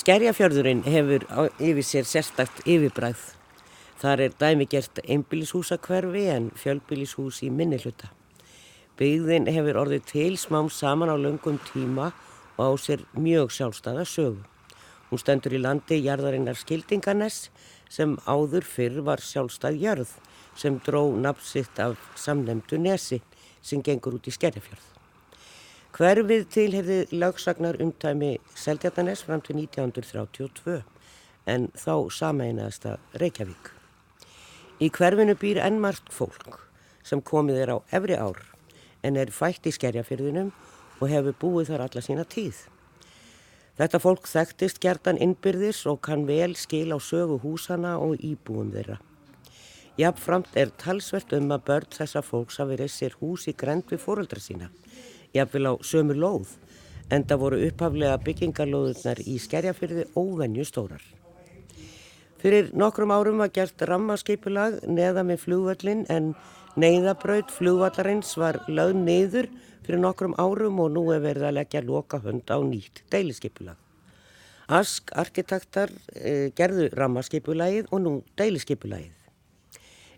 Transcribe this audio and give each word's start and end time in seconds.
Skerjafjörðurinn 0.00 0.80
hefur 0.88 1.26
yfir 1.60 1.84
sér 1.84 2.06
sérstakt 2.08 2.62
yfirbræð. 2.64 3.20
Þar 4.00 4.22
er 4.24 4.36
dæmi 4.40 4.64
gert 4.72 5.00
einbílishúsakverfi 5.02 6.22
en 6.32 6.46
fjölbílishús 6.56 7.42
í 7.44 7.50
minnihluta. 7.52 8.08
Byggðin 8.96 9.50
hefur 9.52 9.76
orðið 9.82 10.06
til 10.08 10.38
smám 10.40 10.70
saman 10.72 11.12
á 11.12 11.20
löngum 11.20 11.58
tíma 11.66 12.14
og 12.56 12.62
á 12.64 12.70
sér 12.80 13.04
mjög 13.12 13.52
sjálfstæða 13.52 14.06
sögu. 14.08 14.40
Hún 15.10 15.20
stendur 15.20 15.58
í 15.58 15.60
landi 15.60 16.00
jarðarinnar 16.00 16.56
Skildinganes 16.56 17.50
sem 17.92 18.16
áður 18.24 18.64
fyrr 18.64 19.02
var 19.04 19.20
sjálfstæð 19.20 19.82
jörð 19.84 20.14
sem 20.56 20.80
dró 20.80 21.10
nafnsitt 21.12 21.76
af 21.76 22.00
samnemdu 22.16 22.80
nesi 22.80 23.20
sem 23.60 23.84
gengur 23.84 24.16
út 24.16 24.32
í 24.32 24.32
Skerjafjörð. 24.32 24.99
Hverfið 25.90 26.44
tilherði 26.54 26.96
lagsagnar 27.10 27.80
umtæmi 27.82 28.36
Seldjartanes 28.54 29.24
fram 29.26 29.40
til 29.42 29.56
1932 29.58 30.76
en 31.50 31.66
þá 31.74 31.94
sameinaðast 32.14 32.86
að 32.86 33.18
Reykjavík. 33.22 33.70
Í 34.80 34.88
hverfinu 34.94 35.34
býr 35.40 35.58
ennmargt 35.64 36.12
fólk 36.14 36.60
sem 37.02 37.20
komið 37.20 37.58
er 37.64 37.72
á 37.74 37.76
efri 37.98 38.14
ár 38.14 38.38
en 39.02 39.18
er 39.18 39.34
fætt 39.34 39.66
í 39.66 39.74
skerjafyrðinum 39.74 40.52
og 41.00 41.10
hefur 41.10 41.36
búið 41.42 41.72
þar 41.72 41.86
alla 41.88 42.04
sína 42.06 42.24
tíð. 42.24 42.62
Þetta 43.80 44.00
fólk 44.04 44.30
þekktist 44.30 44.80
gertan 44.80 45.18
innbyrðis 45.18 45.82
og 45.90 46.02
kann 46.06 46.26
vel 46.28 46.54
skil 46.54 46.94
á 46.94 46.98
sögu 47.02 47.40
húsana 47.42 47.96
og 47.98 48.20
íbúum 48.22 48.70
þeirra. 48.74 49.00
Jafnframt 49.98 50.54
er 50.56 50.70
talsvert 50.80 51.32
um 51.36 51.50
að 51.50 51.64
börn 51.66 51.94
þessa 51.98 52.22
fólks 52.24 52.60
hafi 52.62 52.78
reysir 52.78 53.16
hús 53.20 53.48
í 53.50 53.56
grend 53.56 53.90
við 53.90 54.04
fóröldra 54.04 54.40
sína, 54.40 54.70
jafnvel 55.36 55.70
á 55.70 55.74
sömu 55.86 56.16
lóð, 56.16 56.56
en 57.10 57.24
það 57.26 57.42
voru 57.44 57.62
upphaflega 57.66 58.20
byggingarlóðurnar 58.26 59.22
í 59.26 59.38
skerjafyrði 59.42 60.06
óvenju 60.18 60.66
stórar. 60.68 61.02
Fyrir 62.40 62.70
nokkrum 62.72 63.12
árum 63.12 63.42
var 63.42 63.50
gert 63.52 63.82
rammarskipulag 63.84 64.78
neða 64.88 65.26
með 65.28 65.42
flugvallin 65.42 66.06
en 66.08 66.32
neyðabraut 66.80 67.50
flugvallarins 67.52 68.32
var 68.40 68.62
lögð 68.70 68.96
neyður 69.02 69.50
fyrir 69.84 70.00
nokkrum 70.00 70.36
árum 70.40 70.80
og 70.80 70.94
nú 70.94 71.04
er 71.12 71.20
verið 71.20 71.48
að 71.50 71.56
leggja 71.58 71.84
loka 71.84 72.20
hönd 72.24 72.48
á 72.48 72.56
nýtt 72.64 73.02
deilisskipulag. 73.12 73.76
Ask 74.70 75.10
arkitektar 75.18 75.90
e, 76.14 76.52
gerðu 76.56 76.88
rammarskipulagið 76.94 77.90
og 77.90 78.04
nú 78.04 78.12
deilisskipulagið. 78.38 79.19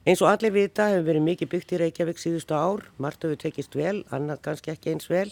Eins 0.02 0.18
og 0.18 0.32
allir 0.32 0.50
vita 0.50 0.88
hefur 0.90 1.04
verið 1.06 1.22
mikið 1.22 1.48
byggt 1.52 1.72
í 1.72 1.78
Reykjavík 1.78 2.18
síðustu 2.18 2.56
ár, 2.58 2.80
margt 2.98 3.22
hefur 3.22 3.38
tekist 3.38 3.76
vel, 3.78 4.00
annað 4.10 4.40
kannski 4.42 4.72
ekki 4.72 4.90
eins 4.90 5.04
vel. 5.06 5.28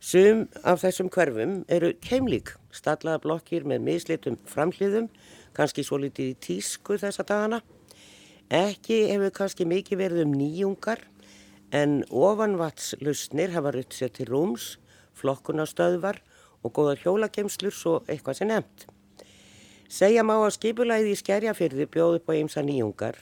Sum 0.00 0.46
af 0.64 0.80
þessum 0.80 1.10
hverfum 1.12 1.52
eru 1.68 1.90
heimlík, 2.08 2.54
stallaða 2.72 3.20
blokkir 3.26 3.66
með 3.68 3.84
mislitum 3.84 4.38
framhliðum 4.48 5.10
kannski 5.52 5.84
svo 5.84 5.98
litið 6.00 6.30
í 6.30 6.38
tísku 6.46 6.96
þessa 7.02 7.26
dagana. 7.28 7.58
Ekki 8.48 9.02
hefur 9.10 9.34
kannski 9.36 9.68
mikið 9.68 10.00
verið 10.00 10.22
um 10.24 10.32
nýjungar 10.40 11.04
en 11.76 12.00
ofanvatslusnir 12.08 13.52
hafa 13.52 13.74
rutt 13.76 13.92
sér 13.92 14.16
til 14.16 14.30
rúms, 14.32 14.78
flokkunastöðvar 15.20 16.22
og 16.64 16.72
góðar 16.72 17.04
hjólakemslur 17.04 17.76
svo 17.76 17.98
eitthvað 18.08 18.40
sem 18.40 18.48
nefnt. 18.48 18.88
Segja 19.92 20.24
má 20.24 20.38
að 20.40 20.54
skipulæði 20.56 21.12
í 21.12 21.20
skerjafyrði 21.20 21.90
bjóð 21.92 22.20
upp 22.22 22.32
á 22.32 22.36
eimsa 22.40 22.64
nýjungar. 22.64 23.20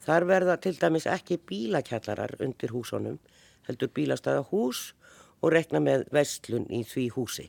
Þar 0.00 0.26
verða 0.28 0.56
til 0.64 0.76
dæmis 0.80 1.06
ekki 1.10 1.36
bílakjallarar 1.48 2.38
undir 2.40 2.72
húsunum, 2.72 3.18
heldur 3.68 3.90
bílastæða 3.96 4.46
hús 4.48 4.92
og 5.42 5.52
rekna 5.52 5.80
með 5.80 6.06
vestlun 6.14 6.66
í 6.72 6.82
því 6.88 7.08
húsi. 7.16 7.48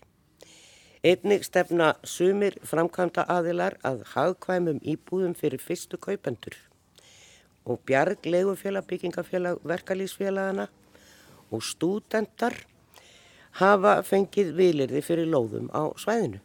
Einnig 1.01 1.47
stefna 1.47 1.95
sumir 2.05 2.59
framkvæmda 2.67 3.23
aðilar 3.31 3.79
að 3.87 4.03
hagkvæmum 4.11 4.83
íbúðum 4.85 5.33
fyrir 5.33 5.63
fyrstu 5.63 5.97
kaupendur 5.97 6.57
og 7.65 7.79
bjarg 7.85 8.25
legufélag, 8.25 8.85
byggingafélag, 8.89 9.57
verkalýsfélagana 9.65 10.67
og 11.51 11.63
stúdendar 11.65 12.55
hafa 13.57 13.97
fengið 14.05 14.53
vilirði 14.57 15.01
fyrir 15.05 15.29
lóðum 15.29 15.69
á 15.73 15.89
svæðinu. 15.97 16.41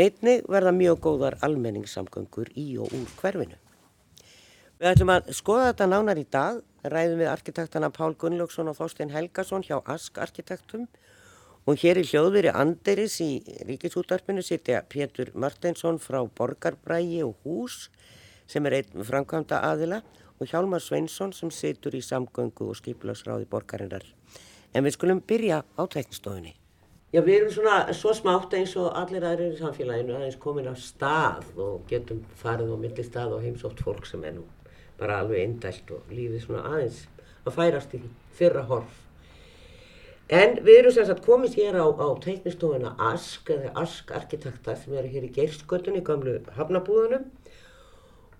Einnig 0.00 0.46
verða 0.48 0.72
mjög 0.72 1.00
góðar 1.04 1.36
almenningssamgöngur 1.44 2.52
í 2.56 2.74
og 2.80 2.92
úr 2.96 3.08
hverfinu. 3.20 3.58
Við 4.80 4.88
ætlum 4.94 5.10
að 5.12 5.26
skoða 5.36 5.64
þetta 5.70 5.86
nánar 5.92 6.16
í 6.16 6.26
dag, 6.32 6.60
ræðum 6.88 7.18
við 7.20 7.28
arkitektana 7.28 7.90
Pál 7.92 8.14
Gunnlaugsson 8.16 8.70
og 8.70 8.78
Þorstein 8.78 9.10
Helgason 9.12 9.64
hjá 9.66 9.74
Ask 9.84 10.16
Arkitektum 10.16 10.86
Og 11.68 11.76
hér 11.82 11.98
í 12.00 12.04
hljóðveri 12.08 12.48
Anderis 12.56 13.18
í 13.20 13.42
Ríkisútarpinu 13.68 14.40
sitja 14.40 14.80
Pétur 14.88 15.28
Marteinsson 15.36 16.00
frá 16.00 16.22
Borgarbrægi 16.24 17.20
og 17.26 17.34
Hús 17.44 17.90
sem 18.48 18.64
er 18.66 18.78
einn 18.78 19.04
framkvæmda 19.04 19.60
aðila 19.68 20.00
og 20.40 20.48
Hjálmar 20.48 20.80
Sveinsson 20.80 21.34
sem 21.36 21.52
situr 21.52 21.98
í 21.98 22.00
samgöngu 22.00 22.70
og 22.72 22.78
skipilagsráði 22.80 23.44
borgarinnar. 23.50 24.06
En 24.72 24.86
við 24.86 24.96
skulum 24.96 25.20
byrja 25.20 25.60
á 25.76 25.82
teknistofunni. 25.84 26.54
Já, 27.12 27.20
við 27.20 27.36
erum 27.36 27.52
svona 27.52 27.76
svo 27.92 28.14
smátt 28.16 28.56
eins 28.56 28.72
og 28.80 28.94
allir 28.96 29.26
aðrir 29.28 29.52
í 29.52 29.60
samfélaginu 29.60 30.16
aðeins 30.16 30.40
komin 30.40 30.70
á 30.70 30.74
stað 30.78 31.52
og 31.60 31.84
getum 31.90 32.24
farið 32.40 32.72
á 32.72 32.76
milli 32.80 33.04
stað 33.04 33.36
og 33.36 33.44
heimsótt 33.44 33.84
fólk 33.84 34.08
sem 34.08 34.24
er 34.24 34.38
nú 34.38 34.46
bara 35.00 35.20
alveg 35.24 35.42
indælt 35.42 35.90
og 35.96 36.12
lífið 36.14 36.44
svona 36.44 36.64
aðeins 36.70 37.04
að 37.46 37.56
færast 37.56 37.94
í 37.96 38.02
fyrra 38.36 38.66
horf. 38.68 38.98
En 40.30 40.60
við 40.62 40.76
erum 40.78 40.94
sem 40.94 41.06
sagt 41.08 41.24
komist 41.26 41.56
hér 41.58 41.80
á, 41.82 41.90
á 41.90 42.08
teiknistofuna 42.22 42.94
Ask 43.02 43.50
eða 43.50 43.72
Ask 43.82 44.12
Arkitekta 44.14 44.76
sem 44.78 44.94
eru 44.94 45.10
hér 45.10 45.26
í 45.26 45.32
Geirskötunni, 45.34 46.04
gamlu 46.06 46.36
hafnabúðunum 46.54 47.24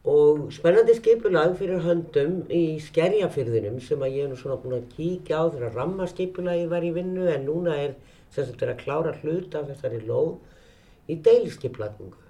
og 0.05 0.47
spennandi 0.55 0.95
skipulag 0.97 1.57
fyrir 1.59 1.83
höndum 1.85 2.39
í 2.49 2.79
skerjafyrðinum 2.81 3.81
sem 3.85 4.01
að 4.01 4.15
ég 4.17 4.25
er 4.25 4.31
nú 4.31 4.39
svona 4.39 4.57
búin 4.63 4.79
að 4.79 4.87
kíkja 4.95 5.43
á 5.43 5.45
þegar 5.53 5.75
rammarskipulagi 5.77 6.71
var 6.71 6.87
í 6.87 6.93
vinnu 6.95 7.27
en 7.29 7.45
núna 7.45 7.75
er 7.77 7.99
sem 8.33 8.47
sagt 8.47 8.63
verið 8.63 8.77
að 8.77 8.85
klára 8.85 9.13
hlut 9.21 9.59
af 9.59 9.67
þessari 9.69 10.01
lóð 10.07 11.11
í 11.11 11.19
deilskiplagungu 11.27 12.23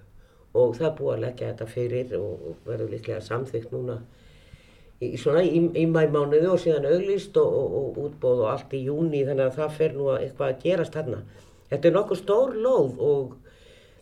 og 0.58 0.74
það 0.80 0.88
er 0.88 0.96
búið 0.98 1.14
að 1.14 1.22
leggja 1.26 1.52
þetta 1.52 1.68
fyrir 1.70 2.16
og 2.18 2.66
verður 2.66 2.90
líklega 2.96 3.20
samþygt 3.22 3.70
núna 3.76 4.00
í, 5.00 5.10
svona 5.20 5.42
í, 5.44 5.60
í 5.80 5.84
mæmánuðu 5.88 6.54
og 6.54 6.60
síðan 6.62 6.88
auglist 6.90 7.36
og, 7.40 7.54
og, 7.60 7.76
og 7.76 8.00
útbóð 8.06 8.42
og 8.44 8.50
allt 8.54 8.74
í 8.76 8.82
júni 8.86 9.22
þannig 9.28 9.46
að 9.46 9.56
það 9.60 9.78
fer 9.78 9.94
nú 9.96 10.10
eitthvað 10.16 10.52
að 10.52 10.66
gerast 10.66 10.98
þarna. 10.98 11.22
Þetta 11.70 11.88
er 11.88 11.96
nokkuð 11.96 12.20
stór 12.20 12.58
lóð 12.58 13.00
og 13.06 13.32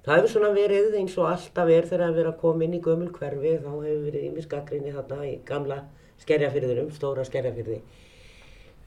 það 0.06 0.14
hefur 0.16 0.34
svona 0.34 0.50
verið 0.56 0.98
eins 0.98 1.14
og 1.20 1.30
alltaf 1.30 1.70
er 1.74 1.88
þegar 1.90 2.08
að 2.08 2.18
vera 2.22 2.34
að 2.34 2.42
koma 2.42 2.66
inn 2.66 2.76
í 2.78 2.82
gömul 2.84 3.12
hverfi 3.14 3.54
þá 3.62 3.70
hefur 3.70 4.04
verið 4.08 4.28
ímiskakrinni 4.32 4.96
þarna 4.96 5.22
í 5.28 5.38
gamla 5.48 5.80
skerjafyrðinum, 6.24 6.92
stóra 6.96 7.26
skerjafyrði 7.28 7.80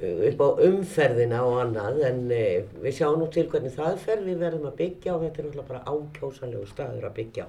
upp 0.01 0.39
á 0.41 0.49
umferðina 0.65 1.43
og 1.45 1.59
annað 1.61 1.99
en 2.07 2.23
e, 2.33 2.45
við 2.81 2.95
sjáum 2.97 3.19
nú 3.21 3.27
til 3.29 3.45
hvernig 3.51 3.75
það 3.75 3.99
fer. 4.01 4.23
Við 4.25 4.39
verðum 4.41 4.71
að 4.71 4.79
byggja 4.79 5.13
og 5.13 5.27
þetta 5.27 5.43
er 5.43 5.45
náttúrulega 5.45 5.67
bara 5.69 5.83
ákjósanlegu 5.93 6.69
staður 6.71 7.05
að 7.11 7.19
byggja 7.19 7.45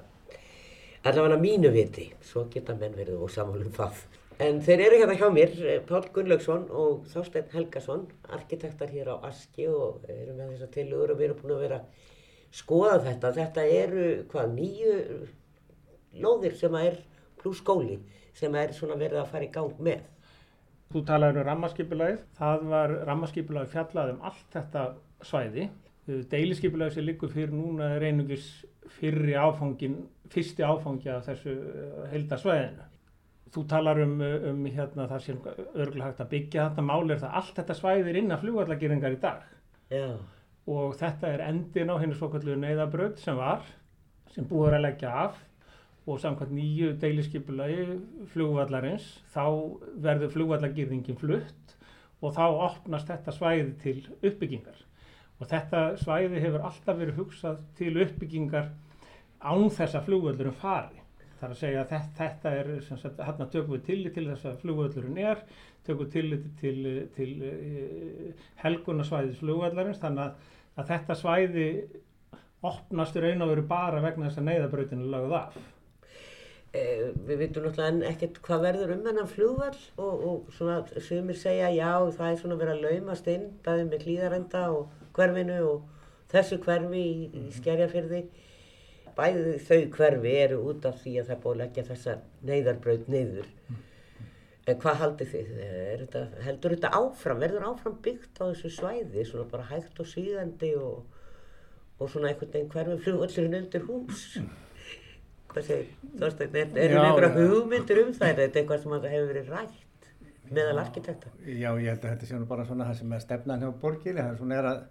allavega 1.03 1.39
mínu 1.41 1.71
viti, 1.73 2.05
svo 2.23 2.45
geta 2.51 2.75
menn 2.79 2.93
verið 2.95 3.23
og 3.25 3.31
samanlum 3.33 3.73
það 3.75 3.97
En 4.41 4.61
þeir 4.65 4.81
eru 4.87 4.97
hérna 5.01 5.15
hjá 5.19 5.27
mér, 5.29 5.51
eh, 5.61 5.79
Pál 5.85 6.07
Gunnlaugsson 6.13 6.65
og 6.71 7.05
Þásteinn 7.11 7.51
Helgason, 7.53 8.07
arkitektar 8.29 8.89
hér 8.89 9.11
á 9.13 9.15
Aski 9.29 9.67
og 9.67 10.05
eru 10.09 10.33
með 10.33 10.55
þessa 10.55 10.71
tilugur 10.73 11.11
og 11.11 11.19
við 11.19 11.29
erum 11.29 11.41
búin 11.41 11.55
að 11.55 11.63
vera 11.67 11.79
að 11.79 11.85
skoða 12.51 12.97
þetta. 13.03 13.33
Þetta 13.37 13.65
eru 13.67 14.07
hvað 14.31 14.55
nýju 14.57 14.95
lóðir 16.23 16.55
sem 16.57 16.75
er 16.75 16.97
pluss 17.37 17.61
skóli 17.61 17.99
sem 18.33 18.55
er 18.55 18.73
svona 18.73 18.97
verið 18.97 19.21
að 19.21 19.31
fara 19.33 19.45
í 19.45 19.51
gang 19.53 19.79
með. 19.79 20.01
Þú 20.93 21.05
talaður 21.05 21.41
um 21.41 21.47
rammarskipulagið. 21.49 22.19
Það 22.37 22.65
var 22.73 22.95
rammarskipulagið 23.09 23.73
fjallað 23.73 24.13
um 24.13 24.21
allt 24.29 24.47
þetta 24.53 24.85
svæði. 25.21 25.69
Deiliskipulagið 26.07 26.97
sem 26.97 27.05
liggur 27.05 27.31
fyrir 27.33 27.53
núna 27.53 27.93
er 27.95 28.07
einungis 28.09 28.65
fyrri 28.99 29.37
áfangin, 29.39 30.01
fyrsti 30.29 30.65
áfangi 30.65 31.09
af 31.13 31.29
þessu 31.29 31.53
eh, 31.53 32.09
heilda 32.11 32.37
svæðinu. 32.37 32.89
Þú 33.53 33.63
talar 33.69 33.99
um, 34.01 34.13
um 34.49 34.61
hérna, 34.65 35.05
það 35.11 35.25
sem 35.27 35.41
örgulega 35.45 36.07
hægt 36.07 36.21
að 36.23 36.31
byggja 36.31 36.67
þetta 36.69 36.85
máli 36.87 37.13
er 37.13 37.19
það 37.21 37.35
allt 37.39 37.57
þetta 37.59 37.75
svæðir 37.77 38.17
inn 38.17 38.33
að 38.33 38.45
flugvallageringar 38.45 39.17
í 39.17 39.19
dag. 39.21 39.43
Já. 39.93 40.07
og 40.73 40.93
þetta 40.97 41.29
er 41.29 41.41
endin 41.43 41.91
á 41.91 41.99
henni 42.01 42.15
svokallu 42.17 42.55
neyðabraut 42.57 43.19
sem 43.19 43.35
var, 43.37 43.65
sem 44.33 44.47
búið 44.47 44.77
að 44.77 44.85
leggja 44.87 45.11
af. 45.25 45.41
Og 46.03 46.17
samkvæmt 46.19 46.51
nýju 46.51 46.89
deiliskypulagi 46.99 47.83
flugvallarins 48.33 49.05
þá 49.31 49.45
verður 50.03 50.33
flugvallagirðingin 50.33 51.19
flutt 51.19 51.77
og 52.23 52.33
þá 52.35 52.43
opnast 52.47 53.11
þetta 53.11 53.35
svæði 53.35 53.69
til 53.83 53.95
uppbyggingar. 54.17 54.81
Og 55.39 55.47
þetta 55.51 55.85
svæði 56.01 56.41
hefur 56.43 56.65
alltaf 56.67 56.99
verið 56.99 57.21
hugsað 57.21 57.61
til 57.77 57.93
uppbyggingar 58.03 58.73
án 59.43 59.69
þess 59.71 59.95
að 59.99 60.09
flugvallurum 60.09 60.59
fari 60.59 61.02
Það 61.43 61.49
er 61.49 61.55
að 61.57 61.59
segja 61.59 61.79
að 61.83 61.93
þetta 62.15 62.51
er, 62.55 62.67
hérna 63.27 63.45
tökum 63.51 63.73
við 63.73 63.81
tillit 63.89 64.13
til 64.15 64.29
þess 64.29 64.45
að 64.47 64.61
flugvöldurinn 64.61 65.17
er, 65.19 65.41
tökum 65.83 66.05
við 66.05 66.13
tillit 66.13 66.45
til, 66.61 66.77
til, 66.79 66.93
til 67.17 67.49
uh, 67.49 68.45
helgunarsvæðis 68.61 69.41
flugvöldarins, 69.41 69.99
þannig 69.99 70.23
að, 70.23 70.53
að 70.79 70.93
þetta 70.93 71.17
svæði 71.19 71.65
opnast 72.63 73.19
í 73.19 73.23
raun 73.25 73.43
og 73.43 73.51
veru 73.51 73.65
bara 73.67 73.99
vegna 74.05 74.29
þess 74.29 74.39
að 74.39 74.47
neyðabrautinu 74.47 75.09
lögð 75.11 75.35
af. 75.41 75.57
Eh, 76.73 77.09
við 77.27 77.41
veitum 77.43 77.67
náttúrulega 77.67 77.91
enn 77.91 78.05
ekkert 78.07 78.39
hvað 78.47 78.63
verður 78.69 78.95
um 78.95 79.03
hennan 79.09 79.27
flugvall 79.29 79.81
og, 79.99 80.23
og 80.29 80.55
svona 80.55 80.79
sumir 81.03 81.37
segja 81.37 81.67
já 81.75 81.91
það 82.15 82.29
er 82.29 82.39
svona 82.39 82.57
verið 82.63 82.79
að 82.79 82.87
laumast 82.87 83.27
inn 83.29 83.43
bæðið 83.67 83.91
með 83.91 84.05
klíðarenda 84.07 84.63
og 84.77 85.03
hverfinu 85.19 85.59
og 85.67 86.07
þessu 86.31 86.63
hverfi 86.63 87.03
í, 87.03 87.27
í 87.43 87.43
skerjafyrði. 87.59 88.23
Bæðið 89.17 89.65
þau 89.67 89.79
hverfi 89.97 90.35
eru 90.41 90.59
út 90.71 90.85
af 90.89 91.01
því 91.03 91.15
að 91.19 91.27
það 91.27 91.35
er 91.35 91.41
búið 91.43 91.53
að 91.53 91.61
leggja 91.63 91.87
þessa 91.89 92.15
neyðarbraut 92.49 93.09
neyður. 93.13 93.49
En 94.63 94.79
hvað 94.79 94.99
haldið 95.01 95.31
þið? 95.33 95.53
Þetta, 96.01 96.19
heldur 96.45 96.75
þetta 96.77 96.91
áfram? 96.99 97.41
Verður 97.43 97.65
áfram 97.67 97.95
byggt 98.05 98.39
á 98.39 98.43
þessu 98.47 98.71
svæði 98.71 99.25
svona 99.27 99.49
bara 99.51 99.65
hægt 99.67 99.99
og 99.99 100.07
síðandi 100.07 100.69
og, 100.79 101.01
og 101.99 102.11
svona 102.11 102.31
einhvern 102.31 102.53
veginn 102.53 102.71
hverfi 102.71 102.99
flugvallurinn 103.03 103.57
undir 103.59 103.87
hús? 103.89 104.23
Hvað 105.51 105.67
segir 105.67 106.13
Þorstein? 106.21 106.55
Er, 106.55 106.95
Já, 106.95 107.01
einhverja 107.03 107.33
hugmyndir 107.35 108.03
um 108.05 108.13
það? 108.15 108.29
Er 108.31 108.39
þetta 108.39 108.61
eitthvað 108.61 108.85
sem 108.85 108.95
hefur 108.95 109.27
verið 109.33 109.51
rætt 109.53 109.81
meðal 110.53 110.79
arkitekta? 110.81 111.31
Já, 111.43 111.69
ég 111.81 111.89
held 111.91 112.05
að 112.05 112.09
þetta 112.13 112.29
sé 112.29 112.39
nú 112.39 112.47
bara 112.49 112.65
svona 112.67 112.87
það 112.89 112.99
sem 113.01 113.15
er 113.15 113.23
stefnan 113.23 113.63
hjá 113.63 113.69
borginni, 113.83 114.21
það 114.21 114.31
er 114.31 114.39
svona 114.39 114.57
er 114.59 114.69
að, 114.71 114.81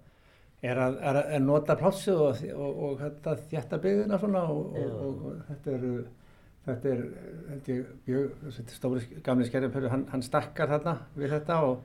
er 0.63 0.79
að, 0.79 0.99
er 1.03 1.19
að 1.23 1.45
nota 1.45 1.77
plássu 1.79 2.15
og, 2.15 2.43
og, 2.55 2.83
og 2.87 3.01
þetta 3.01 3.37
þjætta 3.51 3.81
byggðina 3.83 4.19
svona 4.23 4.43
og, 4.53 4.77
og, 4.79 4.93
og, 5.07 5.25
og 5.31 5.41
þetta 5.49 5.73
er, 5.73 5.89
þetta 6.69 6.93
er, 6.93 7.03
þetta 8.07 8.77
stóri 8.77 9.23
gamli 9.27 9.49
skerjafjörður, 9.49 9.93
hann, 9.97 10.07
hann 10.13 10.25
stakkar 10.27 10.71
þarna 10.71 10.97
við 11.19 11.35
þetta 11.35 11.59
og, 11.67 11.83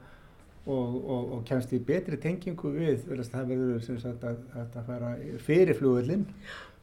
og, 0.67 0.95
og, 1.01 1.33
og 1.37 1.43
kemst 1.47 1.73
í 1.73 1.81
betri 1.87 2.19
tengingu 2.21 2.73
við, 2.75 3.07
það 3.31 3.51
verður 3.53 3.83
sem 3.87 3.99
sagt 4.03 4.27
að, 4.27 4.43
þetta 4.53 4.85
fara 4.91 5.15
fyrir 5.47 5.79
flugvöllin 5.79 6.27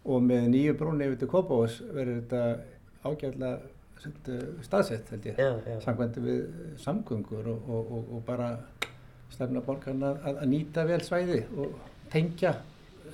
og 0.04 0.26
með 0.26 0.50
nýju 0.52 0.74
brúni 0.80 1.06
yfir 1.06 1.22
til 1.22 1.30
Kópavós 1.30 1.78
verður 1.94 2.20
þetta 2.24 3.54
sagt, 4.04 4.32
staðsett 4.66 5.14
held 5.14 5.30
ég 5.30 5.38
samkvæmt 5.84 6.18
við 6.24 6.42
samgöngur 6.82 7.46
og, 7.54 7.70
og, 7.70 7.94
og, 7.98 8.10
og 8.16 8.26
bara 8.26 8.50
stefna 9.34 9.64
borgarna 9.64 10.14
að, 10.16 10.38
að 10.42 10.52
nýta 10.52 10.86
vel 10.88 11.00
svæði 11.04 11.42
og 11.58 11.74
tengja 12.12 12.54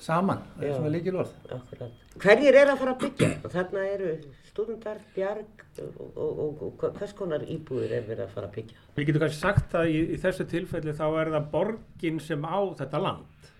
saman, 0.01 0.45
það 0.57 0.67
er 0.67 0.77
svona 0.77 0.93
líkilorð. 0.95 1.33
Akkurat. 1.55 1.97
Hverjir 2.21 2.57
er 2.57 2.71
að 2.71 2.79
fara 2.81 2.93
að 2.95 3.03
byggja? 3.05 3.29
Þarna 3.53 3.83
eru 3.87 4.13
stúdendar, 4.51 5.01
bjarg 5.15 5.65
og, 5.79 5.99
og, 6.11 6.39
og, 6.43 6.63
og 6.67 6.97
hvers 6.97 7.13
konar 7.15 7.45
íbúðir 7.47 7.93
er 7.95 8.07
verið 8.07 8.25
að 8.25 8.33
fara 8.35 8.49
að 8.49 8.55
byggja? 8.57 8.79
Við 8.97 9.07
getum 9.07 9.23
kannski 9.23 9.39
sagt 9.39 9.75
að 9.79 9.91
í, 9.93 9.99
í 10.11 10.19
þessu 10.21 10.47
tilfelli 10.51 10.95
þá 10.97 11.05
er 11.07 11.31
það 11.35 11.49
borgin 11.53 12.19
sem 12.23 12.43
á 12.43 12.59
þetta 12.81 13.03
land 13.05 13.51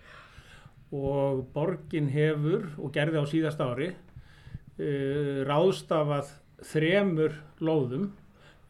og 0.91 1.45
borgin 1.55 2.09
hefur 2.11 2.67
og 2.75 2.91
gerði 2.95 3.23
á 3.23 3.25
síðast 3.31 3.61
ári 3.63 3.93
uh, 3.93 5.37
ráðstafað 5.47 6.33
þremur 6.67 7.37
lóðum 7.63 8.09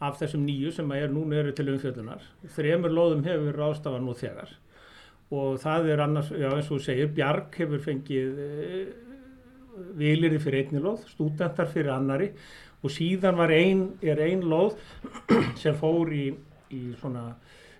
af 0.02 0.18
þessum 0.20 0.44
nýju 0.48 0.74
sem 0.76 0.92
er 0.98 1.14
núna 1.14 1.40
eru 1.42 1.54
til 1.56 1.70
umfjöldunar. 1.72 2.24
Þremur 2.56 2.94
lóðum 2.94 3.24
hefur 3.28 3.58
ráðstafað 3.62 4.06
nú 4.06 4.18
þegar 4.18 4.58
og 5.32 5.62
það 5.64 5.94
er 5.94 6.04
annars, 6.04 6.32
já 6.36 6.50
eins 6.50 6.68
og 6.68 6.76
þú 6.76 6.82
segir, 6.84 7.14
Bjarg 7.16 7.56
hefur 7.56 7.84
fengið 7.86 8.42
uh, 8.44 8.90
vilirði 9.98 10.42
fyrir 10.44 10.66
einni 10.66 10.82
lóð, 10.84 11.06
stúdentar 11.08 11.70
fyrir 11.72 11.94
annari 11.96 12.32
og 12.82 12.92
síðan 12.92 13.40
var 13.40 13.54
ein, 13.56 13.86
er 14.04 14.20
ein 14.26 14.44
lóð 14.44 14.76
sem 15.62 15.78
fór 15.78 16.12
í, 16.12 16.26
í 16.76 16.82
svona 17.00 17.30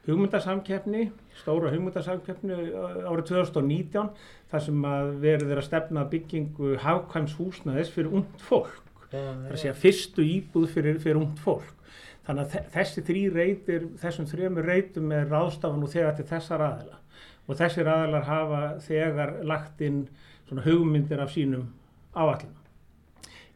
hugmyndasamkeppni, 0.06 1.10
stóra 1.42 1.74
hugmyndasamkeppni 1.74 2.56
uh, 2.72 3.02
árið 3.12 3.34
2019 3.34 4.14
þar 4.52 4.66
sem 4.68 4.88
að 4.88 5.12
verður 5.26 5.62
að 5.62 5.68
stefna 5.68 6.08
byggingu 6.12 6.78
hafkvæms 6.86 7.36
húsnæðis 7.40 7.92
fyrir 7.92 8.16
ungt 8.22 8.48
fólk. 8.48 8.80
Það 9.12 9.48
er 9.52 9.60
að 9.68 9.80
fyrstu 9.82 10.24
íbúð 10.24 10.70
fyrir, 10.72 10.98
fyrir 11.04 11.20
ungt 11.20 11.40
fólk. 11.44 11.76
Þannig 12.28 12.46
að 12.46 12.52
þe- 12.56 12.66
þessi 12.76 13.04
þrý 13.08 13.22
reytir, 13.34 13.86
þessum 14.02 14.28
þremur 14.30 14.68
reytum 14.70 15.12
er 15.18 15.26
ráðstafan 15.32 15.84
og 15.84 15.90
þegar 15.90 16.16
til 16.20 16.26
þessar 16.30 16.62
aðila. 16.68 17.00
Og 17.50 17.58
þessir 17.58 17.90
aðilar 17.90 18.24
hafa 18.28 18.62
þegar 18.86 19.32
lagt 19.44 19.82
inn 19.82 20.04
svona 20.48 20.62
hugmyndir 20.68 21.20
af 21.24 21.32
sínum 21.34 21.66
áallum. 22.16 22.54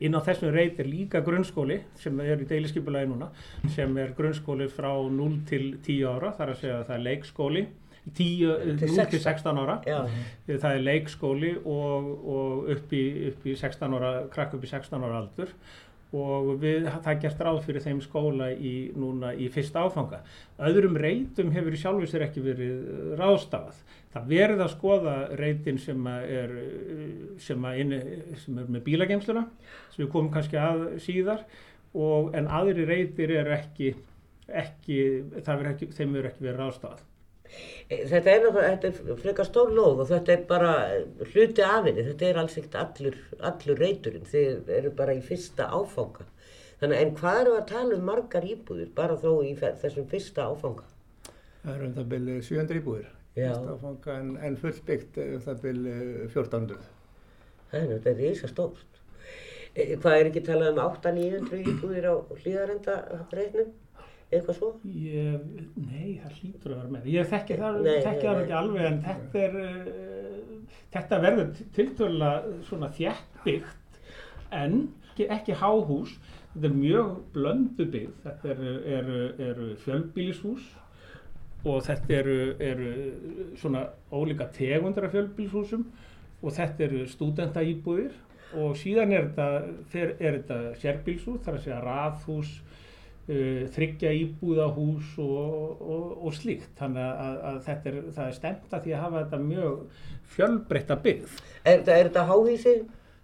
Inn 0.04 0.12
á 0.18 0.20
þessum 0.26 0.52
reit 0.52 0.80
er 0.82 0.90
líka 0.92 1.22
grunnskóli 1.24 1.78
sem 1.96 2.18
er 2.20 2.42
í 2.44 2.48
deiliskipulagi 2.50 3.08
núna 3.08 3.30
sem 3.72 3.96
er 4.02 4.10
grunnskóli 4.18 4.68
frá 4.68 4.90
0 5.10 5.38
til 5.48 5.78
10 5.86 6.02
ára, 6.10 6.34
þar 6.36 6.52
að 6.52 6.60
segja 6.60 6.80
að 6.82 6.88
það 6.90 6.96
er 6.98 7.06
leikskóli. 7.06 7.66
10, 8.06 8.78
Til 8.78 8.92
0 8.92 9.06
til 9.10 9.20
16 9.24 9.58
ára. 9.58 9.78
Já, 9.88 10.02
það 10.62 10.76
er 10.76 10.84
leikskóli 10.84 11.54
og, 11.66 12.10
og 12.36 12.68
upp, 12.76 12.92
í, 12.94 13.06
upp 13.32 13.48
í 13.50 13.56
16 13.58 13.96
ára, 13.98 14.12
krakk 14.30 14.54
upp 14.60 14.64
í 14.68 14.70
16 14.70 15.00
ára 15.08 15.22
aldur 15.24 15.54
og 16.16 16.52
við, 16.62 16.88
það 16.88 17.12
er 17.12 17.20
gert 17.24 17.44
ráð 17.44 17.60
fyrir 17.66 17.84
þeim 17.84 18.00
skóla 18.04 18.50
í, 18.54 18.74
núna 18.98 19.34
í 19.36 19.50
fyrsta 19.52 19.84
áfanga. 19.86 20.22
Öðrum 20.70 20.98
reytum 21.02 21.52
hefur 21.56 21.76
í 21.76 21.80
sjálfu 21.82 22.10
sér 22.10 22.26
ekki 22.28 22.44
verið 22.46 22.76
eh, 22.76 23.14
ráðstafað. 23.20 23.82
Það 24.16 24.30
verið 24.32 24.64
að 24.64 24.74
skoða 24.76 25.16
reytin 25.42 25.80
sem 25.82 26.08
er, 26.12 26.54
eh, 26.62 27.08
sem 27.44 27.70
inni, 27.72 28.02
sem 28.44 28.62
er 28.62 28.70
með 28.78 28.86
bílagemsluna, 28.88 29.48
sem 29.96 30.06
við 30.06 30.12
komum 30.14 30.32
kannski 30.34 30.62
að 30.62 30.86
síðar, 31.04 31.44
og, 31.96 32.32
en 32.38 32.48
aðri 32.52 32.88
reytir 32.88 33.36
eru 33.42 33.56
ekki, 33.56 33.92
ekki, 34.64 35.02
verið 35.42 35.74
ekki, 35.74 35.92
þeim 35.98 36.16
verið 36.20 36.32
ekki 36.32 36.48
verið 36.48 36.64
ráðstafað. 36.64 37.06
Þetta 37.86 38.32
er, 38.32 38.46
þetta 38.56 38.90
er 38.90 39.20
frekar 39.22 39.46
stór 39.46 39.74
lóð 39.78 40.00
og 40.02 40.08
þetta 40.10 40.34
er 40.34 40.46
bara 40.50 40.72
hluti 41.30 41.62
af 41.62 41.86
henni, 41.86 42.06
þetta 42.08 42.26
er 42.26 42.40
alls 42.42 42.56
ekkert 42.58 42.78
allur, 42.82 43.18
allur 43.46 43.82
reyturinn, 43.84 44.26
þið 44.32 44.72
eru 44.80 44.94
bara 44.98 45.14
í 45.14 45.22
fyrsta 45.26 45.68
áfanga. 45.70 46.26
Þannig 46.82 47.04
en 47.04 47.14
hvað 47.20 47.42
eru 47.44 47.54
að 47.60 47.68
tala 47.70 48.00
um 48.00 48.10
margar 48.10 48.48
íbúðir, 48.50 48.90
bara 48.98 49.20
þó 49.22 49.30
í 49.46 49.54
þessum 49.60 50.10
fyrsta 50.10 50.48
áfanga? 50.50 50.90
Það 51.62 51.72
er 51.76 51.86
um 51.86 51.94
það 52.00 52.10
byrju 52.16 52.40
700 52.50 52.82
íbúðir, 52.82 53.14
fyrsta 53.38 53.78
áfanga, 53.78 54.18
en, 54.18 54.36
en 54.50 54.60
fullbyggt 54.66 55.22
er 55.22 55.38
um 55.38 55.46
það 55.46 55.64
byrju 55.68 55.96
1400. 56.26 56.92
Það 57.70 57.80
er 57.80 57.90
náttúrulega 57.94 58.20
reysa 58.20 58.50
stórt. 58.50 59.02
Hvað 59.76 60.18
er 60.18 60.32
ekki 60.32 60.46
talað 60.48 60.74
um 60.74 60.84
800-900 60.90 61.74
íbúðir 61.76 62.06
á 62.10 62.16
hlýðarenda 62.42 63.02
reynum? 63.30 63.74
Eitthvað 64.34 64.58
svo? 64.58 64.70
Ég, 64.90 65.42
nei, 65.78 66.16
það 66.22 66.38
hlýtur 66.40 66.74
að 66.74 66.80
vera 66.80 66.94
með. 66.96 67.10
Ég 67.14 67.28
þekki 67.32 67.58
það, 67.62 67.90
ekki 68.12 68.56
alveg 68.60 68.88
en 68.90 69.02
þetta 69.06 69.44
er, 69.44 69.58
uh, 69.62 70.80
þetta 70.96 71.20
verður 71.26 71.52
tiltölulega 71.78 72.56
svona 72.70 72.90
þjættbyggt 72.98 74.00
en 74.62 74.80
ekki, 75.12 75.30
ekki 75.38 75.60
háhús. 75.62 76.18
Þetta 76.56 76.72
er 76.72 76.76
mjög 76.80 77.14
blöndu 77.36 77.86
byggð. 77.94 78.18
Þetta 78.24 78.52
eru, 78.56 78.74
eru, 78.98 79.22
eru 79.50 79.70
fjölbýlishús 79.84 80.68
og 81.66 81.82
þetta 81.86 82.20
eru, 82.20 82.40
eru 82.62 82.92
svona 83.58 83.88
ólíka 84.14 84.48
tegundar 84.54 85.08
af 85.08 85.16
fjölbýlishúsum 85.16 85.86
og 86.42 86.54
þetta 86.54 86.86
eru 86.86 87.06
stúdentaíbúðir 87.10 88.14
og 88.62 88.76
síðan 88.80 89.14
er 89.16 89.30
þetta, 89.30 90.06
er 90.20 90.38
þetta 90.40 90.58
sérbýlshús, 90.82 91.42
þar 91.44 91.58
að 91.58 91.64
segja 91.66 91.80
raðhús, 91.84 92.52
uh, 93.30 93.62
þryggja 93.76 94.12
íbúðahús 94.22 95.14
og, 95.24 95.82
og, 95.82 96.12
og 96.28 96.36
slíkt. 96.38 96.72
Þannig 96.80 97.06
að, 97.06 97.40
að 97.52 97.62
þetta 97.70 97.90
er, 97.94 98.02
það 98.20 98.28
er 98.32 98.38
stemt 98.42 98.76
að 98.78 98.84
því 98.88 98.94
að 98.98 99.04
hafa 99.08 99.24
þetta 99.26 99.42
mjög 99.46 100.04
fjölbreytta 100.36 101.00
byggð. 101.08 101.40
Er, 101.64 101.80
þetta- 101.82 101.98
er 102.00 102.10
þetta 102.12 102.28
háhísi? 102.32 102.76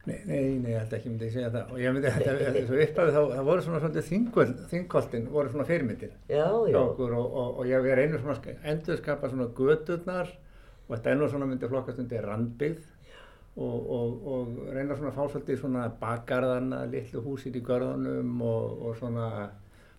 Nei, 0.02 0.16
nei, 0.26 0.38
nei, 0.58 0.72
ég 0.74 0.80
held 0.82 0.94
ekki 0.98 1.10
myndi 1.12 1.28
ég 1.28 1.34
segja 1.36 1.50
það. 1.54 1.74
Og 1.76 1.82
ég 1.84 1.92
myndi, 1.94 2.10
þetta, 2.10 2.32
þessu 2.56 2.78
upphafið, 2.88 3.12
þá, 3.14 3.20
það 3.36 3.44
voru 3.52 3.66
svona 3.68 3.90
þingvöld, 4.08 4.64
þingkoltin 4.72 5.28
voru 5.30 5.52
svona 5.54 5.66
fyrirmyndir 5.68 6.16
Já, 6.32 6.48
já. 6.72 6.80
og, 6.80 7.04
og, 7.06 7.60
og 7.62 7.68
ég 7.70 7.86
er 7.94 8.02
einu 8.02 8.18
svona 8.24 8.34
sk- 8.40 8.56
endurskapa 8.72 9.30
svona 9.30 9.46
göturnar 9.60 10.32
og 10.88 10.96
þetta 10.96 11.12
er 11.14 11.20
nú 11.22 11.28
svona 11.30 11.46
myndi 11.52 11.70
flokkast 11.70 12.02
undir 12.02 12.26
randbyggð 12.26 12.82
og, 13.62 13.78
og, 13.94 14.18
og 14.34 14.58
reyna 14.74 14.98
svona 14.98 15.12
að 15.14 15.20
fá 15.20 15.30
svolítið 15.36 15.62
svona 15.62 15.86
bakgarðana, 16.02 16.82
litlu 16.90 17.22
húsir 17.22 17.54
í 17.54 17.62
görðunum 17.70 18.42
og, 18.42 18.82
og 18.90 18.98
svona 18.98 19.28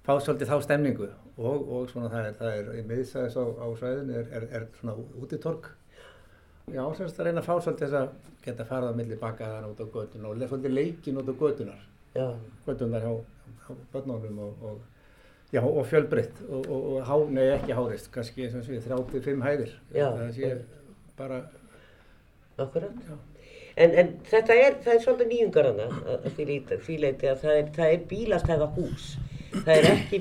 fá 0.06 0.16
svolítið 0.18 0.50
þá 0.50 0.56
stemningu. 0.66 1.08
Og, 1.38 1.70
og 1.72 1.86
svona 1.90 2.10
það 2.12 2.26
er, 2.28 2.34
það 2.40 2.58
er 2.58 2.74
í 2.78 2.82
miðsæðis 2.90 3.38
á, 3.40 3.44
á 3.48 3.66
svæðinu 3.78 4.18
er, 4.20 4.28
er, 4.36 4.48
er 4.58 4.66
svona 4.80 4.96
útitorg. 5.22 5.70
Já, 6.72 6.82
semst 6.96 7.18
að 7.18 7.28
reyna 7.28 7.42
að 7.42 7.48
fá 7.48 7.54
svolítið 7.56 7.88
þess 7.88 7.98
að 7.98 8.12
geta 8.44 8.66
farið 8.66 8.94
á 8.94 8.98
milli 8.98 9.18
bakkaðan 9.18 9.70
út 9.70 9.82
á 9.82 9.86
götun 9.94 10.28
og 10.28 10.42
svolítið 10.42 10.76
leikin 10.76 11.18
út 11.18 11.30
á 11.30 11.34
götunar 11.40 11.80
Já, 12.14 12.26
götunar 12.66 13.02
hjá, 13.02 13.12
hjá 13.64 13.74
börnunum 13.92 14.38
og, 14.44 14.64
og, 14.68 14.78
já, 15.52 15.62
og 15.62 15.86
fjölbreytt 15.88 16.42
og, 16.48 16.68
og, 16.68 16.86
og 16.92 17.06
há, 17.08 17.16
nei 17.32 17.48
ekki 17.56 17.76
hárist, 17.76 18.10
kannski 18.14 18.50
sem 18.52 18.62
sé 18.66 18.78
35 18.84 19.42
hæðir. 19.42 19.74
Já. 19.94 20.06
það 20.18 20.32
sé 20.36 20.54
bara 21.18 21.42
akkurat. 22.58 23.04
já, 23.08 23.18
En, 23.72 23.94
en 23.96 24.10
þetta 24.28 24.54
er, 24.60 24.74
það 24.84 24.94
er 24.94 24.98
svolítið 25.00 25.30
nýjungar 25.30 25.66
hana 25.70 25.84
að 26.12 26.26
því 26.84 26.96
leiti 27.00 27.28
að 27.30 27.38
það 27.40 27.54
er, 27.56 27.70
það 27.78 27.92
er 27.94 28.02
bílastæða 28.10 28.66
hús. 28.76 29.06
Það 29.52 29.72
er 29.74 29.88
ekki 29.90 30.20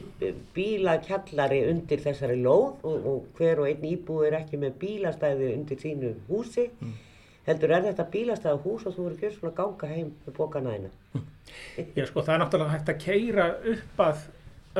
bílakjallari 0.55 1.61
undir 1.69 2.01
þessari 2.03 2.35
lóð 2.41 2.83
og, 2.87 3.05
og 3.11 3.37
hver 3.37 3.63
og 3.63 3.69
einn 3.69 3.85
íbúi 3.87 4.27
er 4.27 4.37
ekki 4.41 4.59
með 4.61 4.75
bílastæði 4.81 5.53
undir 5.55 5.79
sínu 5.81 6.13
húsi. 6.29 6.67
heldur 7.47 7.73
er 7.73 7.85
þetta 7.87 8.07
bílastæða 8.13 8.61
hús 8.65 8.85
og 8.85 8.95
þú 8.95 9.05
eru 9.07 9.17
ekki 9.17 9.31
svona 9.37 9.53
að 9.53 9.59
ganga 9.61 9.91
heim 9.93 10.09
með 10.25 10.35
bókana 10.37 10.75
eina. 10.75 10.91
Já, 11.95 12.05
sko, 12.05 12.21
það 12.21 12.33
er 12.33 12.43
náttúrulega 12.43 12.75
hægt 12.75 12.91
að 12.91 12.99
keira 13.05 13.47
upp 13.73 14.03
að 14.05 14.25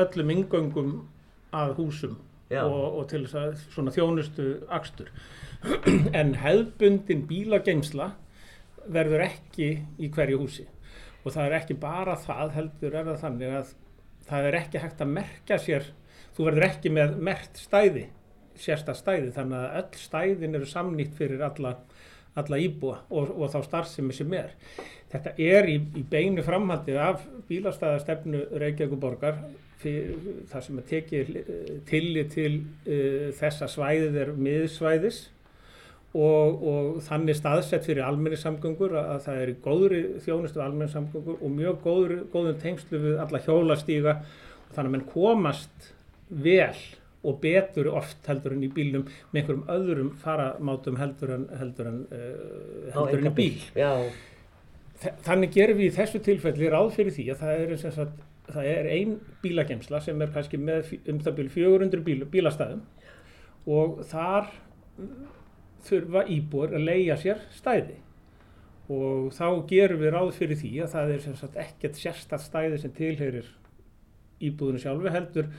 öllum 0.04 0.34
ingöngum 0.36 0.92
að 1.52 1.74
húsum 1.80 2.18
og, 2.52 2.84
og 3.00 3.08
til 3.10 3.24
þess 3.24 3.40
að 3.40 3.56
svona 3.72 3.94
þjónustu 3.96 4.46
akstur. 4.68 5.08
en 6.20 6.34
hefðbundin 6.42 7.26
bílageimsla 7.28 8.12
verður 8.92 9.26
ekki 9.28 9.68
í 10.02 10.10
hverju 10.12 10.40
húsi 10.40 10.66
og 11.22 11.30
það 11.34 11.44
er 11.44 11.56
ekki 11.60 11.76
bara 11.78 12.16
það 12.18 12.56
heldur 12.56 12.96
er 12.98 13.06
það 13.10 13.20
þannig 13.22 13.56
að 13.60 13.74
það 14.32 14.48
er 14.48 14.58
ekki 14.62 14.82
hægt 14.82 15.04
að 15.04 15.14
merkja 15.18 15.58
sér, 15.60 15.90
þú 16.36 16.48
verður 16.48 16.68
ekki 16.68 16.92
með 16.92 17.18
mert 17.28 17.60
stæði, 17.60 18.06
sérsta 18.62 18.94
stæði 18.96 19.32
þannig 19.36 19.58
að 19.60 19.76
öll 19.82 20.00
stæðin 20.00 20.58
eru 20.58 20.68
samnýtt 20.68 21.14
fyrir 21.18 21.44
alla, 21.46 21.76
alla 22.38 22.60
íbúa 22.60 23.02
og, 23.10 23.32
og 23.36 23.52
þá 23.52 23.60
starfsemi 23.68 24.16
sem 24.16 24.32
er. 24.36 24.54
Þetta 25.12 25.34
er 25.44 25.68
í, 25.68 25.76
í 26.00 26.04
beinu 26.08 26.44
framhaldi 26.44 26.96
af 26.96 27.26
bílastæðastefnu 27.50 28.46
Reykjavík 28.62 29.00
borgar 29.00 29.42
það 29.82 30.64
sem 30.64 30.78
er 30.78 30.88
tekið 30.88 31.30
tillit 31.88 32.34
til 32.36 32.52
uh, 32.86 33.30
þessa 33.38 33.68
svæðið 33.70 34.18
er 34.22 34.34
miðsvæðis 34.38 35.24
og, 36.12 36.64
og 36.68 36.96
þannig 37.06 37.38
staðsett 37.38 37.86
fyrir 37.88 38.04
almenningssamgöngur 38.04 38.96
að, 38.98 39.12
að 39.14 39.20
það 39.26 39.42
er 39.42 39.52
góðri 39.64 40.00
þjónustu 40.24 40.60
almenningssamgöngur 40.60 41.38
og 41.38 41.54
mjög 41.54 41.78
góður, 41.86 42.16
góðum 42.32 42.58
tengslu 42.60 43.00
við 43.00 43.22
alla 43.22 43.40
hjólastíga 43.46 44.18
og 44.18 44.74
þannig 44.74 44.90
að 44.90 44.96
menn 44.96 45.06
komast 45.08 45.92
vel 46.32 46.74
og 47.22 47.38
betur 47.42 47.88
oft 47.94 48.26
heldur 48.26 48.56
en 48.56 48.66
í 48.66 48.70
bílnum 48.74 49.06
með 49.06 49.40
einhverjum 49.40 49.64
öðrum 49.72 50.10
faramátum 50.20 50.98
heldur 50.98 51.36
en, 51.36 51.46
heldur 51.60 51.88
en, 51.88 52.00
uh, 52.10 52.90
heldur 52.96 53.22
en 53.22 53.30
í 53.30 53.34
bíl. 53.36 53.62
Já. 53.78 53.92
Þannig 55.26 55.54
gerum 55.54 55.78
við 55.78 55.88
í 55.88 55.94
þessu 55.96 56.20
tilfelli 56.22 56.70
ráð 56.70 56.92
fyrir 56.96 57.14
því 57.14 57.28
að 57.32 57.44
það 57.44 57.62
er, 57.62 57.76
sagt, 57.84 58.18
það 58.50 58.68
er 58.72 58.90
ein 58.96 59.14
bílagemsla 59.42 60.02
sem 60.02 60.20
er 60.22 60.34
kannski 60.34 60.60
með 60.60 60.92
um 61.10 61.22
það 61.22 61.38
bíl 61.38 61.48
400 61.56 62.04
bíl, 62.06 62.18
bílastæðum 62.34 62.82
og 63.70 64.02
þar 64.10 64.50
þurfa 65.86 66.24
íbúar 66.30 66.76
að 66.76 66.86
leia 66.88 67.18
sér 67.20 67.42
stæði 67.54 67.98
og 68.92 69.32
þá 69.34 69.46
gerum 69.70 70.00
við 70.02 70.14
ráð 70.14 70.30
fyrir 70.36 70.58
því 70.58 70.72
að 70.84 70.94
það 70.94 71.12
er 71.14 71.26
sagt, 71.40 71.58
ekkert 71.64 71.98
sérstatt 71.98 72.44
stæði 72.44 72.80
sem 72.82 72.94
tilherir 72.96 73.50
íbúðinu 74.42 74.80
sjálfu 74.82 75.12
heldur 75.14 75.50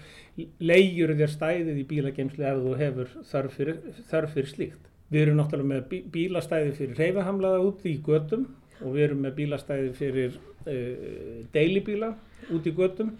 leigjur 0.63 1.13
þér 1.19 1.31
stæðið 1.33 1.79
í 1.79 1.85
bílageimslu 1.89 2.47
ef 2.49 2.59
þú 2.65 2.73
hefur 2.81 3.13
þörf 3.29 3.55
fyrir, 3.57 3.79
þörf 4.09 4.35
fyrir 4.35 4.51
slíkt. 4.51 4.89
Við 5.13 5.25
erum 5.27 5.39
náttúrulega 5.39 5.69
með 5.69 6.09
bílastæði 6.13 6.73
fyrir 6.77 6.99
reyfahamlaða 6.99 7.63
út 7.67 7.85
í 7.87 7.95
götum 8.03 8.47
og 8.81 8.95
við 8.95 9.05
erum 9.07 9.23
með 9.23 9.35
bílastæði 9.39 9.91
fyrir 9.97 10.35
uh, 10.35 11.41
deilibíla 11.53 12.13
út 12.53 12.67
í 12.67 12.75
götum 12.75 13.13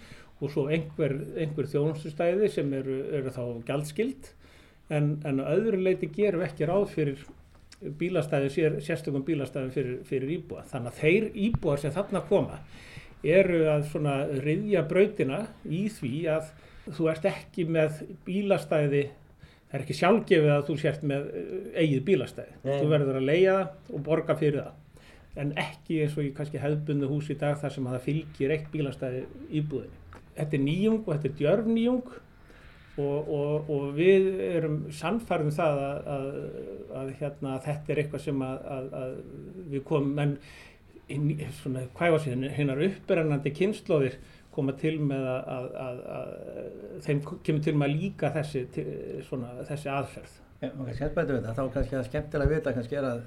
og 0.43 0.51
svo 0.51 0.65
einhver, 0.73 1.15
einhver 1.39 1.69
þjónustustæði 1.71 2.49
sem 2.51 2.71
eru, 2.75 2.97
eru 3.19 3.31
þá 3.31 3.43
gjaldskild 3.69 4.33
en, 4.89 5.15
en 5.23 5.39
öðru 5.43 5.79
leiti 5.83 6.09
gerum 6.13 6.43
ekki 6.45 6.67
ráð 6.67 6.89
fyrir 6.93 7.23
bílastæði, 7.99 8.51
sér, 8.51 8.75
sérstökum 8.83 9.25
bílastæði 9.27 9.71
fyrir, 9.75 9.95
fyrir 10.07 10.35
íbúa. 10.37 10.63
Þannig 10.71 10.91
að 10.93 10.99
þeir 11.01 11.25
íbúar 11.47 11.81
sem 11.81 11.93
þarna 11.95 12.23
koma 12.29 12.59
eru 13.23 13.65
að 13.71 13.89
svona 13.91 14.15
riðja 14.43 14.83
brautina 14.87 15.45
í 15.63 15.85
því 15.91 16.15
að 16.31 16.53
þú 16.91 17.09
ert 17.11 17.27
ekki 17.29 17.67
með 17.71 18.01
bílastæði 18.27 19.03
það 19.73 19.79
er 19.79 19.83
ekki 19.87 19.95
sjálfgefið 19.97 20.51
að 20.53 20.67
þú 20.67 20.73
sért 20.77 21.05
með 21.09 21.29
eh, 21.33 21.53
eigið 21.81 22.01
bílastæði. 22.05 22.51
Nei. 22.61 22.73
Þú 22.77 22.89
verður 22.91 23.15
að 23.17 23.23
leia 23.25 23.53
það 23.55 23.93
og 23.97 24.03
borga 24.05 24.35
fyrir 24.37 24.59
það. 24.59 25.07
En 25.41 25.53
ekki 25.57 25.95
eins 26.03 26.17
og 26.19 26.27
í 26.27 26.33
kannski 26.37 26.61
hefðbundu 26.61 27.09
hús 27.09 27.31
í 27.33 27.37
dag 27.41 27.55
þar 27.57 27.73
sem 27.73 27.87
að 27.89 27.95
það 27.95 28.03
fylgir 28.05 28.53
eitt 28.53 28.67
bílastæði 28.69 29.23
íbúðinni. 29.49 30.19
Þetta 30.37 30.57
er 30.59 30.63
nýjung 30.67 30.99
og 30.99 31.09
þetta 31.09 31.29
er 31.31 31.35
djörf 31.39 31.71
nýjung 31.71 32.13
og, 33.01 33.29
og, 33.33 33.71
og 33.73 33.87
við 33.97 34.27
erum 34.51 34.77
sannfærðum 34.93 35.53
það 35.55 35.81
að, 35.87 36.11
að, 36.15 36.27
að 36.99 37.09
hérna, 37.21 37.55
þetta 37.65 37.93
er 37.93 38.03
eitthvað 38.03 38.25
sem 38.27 38.45
að, 38.45 38.93
að 38.99 39.15
við 39.73 39.83
komum 39.89 40.21
en 40.23 40.37
svona, 41.57 41.87
hvað 41.97 42.15
var 42.15 42.23
síðan, 42.23 42.47
hinnar 42.53 42.85
upprennandi 42.85 43.53
kynnslóðir 43.57 44.19
koma 44.53 44.75
til 44.77 44.99
með 45.01 45.25
að 45.25 46.03
þeim 47.03 47.23
kemur 47.45 47.63
til 47.65 47.73
með 47.77 47.87
að 47.89 47.97
líka 48.03 48.29
þessi, 48.35 48.63
svona, 49.27 49.55
þessi 49.67 49.89
aðferð. 49.89 50.37
Ja, 50.61 50.69
maður 50.69 50.85
kannski 50.85 51.03
hefði 51.03 51.17
betur 51.17 51.35
við 51.35 51.47
það, 51.47 51.57
þá 51.57 51.73
kannski 51.73 51.97
að 51.97 52.07
skemmtilega 52.07 52.53
vita 52.53 52.73
kannski 52.77 52.99
er 52.99 53.07
að 53.09 53.23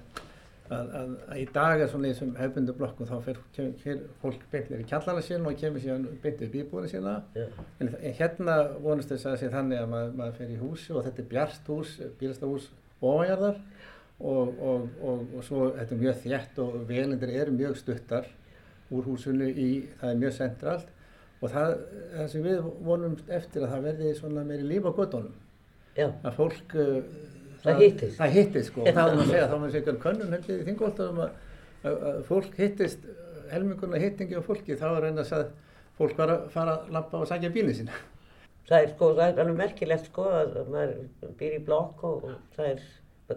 Að, 0.66 0.88
að, 0.98 1.10
að 1.30 1.38
í 1.38 1.44
dag 1.54 1.80
er 1.82 1.90
svona 1.90 2.08
í 2.08 2.12
þessum 2.14 2.32
hefbundu 2.40 2.72
blokku 2.74 3.06
þá 3.06 3.14
fyrir 3.22 4.00
fólk 4.22 4.46
beintir 4.50 4.80
í 4.82 4.86
kjallara 4.90 5.22
sín 5.22 5.44
og 5.46 5.58
kemur 5.60 5.82
síðan 5.82 6.06
beintir 6.22 6.48
í 6.48 6.52
bíbúinu 6.56 6.90
sína 6.90 7.20
yeah. 7.36 7.60
en 7.78 7.92
hérna 8.18 8.56
vonast 8.82 9.12
þess 9.12 9.28
að 9.30 9.36
sé 9.44 9.50
þannig 9.52 9.84
að 9.84 9.92
maður, 9.92 10.16
maður 10.18 10.40
fer 10.40 10.50
í 10.50 10.58
húsi 10.58 10.90
og 10.96 11.06
þetta 11.06 11.22
er 11.22 11.28
bjart 11.30 11.70
hús, 11.70 11.92
bílastahús 12.18 12.66
ofanjarðar 12.98 13.60
og, 14.18 14.58
og, 14.58 14.88
og, 15.04 15.22
og 15.36 15.46
svo 15.46 15.70
þetta 15.76 15.94
er 15.94 16.02
mjög 16.02 16.20
þjætt 16.24 16.60
og 16.64 16.76
velindir 16.90 17.34
eru 17.44 17.56
mjög 17.60 17.78
stuttar 17.84 18.28
úr 18.90 19.06
húsinu 19.06 19.46
í, 19.52 19.70
það 20.00 20.12
er 20.12 20.20
mjög 20.24 20.36
centralt 20.40 20.92
og 21.36 21.52
það, 21.52 21.78
það 22.16 22.28
sem 22.34 22.46
við 22.48 22.68
vonum 22.90 23.16
eftir 23.28 23.62
að 23.62 23.74
það 23.76 23.88
verði 23.90 24.12
svona 24.18 24.46
meiri 24.50 24.66
líf 24.66 24.90
á 24.90 24.92
göttunum 24.98 25.34
yeah. 25.94 26.18
að 26.26 26.38
fólk 26.40 26.78
Það 27.66 27.82
hittist. 27.82 28.16
Það 28.20 28.34
hittist 28.38 28.70
sko 28.70 28.82
og 28.84 28.90
það 28.90 29.12
er 29.12 29.20
að 29.20 29.30
segja, 29.30 29.46
þá 29.46 29.54
er 29.56 29.62
það 29.62 29.78
einhver 29.80 30.00
könnun 30.02 30.34
heldur 30.36 30.58
í 30.58 30.66
þingoltarum 30.70 31.22
að, 31.26 31.38
fólk 32.26 32.58
hittist, 32.60 33.06
helminguna 33.52 34.02
hittingi 34.02 34.38
á 34.38 34.42
fólki, 34.46 34.76
þá 34.78 34.86
er 34.90 35.00
reynast 35.06 35.36
að 35.36 35.48
fólk 35.96 36.18
var 36.18 36.34
að 36.34 36.46
fara 36.52 36.76
að 36.76 36.92
lappa 36.96 37.22
og 37.22 37.30
sagja 37.30 37.52
bílinn 37.54 37.78
sína. 37.78 38.02
Það 38.66 38.82
er 38.82 38.92
sko, 38.92 39.12
það 39.14 39.28
er 39.28 39.42
alveg 39.44 39.58
merkilegt 39.60 40.08
sko 40.10 40.26
að 40.34 40.56
maður 40.72 41.32
býr 41.38 41.58
í 41.60 41.64
blokk 41.66 42.02
og, 42.08 42.24
og 42.26 42.56
það 42.56 42.72
er 42.72 42.86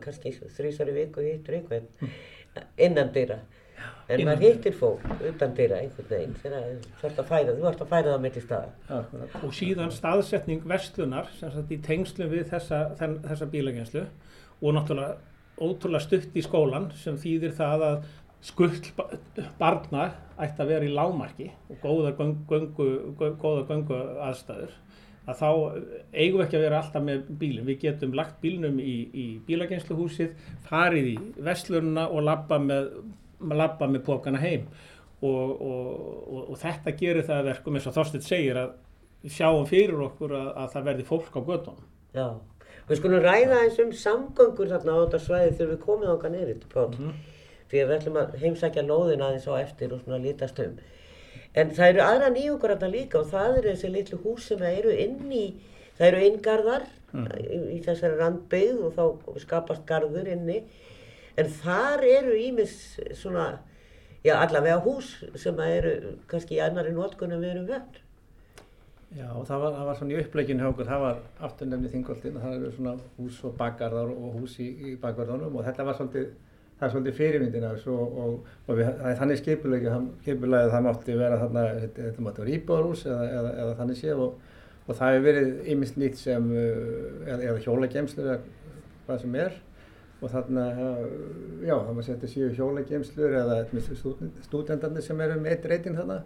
kannski 0.01 0.33
þrýsari 0.57 0.95
viku 0.95 1.25
hittur 1.25 1.59
einhvern 1.59 2.13
innan 2.81 3.13
dyra. 3.13 3.39
En 4.09 4.23
maður 4.25 4.45
hittir 4.47 4.73
fólk 4.73 5.03
utan 5.29 5.51
dyra 5.57 5.79
einhvern 5.83 6.09
veginn 6.09 6.35
þú 6.39 7.09
ert 7.09 7.19
að 7.21 7.27
færa, 7.29 7.55
þú 7.55 7.67
ert 7.69 7.83
að 7.83 7.91
færa 7.91 8.13
það 8.13 8.23
með 8.23 8.37
til 8.37 8.43
staða. 8.45 9.01
Og 9.43 9.53
síðan 9.55 9.93
staðsetning 9.93 10.63
vestlunar 10.69 11.29
sem 11.37 11.53
sagt 11.53 11.73
í 11.75 11.79
tengslu 11.85 12.29
við 12.31 12.47
þessa, 12.53 12.79
þessa 12.97 13.49
bílagenslu 13.53 14.05
og 14.59 14.75
náttúrulega 14.75 15.17
ótrúlega 15.59 16.05
stutt 16.05 16.35
í 16.39 16.43
skólan 16.43 16.89
sem 16.97 17.19
þýðir 17.19 17.55
það 17.57 17.85
að 17.89 18.09
skull 18.49 18.75
barna 19.59 20.09
ætti 20.39 20.63
að 20.63 20.71
vera 20.71 20.87
í 20.87 20.93
lámarki 20.95 21.49
og 21.69 21.81
góða 21.83 22.13
göngu, 23.67 23.97
aðstæður 24.23 24.77
að 25.29 25.41
þá 25.41 25.49
eigum 26.13 26.39
við 26.39 26.45
ekki 26.45 26.57
að 26.57 26.63
vera 26.63 26.77
alltaf 26.79 27.03
með 27.05 27.25
bílum. 27.41 27.67
Við 27.67 27.81
getum 27.83 28.15
lagt 28.17 28.39
bílnum 28.41 28.79
í, 28.81 28.95
í 29.13 29.25
bílagensluhúsið, 29.45 30.31
farið 30.65 31.09
í 31.11 31.17
vestlununa 31.45 32.07
og 32.09 32.23
labba 32.25 32.57
með 32.63 32.87
lappa 33.39 33.87
með 33.87 34.05
pókana 34.07 34.41
heim 34.41 34.67
og, 35.21 35.61
og, 35.61 35.87
og, 36.27 36.43
og 36.53 36.59
þetta 36.59 36.93
gerir 36.99 37.25
það 37.27 37.49
verkum 37.49 37.75
eins 37.75 37.87
og 37.89 37.95
Þorstedt 37.97 38.27
segir 38.27 38.59
að 38.59 38.75
sjáum 39.27 39.65
fyrir 39.67 39.99
okkur 40.05 40.35
að, 40.35 40.51
að 40.61 40.69
það 40.75 40.87
verði 40.89 41.07
fólk 41.09 41.35
á 41.35 41.41
gödunum. 41.41 41.87
Já, 42.15 42.27
við 42.87 43.01
skulum 43.01 43.25
ræða 43.25 43.63
eins 43.65 43.81
um 43.83 43.91
samgöngur 44.03 44.71
þarna 44.71 44.95
á 44.95 45.01
þetta 45.03 45.19
svæði 45.25 45.57
þegar 45.57 45.73
við 45.73 45.81
komum 45.83 46.13
okkar 46.13 46.33
neyrir 46.35 46.61
til 46.61 46.71
Pál. 46.71 46.87
Mm 46.87 47.09
-hmm. 47.09 47.17
Að 47.69 47.75
við 47.75 47.95
ætlum 47.97 48.17
að 48.17 48.37
heimsækja 48.41 48.83
lóðina 48.83 49.27
aðeins 49.27 49.47
á 49.51 49.53
eftir 49.59 49.93
og 49.93 49.99
svona 50.01 50.23
lítast 50.23 50.59
um. 50.59 50.77
En 51.53 51.71
það 51.75 51.89
eru 51.89 52.01
aðra 52.01 52.29
nýjungur 52.29 52.71
þarna 52.73 52.87
líka 52.93 53.19
og 53.19 53.27
það 53.29 53.57
eru 53.57 53.69
þessi 53.73 53.89
litlu 53.91 54.17
hús 54.23 54.47
sem 54.47 54.61
eru 54.61 54.91
inn 54.91 55.31
í, 55.31 55.45
það 55.97 56.07
eru 56.07 56.25
inngarðar 56.25 56.83
mm. 57.11 57.27
í, 57.39 57.59
í 57.75 57.79
þessari 57.85 58.17
randbyggð 58.17 58.81
og 58.85 58.93
þá 58.97 59.39
skapast 59.43 59.85
garður 59.85 60.27
inni 60.27 60.63
en 61.39 61.49
þar 61.61 62.05
eru 62.07 62.35
ímis 62.35 62.75
svona, 63.17 63.47
já 64.25 64.35
allavega 64.35 64.81
hús 64.83 65.15
sem 65.39 65.63
eru 65.65 65.95
kannski 66.29 66.59
í 66.59 66.61
annari 66.63 66.93
nótkunum 66.95 67.41
við 67.43 67.55
erum 67.55 67.67
vönd. 67.69 67.99
Já, 69.09 69.25
það 69.25 69.63
var, 69.63 69.71
það 69.73 69.87
var 69.87 69.95
svona 69.97 70.13
í 70.13 70.19
uppleginu 70.21 70.61
hjá 70.61 70.69
okkur, 70.69 70.85
það 70.85 70.99
var 71.01 71.21
afturnemni 71.47 71.89
þingoltinn 71.89 72.35
og 72.37 72.43
það 72.43 72.57
eru 72.59 72.73
svona 72.75 72.91
hús 73.17 73.39
og 73.47 73.55
bakgarðar 73.57 74.11
og 74.13 74.35
hús 74.37 74.59
í, 74.61 74.67
í 74.69 74.91
bakgarðunum 75.01 75.55
og 75.57 75.65
þetta 75.65 75.85
var 75.87 75.97
svolítið, 75.97 76.27
það 76.75 76.85
er 76.85 76.93
svolítið 76.93 77.17
fyrirmyndin 77.17 77.65
af 77.65 77.79
þessu 77.79 77.95
og, 77.95 78.19
og, 78.25 78.51
og 78.67 78.77
við, 78.77 78.91
það 78.99 79.17
þannig 79.23 79.41
skipulegið, 79.41 79.95
skipulegið 80.27 80.75
það 80.75 80.85
mátti 80.85 81.17
vera 81.23 81.39
þarna, 81.41 81.65
þetta, 81.79 82.05
þetta 82.05 82.27
mátti 82.27 82.43
vera 82.43 82.55
íbúðarhús 82.59 83.03
eða, 83.07 83.31
eða, 83.39 83.55
eða 83.63 83.79
þannig 83.81 83.99
séð 84.03 84.23
og, 84.27 84.45
og 84.85 84.99
það 85.01 85.15
hefur 85.15 85.27
verið 85.31 85.73
ymist 85.73 85.99
nýtt 86.03 86.21
sem, 86.21 86.53
eða, 86.59 87.39
eða 87.39 87.65
hjólagemslu 87.65 88.27
eða 88.27 88.37
hvað 89.07 89.25
sem 89.25 89.41
er 89.47 89.57
og 90.21 90.31
þarna, 90.33 90.63
já, 91.63 91.73
það 91.79 91.89
maður 91.95 92.05
setja 92.09 92.27
séu 92.27 92.47
hjólageimslur 92.57 93.35
eða 93.39 93.57
stúdendarnir 94.43 95.03
sem 95.05 95.21
eru 95.23 95.37
með 95.39 95.53
eitt 95.53 95.67
reyting 95.71 95.95
þarna. 95.95 96.17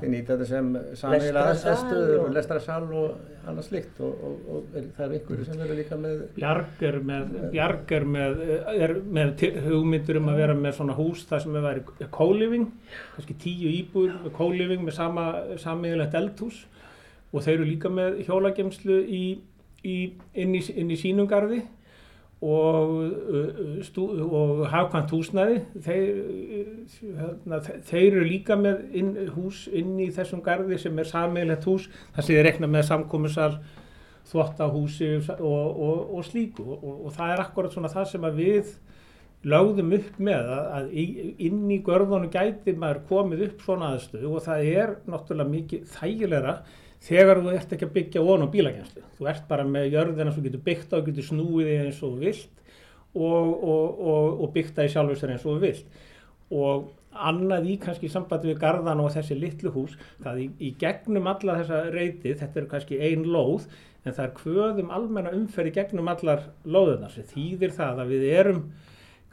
Þeir 0.00 0.10
nýta 0.12 0.34
þetta 0.34 0.48
sem 0.50 0.70
Lestrarsal 0.74 1.72
aðstöður 1.72 2.20
og- 2.24 2.32
lestrasal 2.34 2.80
og 2.90 3.20
annað 3.46 3.68
slikt 3.68 4.00
og, 4.02 4.24
og, 4.26 4.40
og 4.56 4.76
er, 4.80 4.88
það 4.96 5.04
eru 5.06 5.18
einhverju 5.20 5.46
sem 5.46 5.60
eru 5.66 5.76
líka 5.78 5.98
með 6.02 6.24
Bjarg 6.40 6.82
er 6.88 6.98
með, 7.10 7.36
Bjarg 7.54 7.92
er 8.00 8.06
með, 8.16 8.40
er 8.86 8.94
með 9.20 9.34
til- 9.44 9.52
hugmyndir 9.68 10.18
um 10.20 10.32
að 10.32 10.40
vera 10.42 10.54
með 10.58 10.76
svona 10.80 10.96
hús 10.98 11.22
þar 11.30 11.44
sem 11.46 11.56
er 11.60 11.66
væri 11.68 11.84
co-living, 12.18 12.66
kannski 13.14 13.38
tíu 13.46 13.70
íbúr 13.78 14.10
með 14.24 14.34
co-living 14.40 14.82
með 14.88 14.98
sama 14.98 15.28
samiðilegt 15.62 16.18
eldhús. 16.18 16.64
Og 17.34 17.42
þeir 17.46 17.60
eru 17.60 17.70
líka 17.70 17.88
með 17.92 18.20
hjólagemslu 18.26 18.98
í, 19.06 19.24
í, 19.86 19.96
inn, 20.34 20.54
í, 20.58 20.62
inn 20.74 20.90
í 20.90 20.98
sínum 20.98 21.26
garði 21.30 21.62
og, 22.42 22.90
uh, 23.32 24.26
og 24.26 24.66
hafkvæmt 24.68 25.10
húsnæði. 25.14 25.60
Þeir, 25.86 26.04
uh, 26.20 26.98
hérna, 27.20 27.60
þe- 27.64 27.80
þeir 27.88 28.06
eru 28.12 28.26
líka 28.28 28.56
með 28.60 28.82
inn, 29.00 29.14
hús 29.36 29.66
inn 29.72 29.96
í 30.04 30.10
þessum 30.12 30.42
garði 30.44 30.78
sem 30.78 30.98
er 30.98 31.08
samiðilegt 31.08 31.64
hús 31.64 31.88
þar 32.14 32.22
sem 32.26 32.34
þeir 32.36 32.44
rekna 32.50 32.66
með 32.70 32.88
samkomisal 32.90 33.54
þvottahúsi 34.26 35.12
og, 35.38 35.40
og, 35.40 36.14
og 36.18 36.24
slíku. 36.26 36.64
Og, 36.76 37.06
það 37.14 37.32
er 37.36 37.44
akkurat 37.44 37.72
svona 37.76 37.92
það 37.92 38.08
sem 38.10 38.28
við 38.36 38.72
lögðum 39.46 39.92
upp 39.94 40.16
með 40.26 40.48
að, 40.50 40.64
að 40.76 40.88
inn 41.46 41.60
í 41.70 41.76
görðunum 41.86 42.30
gæti 42.34 42.72
maður 42.74 43.02
komið 43.10 43.44
upp 43.50 43.60
svona 43.62 43.92
aðstöðu 43.94 44.32
og 44.34 44.42
það 44.42 44.70
er 44.72 44.94
náttúrulega 45.06 45.52
mikið 45.52 45.84
þægilegra 45.94 46.54
þegar 47.04 47.42
þú 47.42 47.54
ert 47.54 47.72
ekki 47.76 47.88
að 47.88 47.94
byggja 47.96 48.24
von 48.24 48.44
á 48.44 48.48
bílagenslu. 48.52 49.04
Þú 49.18 49.30
ert 49.32 49.48
bara 49.48 49.64
með 49.68 49.90
jörðina 49.94 50.34
sem 50.34 50.46
getur 50.46 50.64
byggt 50.66 50.94
á, 50.96 50.98
getur 51.06 51.26
snúið 51.26 51.70
þig 51.70 51.82
eins 51.84 52.04
og 52.06 52.20
vilt 52.20 52.62
og, 53.16 53.50
og, 53.52 54.00
og, 54.00 54.44
og 54.44 54.54
byggt 54.54 54.76
það 54.76 54.88
í 54.88 54.94
sjálfur 54.94 55.34
eins 55.34 55.48
og 55.48 55.60
vilt. 55.62 56.00
Og 56.54 56.88
annað 57.16 57.68
í 57.72 57.76
kannski 57.80 58.10
sambandi 58.12 58.50
við 58.50 58.60
garðan 58.62 59.02
og 59.02 59.12
þessi 59.14 59.36
litlu 59.38 59.72
hús, 59.74 59.94
það 60.22 60.42
í, 60.42 60.48
í 60.68 60.72
gegnum 60.80 61.28
alla 61.30 61.60
þessa 61.60 61.82
reyti, 61.94 62.34
þetta 62.36 62.60
er 62.60 62.68
kannski 62.70 62.98
ein 63.08 63.24
lóð, 63.24 63.66
en 64.04 64.14
það 64.14 64.26
er 64.26 64.34
kvöðum 64.36 64.92
almenna 64.94 65.32
umferð 65.34 65.72
í 65.72 65.76
gegnum 65.78 66.10
allar 66.12 66.44
lóðunar 66.64 67.14
sem 67.14 67.26
þýðir 67.32 67.74
það 67.76 68.02
að 68.04 68.12
við 68.14 68.26
erum 68.36 68.60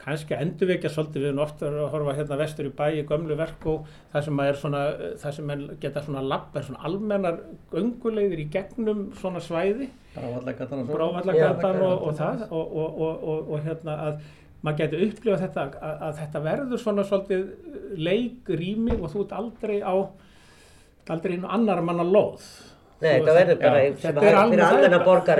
kannski 0.02 0.34
að 0.34 0.42
endurvekja 0.44 0.90
svolítið 0.92 1.22
við 1.22 1.30
erum 1.30 1.42
ofta 1.44 1.68
að 1.70 1.90
horfa 1.94 2.14
hérna 2.18 2.38
vestur 2.40 2.68
í 2.68 2.72
bæ 2.76 2.84
í 2.98 3.04
gömlu 3.08 3.36
verk 3.38 3.66
og 3.70 3.86
það 4.12 4.26
sem 4.26 4.40
er 4.44 4.58
svona 4.60 4.82
það 5.22 5.36
sem 5.38 5.52
geta 5.80 6.02
svona 6.04 6.24
lapp 6.26 6.56
er 6.58 6.66
svona 6.66 6.82
almennar 6.88 7.38
göngulegðir 7.72 8.42
í 8.44 8.48
gegnum 8.52 9.06
svona 9.20 9.42
svæði. 9.44 9.88
Brávallegatan 10.16 10.84
og 10.84 10.90
og, 11.86 12.08
og 12.08 12.18
það 12.18 12.44
og, 12.50 12.76
og, 12.82 13.00
og, 13.32 13.48
og 13.54 13.64
hérna 13.64 13.96
að 14.08 14.20
maður 14.64 14.78
getur 14.82 15.06
upplifað 15.08 15.42
þetta 15.46 15.64
að, 15.70 15.96
að 16.08 16.20
þetta 16.20 16.44
verður 16.44 16.84
svona 16.84 17.08
svolítið 17.08 17.98
leikrými 18.00 19.00
og 19.00 19.10
þú 19.12 19.24
ert 19.24 19.34
aldrei 19.40 19.80
á 19.84 19.94
aldrei 21.14 21.36
á 21.40 21.48
annar 21.52 21.82
manna 21.84 22.04
lóð. 22.06 22.44
Nei, 23.02 23.18
veist, 23.20 23.34
verður 23.36 23.58
bara 23.60 23.82
þetta 24.00 24.24
er 24.24 24.38
það 24.38 24.40
almenna 24.40 24.70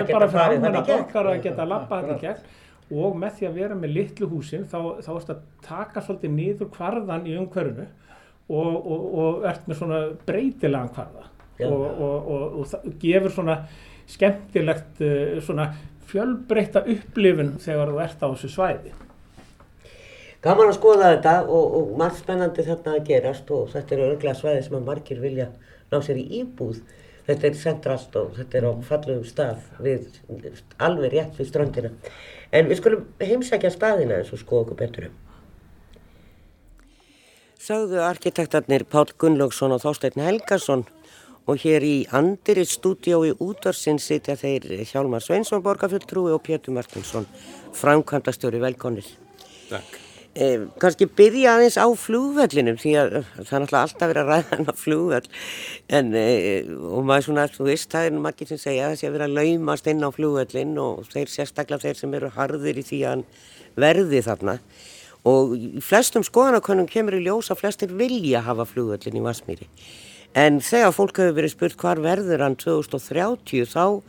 geta 0.05 0.29
farið 0.35 0.67
borgara 0.91 1.33
að 1.33 1.47
geta 1.47 1.67
labbað 1.71 2.05
þetta 2.05 2.17
í 2.17 2.27
gegn 2.27 2.63
og 2.93 3.17
með 3.19 3.39
því 3.39 3.49
að 3.49 3.61
vera 3.61 3.79
með 3.79 3.95
litlu 3.99 4.29
húsin 4.29 4.67
þá, 4.69 4.79
þá 5.05 5.11
ertu 5.15 5.35
að 5.35 5.45
taka 5.65 6.03
svolítið 6.05 6.35
niður 6.35 6.73
kvarðan 6.75 7.29
í 7.31 7.39
umhverfinu 7.41 7.87
og, 8.49 8.75
og, 8.77 9.07
og 9.23 9.49
ert 9.49 9.71
með 9.71 9.81
svona 9.81 10.03
breytilegan 10.27 10.93
kvarða 10.93 11.31
Já. 11.59 11.71
og, 11.71 12.29
og, 12.35 12.77
gefur 13.01 13.33
svona 13.33 13.61
skemmtilegt 14.11 15.01
uh, 15.01 15.41
svona 15.45 15.71
fjölbreytta 16.11 16.85
upplifun 16.93 17.55
þegar 17.63 17.95
þú 17.95 18.05
ert 18.05 18.25
á 18.25 18.27
þessu 18.27 18.53
svæði 18.53 18.93
Gaman 20.45 20.69
að 20.69 20.77
skoða 20.77 21.11
þetta 21.15 21.33
og, 21.57 21.77
og 21.79 21.93
margt 21.97 22.19
spennandi 22.21 22.67
þarna 22.67 22.99
að 22.99 23.07
gerast 23.09 23.53
og 23.57 23.71
þetta 23.73 23.95
er 23.95 24.03
örglega 24.11 24.37
svæði 24.37 24.65
sem 24.67 24.75
að 24.77 24.83
margir 24.91 25.23
vilja 25.23 25.47
ná 25.89 25.97
sér 26.05 26.19
í 26.21 26.25
íbúð. 26.43 26.83
Þetta 27.25 27.47
er 27.49 27.57
centralt 27.57 28.19
og 28.21 28.35
þetta 28.37 28.59
er 28.59 28.67
á 28.69 28.73
fallugum 28.85 29.25
stað 29.25 29.63
við 29.87 30.11
alveg 30.85 31.15
rétt 31.15 31.41
við 31.41 31.49
ströndina. 31.49 31.93
En 32.55 32.71
við 32.71 32.79
skulum 32.81 33.07
heimsækja 33.19 33.73
staðina 33.75 34.21
eins 34.21 34.33
og 34.35 34.41
skoða 34.43 34.69
okkur 34.69 34.81
betur 34.85 35.09
um. 35.09 35.17
Sagðu 37.65 38.03
arkitektarnir 38.05 38.85
Pál 38.85 39.09
Gunnlaugsson 39.19 39.73
og 39.75 39.83
Þásteinn 39.83 40.23
Helgason 40.23 40.85
og 41.49 41.61
hér 41.65 41.85
í 41.85 41.97
Andirit 42.15 42.71
stúdiói 42.71 43.33
útvarsinn 43.33 44.01
sitja 44.01 44.37
þeir 44.41 44.69
Hjálmar 44.85 45.25
Sveinsson 45.25 45.65
borgarfulltrúi 45.65 46.33
og 46.37 46.45
Pétur 46.45 46.77
Martinsson 46.77 47.29
framkvæmdastjóri 47.81 48.63
velkonir. 48.63 49.09
Takk. 49.73 50.04
Eh, 50.35 50.65
kannski 50.83 51.07
byrja 51.07 51.53
aðeins 51.55 51.77
á 51.79 51.87
flugvellinum 51.95 52.79
því 52.83 52.93
að 52.99 53.13
það 53.15 53.53
er 53.55 53.63
náttúrulega 53.63 53.83
alltaf 53.85 54.09
verið 54.11 54.23
að 54.25 54.31
ræða 54.33 54.57
hennar 54.57 54.79
flugvell 54.81 55.29
en 55.95 56.09
eh, 56.19 56.73
og 56.91 57.07
maður 57.07 57.27
svona, 57.29 57.45
þú 57.55 57.67
veist, 57.69 57.87
það 57.93 58.09
er 58.09 58.17
margir 58.25 58.51
sem 58.51 58.59
segja 58.59 58.89
að 58.89 58.97
sé 58.99 59.07
að 59.07 59.15
vera 59.15 59.29
að 59.29 59.37
laumast 59.39 59.93
inn 59.93 60.03
á 60.03 60.11
flugvellin 60.17 60.75
og 60.83 61.07
þeir 61.13 61.31
sérstaklega 61.31 61.87
þeir 61.87 62.01
sem 62.01 62.19
eru 62.19 62.33
harðir 62.35 62.83
í 62.83 62.87
því 62.91 63.01
að 63.05 63.13
hann 63.13 63.25
verði 63.87 64.25
þarna. 64.27 64.59
Og 65.31 65.55
flestum 65.87 66.27
skoðanakönnum 66.27 66.91
kemur 66.91 67.15
í 67.15 67.23
ljós 67.29 67.55
að 67.55 67.63
flestir 67.63 67.95
vilja 67.95 68.43
hafa 68.43 68.67
flugvellin 68.67 69.23
í 69.23 69.25
Vasmíri 69.25 69.71
en 70.35 70.59
þegar 70.59 70.95
fólk 70.99 71.21
hefur 71.23 71.37
verið 71.39 71.55
spurt 71.55 71.79
hvar 71.79 72.03
verður 72.03 72.43
hann 72.43 72.59
2030 72.59 73.71
þá 73.71 74.03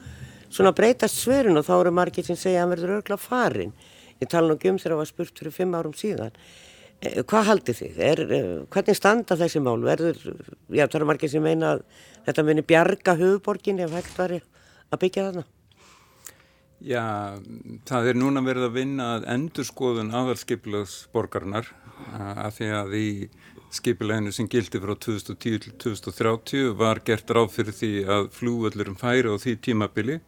svona 0.50 0.74
breytast 0.74 1.22
svörin 1.22 1.60
og 1.60 1.68
þá 1.68 1.76
eru 1.78 1.94
margir 1.94 2.26
sem 2.26 2.40
segja 2.40 2.64
að 2.64 2.66
hann 2.66 2.74
verður 2.74 2.98
örgla 2.98 3.22
farin 3.22 3.76
Ég 4.24 4.32
tala 4.32 4.48
nú 4.48 4.56
ekki 4.56 4.72
um 4.72 4.80
þegar 4.80 4.96
það 4.96 5.02
var 5.02 5.12
spurt 5.12 5.42
fyrir 5.42 5.56
fimm 5.56 5.76
árum 5.76 5.96
síðan. 5.98 6.38
Eh, 7.02 7.22
Hvað 7.24 7.50
haldið 7.50 7.82
þið? 7.82 7.98
Er, 8.10 8.22
eh, 8.32 8.52
hvernig 8.72 9.00
standa 9.00 9.36
þessi 9.40 9.62
mál? 9.64 9.80
Verður, 9.84 10.22
já, 10.70 10.86
það 10.88 11.00
eru 11.02 11.10
margir 11.12 11.30
sem 11.30 11.44
meina 11.44 11.76
að 11.76 11.84
þetta 12.28 12.46
muni 12.48 12.62
bjarga 12.62 13.18
höfuborgin 13.20 13.84
ef 13.84 13.92
hægt 13.92 14.18
var 14.18 14.38
að 14.40 15.00
byggja 15.02 15.28
þarna. 15.30 15.46
Já, 16.86 17.40
það 17.88 18.08
er 18.12 18.18
núna 18.20 18.44
verið 18.46 18.68
að 18.68 18.76
vinna 18.76 19.06
að 19.16 19.28
endurskoðun 19.32 20.12
aðalskipulags 20.14 21.08
borgarnar 21.16 21.70
af 22.14 22.58
því 22.58 22.68
að 22.76 22.96
í 23.00 23.10
skipuleginu 23.76 24.32
sem 24.36 24.48
gildi 24.52 24.82
frá 24.84 24.94
2010 24.94 25.64
til 25.64 25.74
2030 25.82 26.76
var 26.80 27.02
gert 27.08 27.32
ráð 27.32 27.54
fyrir 27.56 27.76
því 27.76 27.92
að 28.06 28.28
flúvöldurum 28.36 29.00
færi 29.00 29.32
á 29.32 29.36
því 29.40 29.56
tímabili 29.66 30.20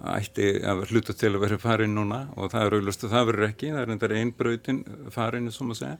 ætti 0.00 0.48
að 0.64 0.86
hluta 0.90 1.14
til 1.16 1.34
að 1.34 1.42
vera 1.44 1.60
farin 1.60 1.94
núna 1.96 2.22
og 2.36 2.52
það 2.52 2.66
er 2.66 2.76
auðvitað 2.76 3.06
að 3.06 3.14
það 3.14 3.26
verður 3.30 3.48
ekki, 3.50 3.72
það 3.74 3.82
er 3.82 3.92
endar 3.94 4.14
einbrautin 4.16 4.80
farinu 5.12 5.52
sem 5.52 5.72
að 5.74 5.80
segja. 5.80 5.98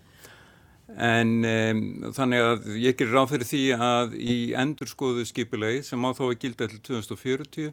En 0.90 1.36
um, 1.46 1.82
þannig 2.16 2.46
að 2.46 2.64
ég 2.82 2.96
gerir 2.98 3.14
ráð 3.14 3.34
fyrir 3.34 3.48
því 3.50 3.62
að 3.76 4.16
í 4.18 4.38
endurskoðu 4.58 5.26
skipulegi 5.28 5.84
sem 5.86 6.02
á 6.02 6.10
þá 6.16 6.24
að 6.26 6.38
gilda 6.42 6.68
til 6.72 6.80
2040 6.88 7.70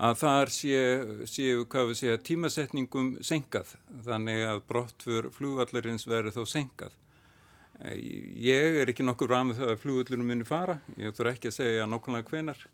að 0.00 0.16
þar 0.22 0.52
séu, 0.54 1.28
séu 1.28 1.62
hvað 1.70 1.90
við 1.90 2.00
segja, 2.00 2.22
tímasetningum 2.26 3.12
senkað, 3.26 3.74
þannig 4.06 4.42
að 4.48 4.64
brottfur 4.70 5.30
flugvallarins 5.34 6.06
verður 6.08 6.36
þá 6.38 6.54
senkað. 6.56 6.98
Ég 7.80 8.82
er 8.82 8.90
ekki 8.92 9.06
nokkur 9.06 9.30
ræð 9.32 9.46
með 9.48 9.62
það 9.62 9.72
að 9.72 9.80
flugvallunum 9.84 10.30
muni 10.30 10.46
fara, 10.46 10.78
ég 11.00 11.14
þurfa 11.16 11.34
ekki 11.36 11.50
að 11.50 11.58
segja 11.58 11.88
nokkulega 11.90 12.28
hvenar 12.30 12.66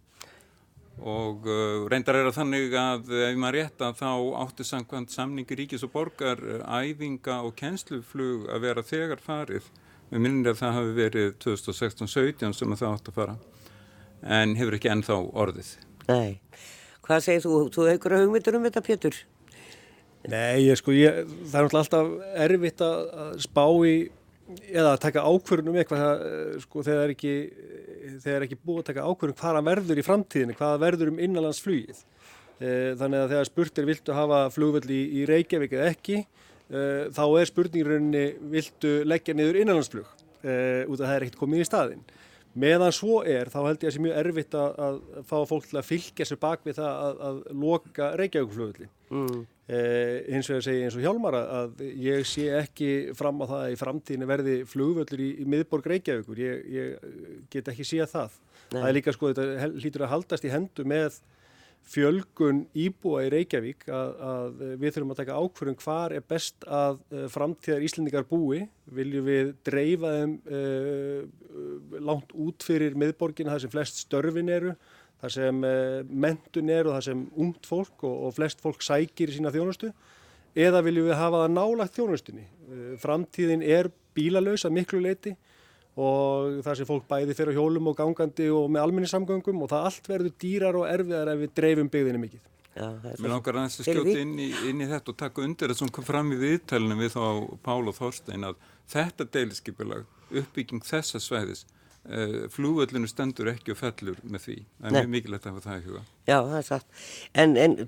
og 0.96 1.44
uh, 1.44 1.84
reyndar 1.90 2.16
er 2.16 2.30
að 2.30 2.38
þannig 2.38 2.76
að 2.80 3.10
ef 3.28 3.40
maður 3.40 3.58
rétt 3.58 3.82
að 3.84 3.98
þá 4.00 4.12
áttu 4.44 4.64
samkvæmt 4.64 5.12
samningi 5.12 5.58
ríkis 5.58 5.84
og 5.84 5.92
borgar 5.92 6.40
uh, 6.40 6.62
æfinga 6.80 7.42
og 7.44 7.52
kennsluflug 7.58 8.48
að 8.48 8.64
vera 8.64 8.86
þegar 8.86 9.20
farið 9.20 9.68
með 10.10 10.22
minnir 10.22 10.54
að 10.54 10.62
það 10.62 10.76
hafi 10.78 10.96
verið 10.96 11.30
2016-17 11.44 12.56
sem 12.56 12.74
það 12.78 12.94
átt 12.94 13.10
að 13.10 13.20
fara 13.20 13.36
en 14.26 14.56
hefur 14.58 14.76
ekki 14.78 14.90
ennþá 14.90 15.18
orðið. 15.36 15.72
Nei. 16.08 16.38
Hvað 17.06 17.24
segir 17.26 17.44
þú? 17.44 17.56
Þú 17.74 17.88
hefur 17.90 18.16
hugmyndur 18.16 18.58
um 18.58 18.66
þetta, 18.66 18.82
Pétur? 18.86 19.18
Nei, 20.26 20.66
ég 20.66 20.78
sko, 20.80 20.94
ég, 20.96 21.26
það 21.52 21.60
er 21.60 21.76
alltaf 21.80 22.08
erfitt 22.46 22.82
að, 22.82 23.02
að 23.22 23.34
spá 23.44 23.64
í 23.86 23.96
eða 24.46 24.92
að 24.94 25.00
taka 25.02 25.24
ákvörðun 25.26 25.72
um 25.72 25.78
eitthvað 25.80 26.26
eh, 26.26 26.58
sko, 26.62 26.84
þegar 26.86 27.12
ekki 27.14 27.32
er 28.30 28.44
ekki 28.46 28.58
búið 28.60 28.82
að 28.82 28.88
taka 28.90 29.06
ákvörðun 29.06 29.40
hvaða 29.40 29.62
verður 29.66 30.00
í 30.00 30.04
framtíðinu, 30.06 30.56
hvaða 30.58 30.82
verður 30.82 31.12
um 31.12 31.22
innanlandsflugið. 31.26 32.02
E, 32.56 32.68
þannig 32.96 33.22
að 33.22 33.32
þegar 33.34 33.48
spurt 33.50 33.80
er 33.80 33.88
viltu 33.90 34.14
hafa 34.16 34.44
flugvöld 34.54 34.92
í, 34.92 35.00
í 35.20 35.24
Reykjavík 35.28 35.74
eða 35.76 35.88
ekki, 35.92 36.20
e, 36.22 36.84
þá 37.16 37.24
er 37.26 37.50
spurningurunni 37.50 38.22
viltu 38.54 38.92
leggja 39.04 39.34
niður 39.36 39.58
innanlandsflug 39.60 40.06
e, 40.40 40.54
út 40.86 41.02
af 41.02 41.04
það 41.04 41.16
er 41.16 41.26
ekkert 41.26 41.42
komið 41.42 41.64
í 41.64 41.68
staðinn. 41.68 42.06
Meðan 42.56 42.94
svo 42.96 43.18
er, 43.28 43.50
þá 43.52 43.58
held 43.66 43.82
ég 43.82 43.82
að 43.82 43.90
það 43.90 43.96
sé 43.98 44.04
mjög 44.06 44.20
erfitt 44.22 44.56
að, 44.56 44.78
að 44.86 45.26
fá 45.28 45.36
fólk 45.50 45.66
til 45.68 45.80
að 45.82 45.88
fylgja 45.90 46.28
sér 46.30 46.40
bak 46.40 46.64
við 46.64 46.78
það 46.78 47.02
að, 47.02 47.20
að 47.28 47.42
loka 47.66 48.08
Reykjavíkflugvöldin. 48.22 48.92
Mm. 49.12 49.42
Eh, 49.66 50.22
hins 50.30 50.46
vegar 50.46 50.62
segi 50.62 50.84
eins 50.86 50.94
og 50.94 51.02
Hjálmar 51.02 51.34
að 51.40 51.80
ég 51.98 52.26
sé 52.30 52.44
ekki 52.54 52.90
fram 53.18 53.40
á 53.42 53.50
það 53.50 53.62
að 53.64 53.72
í 53.72 53.78
framtíðinu 53.80 54.28
verði 54.30 54.58
flugvöldur 54.70 55.22
í, 55.24 55.30
í 55.42 55.46
miðborg 55.50 55.88
Reykjavíkur, 55.90 56.38
ég, 56.38 56.60
ég 56.70 57.16
get 57.50 57.72
ekki 57.72 57.86
séð 57.88 58.12
það. 58.12 58.36
Nei. 58.70 58.76
Það 58.76 58.86
er 58.86 58.94
líka 58.94 59.14
sko, 59.16 59.32
þetta 59.32 59.70
hlýtur 59.80 60.04
að 60.06 60.12
haldast 60.12 60.46
í 60.46 60.52
hendu 60.52 60.86
með, 60.86 61.18
fjölgun 61.86 62.64
íbúa 62.78 63.24
í 63.26 63.32
Reykjavík 63.34 63.88
að, 63.94 64.14
að 64.28 64.62
við 64.82 64.94
þurfum 64.94 65.12
að 65.14 65.20
taka 65.20 65.38
ákverðum 65.38 65.78
hvar 65.82 66.14
er 66.14 66.24
best 66.34 66.66
að 66.66 66.98
uh, 67.14 67.26
framtíðar 67.30 67.84
Íslendingar 67.86 68.26
búi. 68.26 68.64
Viljum 68.90 69.26
við 69.26 69.52
dreifa 69.66 70.14
þeim 70.16 70.32
uh, 70.46 72.00
langt 72.06 72.34
út 72.34 72.66
fyrir 72.66 72.98
miðborgina 72.98 73.54
þar 73.54 73.66
sem 73.66 73.74
flest 73.74 74.02
störfin 74.02 74.50
eru, 74.50 74.74
þar 75.22 75.34
sem 75.36 75.64
uh, 75.64 76.02
mentun 76.26 76.72
er 76.72 76.88
og 76.88 76.98
þar 76.98 77.08
sem 77.08 77.24
ungt 77.42 77.68
fólk 77.68 78.04
og, 78.06 78.16
og 78.28 78.36
flest 78.36 78.62
fólk 78.64 78.84
sækir 78.84 79.32
í 79.32 79.38
sína 79.38 79.54
þjónustu 79.54 79.92
eða 80.56 80.80
viljum 80.84 81.10
við 81.10 81.18
hafa 81.20 81.42
það 81.44 81.52
nálagt 81.52 81.98
þjónustunni. 81.98 82.46
Framtíðin 83.02 83.62
er 83.62 83.90
bílalös 84.16 84.64
að 84.64 84.76
miklu 84.78 85.02
leiti 85.04 85.34
og 85.96 86.60
það 86.64 86.78
sem 86.78 86.88
fólk 86.88 87.06
bæði 87.08 87.36
fyrir 87.36 87.56
hjólum 87.56 87.88
og 87.90 87.96
gangandi 87.96 88.48
og 88.52 88.68
með 88.72 88.84
alminnisamgöngum 88.84 89.62
og 89.64 89.70
það 89.72 89.88
allt 89.90 90.10
verður 90.10 90.34
dýrar 90.42 90.78
og 90.80 90.88
erfiðar 90.90 91.32
ef 91.32 91.42
við 91.42 91.54
dreifum 91.56 91.90
byggðinni 91.92 92.22
mikið. 92.24 92.52
Já, 92.76 92.90
Mér 93.16 93.32
langar 93.32 93.56
aðeins 93.56 93.78
að 93.80 93.86
skjóta 93.88 94.16
inn 94.20 94.34
í, 94.36 94.50
inn 94.68 94.82
í 94.84 94.88
þetta 94.90 95.12
og 95.14 95.16
taka 95.22 95.44
undir 95.46 95.72
það 95.72 95.78
sem 95.78 95.92
kom 95.96 96.04
fram 96.04 96.32
í 96.34 96.40
viðtælunum 96.42 97.00
við 97.00 97.14
þá 97.14 97.22
Pál 97.64 97.88
og 97.88 97.96
Þorstein 97.96 98.44
að 98.44 98.58
þetta 98.92 99.26
deiliskypilag, 99.32 100.02
uppbygging 100.28 100.84
þessa 100.84 101.20
sveiðis, 101.24 101.64
uh, 102.06 102.38
flúvöllinu 102.54 103.10
stendur 103.10 103.52
ekki 103.52 103.74
og 103.74 103.80
fellur 103.82 104.22
með 104.24 104.46
því. 104.46 104.56
Það 104.80 104.88
er 104.88 104.98
mjög 104.98 105.12
mikilvægt 105.16 105.46
að 105.46 105.54
hafa 105.54 105.68
það 105.68 105.78
í 105.78 105.86
huga. 105.90 106.02
Já, 106.26 106.38
það 106.38 106.58
er 106.58 106.66
satt. 106.70 106.98
En, 107.44 107.56
en 107.60 107.78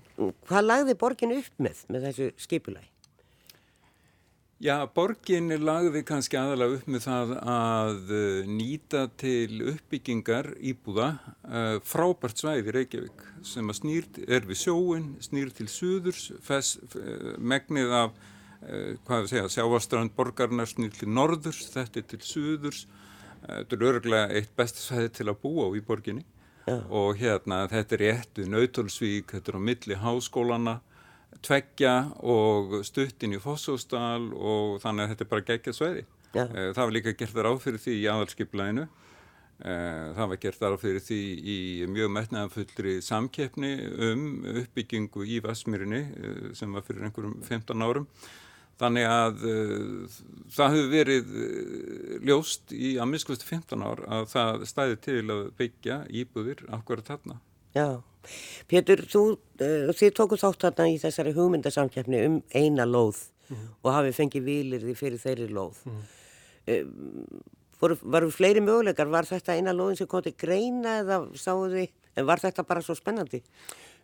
hvað 0.49 0.69
lagði 0.69 1.01
borgin 1.03 1.37
upp 1.39 1.67
með 1.69 1.83
með 1.89 2.09
þessu 2.09 2.31
skipulagi? 2.47 2.91
Já, 4.59 4.89
borgin 4.91 5.53
lagði 5.63 6.01
kannski 6.03 6.35
aðalega 6.35 6.81
upp 6.81 6.87
með 6.91 7.05
það 7.05 7.33
að 7.47 8.09
uh, 8.11 8.49
nýta 8.51 9.05
til 9.15 9.61
uppbyggingar 9.71 10.49
íbúða 10.59 11.13
uh, 11.15 11.77
frábært 11.87 12.43
svæði 12.43 12.75
Reykjavík 12.75 13.23
sem 13.47 13.71
að 13.71 13.79
snýrt 13.79 14.19
er 14.27 14.49
við 14.49 14.59
sjóin, 14.65 15.13
snýrt 15.23 15.61
til 15.61 15.69
suðurs, 15.71 16.25
fes, 16.43 16.73
uh, 16.91 17.37
megnið 17.39 17.95
af, 18.01 18.19
hvað 19.07 19.23
við 19.23 19.31
segja, 19.31 19.51
sjávastrand 19.55 20.11
borgarnar 20.17 20.67
snýrt 20.67 20.99
til 20.99 21.13
norðurs, 21.15 21.61
þetta 21.71 22.01
er 22.01 22.09
til 22.11 22.19
suðurs, 22.27 22.81
þetta 23.45 23.77
er 23.79 23.87
örgulega 23.93 24.35
eitt 24.41 24.53
best 24.57 24.83
svæði 24.83 25.15
til 25.19 25.29
að 25.29 25.41
búa 25.45 25.69
á 25.69 25.77
í 25.77 25.85
borginni 25.85 26.25
Já. 26.69 26.77
og 26.91 27.17
hérna 27.21 27.63
þetta 27.71 27.97
er 27.97 28.05
rétt 28.05 28.41
við 28.41 28.53
Nautalsvík, 28.53 29.33
þetta 29.33 29.53
er 29.53 29.59
á 29.59 29.63
milli 29.71 29.99
háskólana 30.03 30.79
tveggja 31.45 31.95
og 32.25 32.81
stuttin 32.87 33.37
í 33.37 33.43
Fossóstal 33.43 34.31
og 34.35 34.79
þannig 34.83 35.05
að 35.05 35.13
þetta 35.13 35.25
er 35.25 35.31
bara 35.33 35.47
geggjað 35.51 35.77
sveiði. 35.77 36.07
Ja. 36.35 36.45
Eh, 36.45 36.71
það 36.77 36.83
var 36.83 36.97
líka 36.97 37.15
gert 37.19 37.37
þar 37.37 37.51
áfyrir 37.53 37.83
því 37.83 37.95
í 37.99 38.09
aðalskiplæðinu. 38.13 38.89
Eh, 39.59 40.09
það 40.15 40.33
var 40.33 40.41
gert 40.43 40.61
þar 40.61 40.77
áfyrir 40.77 41.05
því 41.05 41.21
í 41.55 41.59
mjög 41.91 42.13
metnaðanfullri 42.15 42.99
samkeppni 43.05 43.73
um 44.09 44.27
uppbyggingu 44.55 45.25
í 45.27 45.41
Vasmírinni 45.45 46.03
eh, 46.05 46.45
sem 46.59 46.75
var 46.75 46.87
fyrir 46.87 47.09
einhverjum 47.09 47.41
15 47.47 47.87
árum. 47.87 48.09
Þannig 48.79 49.09
að 49.11 49.41
uh, 49.51 50.19
það 50.55 50.75
hefur 50.77 50.93
verið 50.93 51.33
ljóst 52.29 52.75
í 52.75 52.93
að 53.01 53.11
misklustu 53.11 53.49
15 53.49 53.83
ár 53.83 54.05
að 54.07 54.29
það 54.31 54.67
stæði 54.71 55.01
til 55.07 55.23
að 55.35 55.43
byggja 55.59 55.97
íbúðir 56.21 56.63
akkurat 56.77 57.11
þarna. 57.11 57.41
Já. 57.75 57.89
Pétur, 58.69 59.03
þú, 59.09 59.23
uh, 59.63 59.91
þið 59.97 60.15
tóku 60.17 60.39
þátt 60.41 60.69
þarna 60.69 60.89
í 60.93 60.97
þessari 61.03 61.35
hugmyndasamkjafni 61.37 62.23
um 62.29 62.41
eina 62.55 62.87
lóð 62.89 63.25
mm. 63.49 63.69
og 63.83 63.95
hafið 63.95 64.19
fengið 64.19 64.49
výlirði 64.49 64.97
fyrir 64.99 65.23
þeirri 65.23 65.49
lóð. 65.55 65.83
Mm. 65.89 66.03
Uh, 66.69 67.59
voru, 67.81 67.99
varu 68.03 68.31
fleiri 68.35 68.63
möguleikar, 68.65 69.11
var 69.11 69.29
þetta 69.29 69.57
eina 69.57 69.75
lóðin 69.77 70.01
sem 70.01 70.11
kom 70.11 70.25
til 70.25 70.35
greina 70.39 70.99
eða 71.03 71.23
sáðu 71.39 71.71
þið, 71.77 71.95
en 72.19 72.29
var 72.29 72.43
þetta 72.43 72.67
bara 72.69 72.85
svo 72.85 72.97
spennandi? 72.99 73.43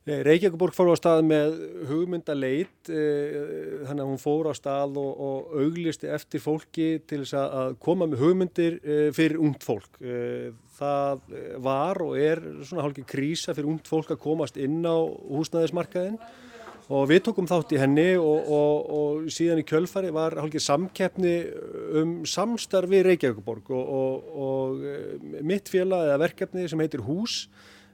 Reykjavík 0.05 0.75
fór 0.77 0.91
á 0.93 0.97
stað 1.01 1.23
með 1.25 1.55
hugmyndaleit 1.89 2.91
þannig 2.91 4.03
að 4.03 4.11
hún 4.11 4.21
fór 4.21 4.51
á 4.51 4.55
stað 4.57 4.99
og, 5.01 5.13
og 5.17 5.55
auglisti 5.63 6.11
eftir 6.13 6.43
fólki 6.45 6.89
til 7.09 7.23
þess 7.23 7.39
að 7.41 7.77
koma 7.81 8.09
með 8.11 8.21
hugmyndir 8.21 8.77
fyrir 9.17 9.41
ungt 9.41 9.65
fólk. 9.65 9.97
Það 10.77 11.25
var 11.65 12.03
og 12.05 12.19
er 12.21 12.43
svona 12.69 12.85
hálfgeir 12.85 13.09
krísa 13.09 13.57
fyrir 13.57 13.73
ungt 13.73 13.89
fólk 13.89 14.13
að 14.13 14.21
komast 14.27 14.61
inn 14.61 14.83
á 14.85 14.93
húsnæðismarkaðin 14.93 16.21
og 16.93 17.07
við 17.09 17.23
tókum 17.25 17.49
þátt 17.49 17.73
í 17.73 17.81
henni 17.81 18.11
og, 18.21 18.49
og, 18.53 18.91
og 18.93 19.29
síðan 19.33 19.63
í 19.63 19.69
kjölfari 19.71 20.13
var 20.13 20.37
hálfgeir 20.37 20.67
samkeppni 20.67 21.39
um 21.97 22.19
samstarfi 22.29 23.01
Reykjavík 23.09 23.73
og 23.73 24.85
mitt 25.41 25.73
félag 25.73 26.11
eða 26.11 26.27
verkefni 26.27 26.69
sem 26.69 26.85
heitir 26.85 27.09
Hús 27.09 27.47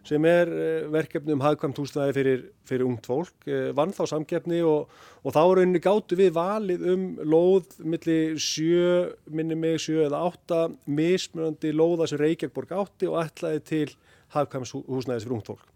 sem 0.06 0.24
er 0.28 0.50
eh, 0.50 0.86
verkefni 0.90 1.34
um 1.34 1.42
hagkvæmt 1.44 1.78
húsnæði 1.80 2.14
fyrir, 2.16 2.44
fyrir 2.68 2.86
ungt 2.88 3.08
fólk, 3.08 3.34
eh, 3.46 3.70
vann 3.76 3.92
þá 3.94 4.02
samkeppni 4.14 4.62
og, 4.66 4.92
og 5.24 5.34
þá 5.36 5.42
rauninni 5.42 5.82
gáttu 5.82 6.16
við 6.18 6.32
valið 6.36 6.86
um 6.94 7.08
lóð 7.20 7.74
millir 7.84 8.38
sjö, 8.40 9.10
minni 9.28 9.58
mig 9.58 9.80
sjö 9.84 10.06
eða 10.06 10.22
átta 10.30 10.62
mismunandi 10.88 11.74
lóða 11.76 12.08
sem 12.10 12.22
Reykjavíkborg 12.22 12.72
átti 12.80 13.10
og 13.10 13.20
ætlaði 13.24 13.66
til 13.72 13.90
hagkvæmt 14.36 14.72
húsnæðis 14.88 15.26
fyrir 15.26 15.36
ungt 15.36 15.52
fólk. 15.52 15.68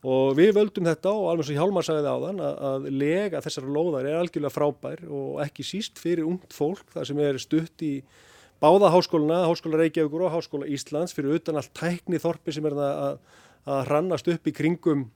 Og 0.00 0.32
við 0.38 0.54
völdum 0.56 0.86
þetta 0.88 1.12
og 1.12 1.26
alveg 1.28 1.50
svo 1.50 1.54
Hjálmar 1.58 1.84
sagði 1.84 2.06
það 2.06 2.14
á 2.16 2.24
þann 2.24 2.38
að, 2.40 2.54
að 2.70 2.86
lega 3.02 3.40
þessar 3.44 3.66
lóðar 3.68 4.06
er 4.08 4.16
algjörlega 4.22 4.54
frábær 4.54 5.02
og 5.12 5.42
ekki 5.44 5.66
síst 5.66 6.00
fyrir 6.00 6.24
ungt 6.24 6.56
fólk 6.56 6.88
þar 6.94 7.08
sem 7.10 7.20
er 7.20 7.40
stutt 7.42 7.84
í 7.84 7.98
báða 8.60 8.90
háskóluna, 8.92 9.42
Háskóla 9.48 9.80
Reykjavíkur 9.80 10.24
og 10.24 10.32
Háskóla 10.34 10.68
Íslands 10.68 11.12
fyrir 11.16 11.36
utan 11.36 11.60
allt 11.60 11.72
tækni 11.76 12.20
þorpi 12.20 12.52
sem 12.52 12.64
er 12.68 12.76
það 12.76 13.04
að 13.04 13.20
að 13.68 13.82
hrannast 13.88 14.28
upp 14.32 14.48
í 14.48 14.54
kringum 14.56 15.08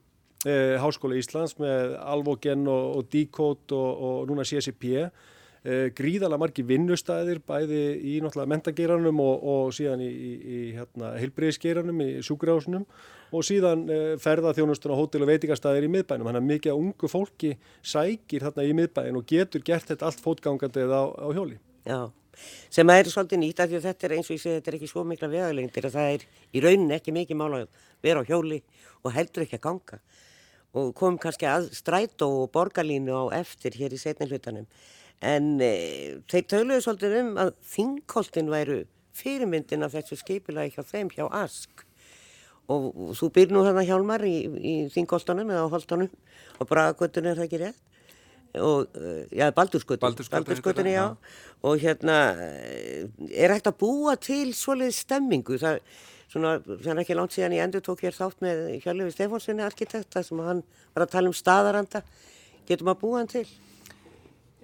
eh, 0.47 0.77
Háskóla 0.81 1.19
Íslands 1.19 1.57
með 1.61 1.95
Alvogen 2.03 2.67
og, 2.69 2.99
og 2.99 3.09
Decode 3.13 3.77
og, 3.77 4.05
og 4.09 4.29
núna 4.29 4.45
CSIP 4.47 4.87
eh, 4.95 5.89
gríðala 5.97 6.39
margi 6.41 6.65
vinnustæðir 6.67 7.41
bæði 7.47 7.83
í 7.97 8.19
náttúrulega 8.21 8.53
mentageranum 8.53 9.23
og, 9.25 9.47
og 9.55 9.77
síðan 9.77 10.05
í, 10.05 10.11
í, 10.11 10.33
í 10.35 10.65
hérna, 10.77 11.15
heilbreyðsgeranum 11.21 12.03
í 12.05 12.11
sjúkrahúsunum 12.27 12.85
og 13.35 13.47
síðan 13.47 13.87
eh, 13.89 14.11
ferðarþjónustun 14.23 14.93
á 14.93 15.01
hótel 15.01 15.25
og 15.25 15.33
veitingastæðir 15.33 15.89
í 15.89 15.95
miðbænum. 15.97 16.29
Þannig 16.29 16.43
að 16.43 16.51
mikið 16.51 16.83
ungu 16.83 17.11
fólki 17.11 17.55
sækir 17.81 18.45
þarna 18.49 18.69
í 18.69 18.77
miðbæn 18.77 19.19
og 19.19 19.27
getur 19.31 19.65
gert 19.65 19.89
þetta 19.89 20.11
allt 20.11 20.23
fótgangandi 20.23 20.85
eða 20.85 21.01
á, 21.01 21.07
á 21.25 21.29
hjóli. 21.33 21.59
Já 21.89 22.13
sem 22.73 22.91
að 22.91 23.01
er 23.01 23.11
svolítið 23.13 23.41
nýtt 23.43 23.63
af 23.63 23.71
því 23.71 23.79
að 23.79 23.87
þetta 23.89 24.07
er 24.07 24.15
eins 24.17 24.29
og 24.31 24.35
ég 24.35 24.43
segi 24.43 24.59
þetta 24.59 24.71
er 24.71 24.77
ekki 24.79 24.91
svo 24.91 25.05
mikla 25.09 25.31
vegalengdir 25.33 25.89
að 25.89 25.97
það 25.97 26.11
er 26.15 26.27
í 26.51 26.63
rauninni 26.65 26.97
ekki 26.97 27.15
mikið 27.15 27.41
mála 27.41 27.63
að 27.65 27.87
vera 28.05 28.25
á 28.25 28.29
hjóli 28.29 28.61
og 29.05 29.15
heldur 29.15 29.45
ekki 29.45 29.59
að 29.61 29.65
ganga. 29.69 30.01
Og 30.75 30.91
komum 30.99 31.21
kannski 31.23 31.47
að 31.47 31.71
strætó 31.77 32.29
og 32.43 32.51
borgarlínu 32.55 33.15
á 33.15 33.25
eftir 33.39 33.77
hér 33.79 33.95
í 33.95 34.01
setni 34.01 34.27
hlutanum. 34.31 34.67
En 35.23 35.55
e, 35.63 36.21
þeir 36.31 36.47
töluðu 36.51 36.85
svolítið 36.85 37.17
um 37.21 37.33
að 37.45 37.55
þingkoltin 37.71 38.51
væru 38.51 38.81
fyrirmyndin 39.15 39.87
af 39.87 39.95
þessu 39.95 40.19
skipilagi 40.19 40.75
hjá 40.75 40.83
þeim 40.89 41.13
hjá 41.15 41.29
Ask. 41.31 41.87
Og, 42.67 42.91
og 42.91 43.17
þú 43.19 43.31
byrð 43.37 43.55
nú 43.55 43.63
hérna 43.67 43.85
hjálmar 43.87 44.25
í, 44.27 44.37
í 44.59 44.75
þingkoltunum 44.93 45.53
eða 45.53 45.69
á 45.69 45.73
holtunum. 45.73 46.11
Og 46.59 46.71
bragagötunum 46.71 47.31
er 47.31 47.39
það 47.39 47.49
ekki 47.49 47.63
rétt 47.63 47.94
og, 48.61 48.87
eh, 48.95 49.27
já, 49.33 49.51
já, 50.85 51.17
og 51.63 51.79
hérna 51.81 52.19
eh, 52.39 53.09
er 53.31 53.51
hægt 53.51 53.67
að 53.67 53.79
búa 53.79 54.17
til 54.17 54.55
svoleið 54.55 54.95
stemmingu, 54.95 55.59
það, 55.59 55.81
svona, 56.31 56.61
það 56.63 56.93
er 56.93 57.03
ekki 57.03 57.19
langt 57.19 57.35
síðan 57.35 57.57
ég 57.57 57.67
endur 57.67 57.83
tók 57.83 58.05
hér 58.05 58.15
þátt 58.15 58.45
með 58.45 58.81
Hjörlefi 58.85 59.17
Stefánssoni 59.17 59.67
arkitekta 59.67 60.23
sem 60.23 60.39
hann 60.39 60.63
var 60.95 61.07
að 61.07 61.15
tala 61.17 61.33
um 61.33 61.37
staðaranda, 61.37 62.05
getur 62.69 62.87
maður 62.87 63.01
búa 63.03 63.23
hann 63.23 63.33
til? 63.35 63.47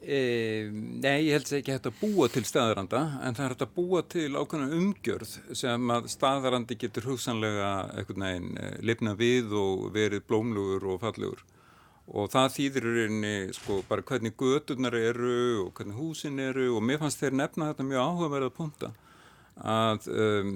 E, 0.00 0.70
nei, 0.72 1.26
ég 1.26 1.34
held 1.36 1.50
að 1.50 1.58
ekki 1.58 1.74
hægt 1.74 1.90
að 1.90 1.98
búa 2.00 2.30
til 2.32 2.46
staðaranda 2.48 3.02
en 3.20 3.34
það 3.36 3.44
er 3.44 3.54
hægt 3.54 3.64
að 3.66 3.74
búa 3.74 4.00
til 4.08 4.30
ákveðna 4.32 4.78
umgjörð 4.78 5.34
sem 5.52 5.92
að 5.92 6.08
staðarandi 6.14 6.78
getur 6.80 7.10
hugsanlega 7.10 7.72
eitthvað 7.98 8.22
neginn 8.22 8.54
lifna 8.80 9.12
við 9.18 9.52
og 9.60 9.90
verið 9.92 10.24
blómlugur 10.30 10.86
og 10.94 11.02
fallugur 11.02 11.44
og 12.10 12.32
það 12.32 12.56
þýðir 12.56 12.86
í 12.86 12.94
rauninni 12.96 13.36
sko 13.54 13.82
bara 13.88 14.06
hvernig 14.06 14.34
göturnar 14.38 14.96
eru 14.98 15.66
og 15.66 15.70
hvernig 15.78 15.98
húsin 15.98 16.42
eru 16.42 16.72
og 16.76 16.82
mér 16.82 17.00
fannst 17.02 17.22
þeir 17.22 17.38
nefna 17.38 17.70
þetta 17.70 17.86
mjög 17.86 18.08
áhugaverða 18.08 18.56
punta 18.56 18.92
að 19.60 20.06
um, 20.08 20.52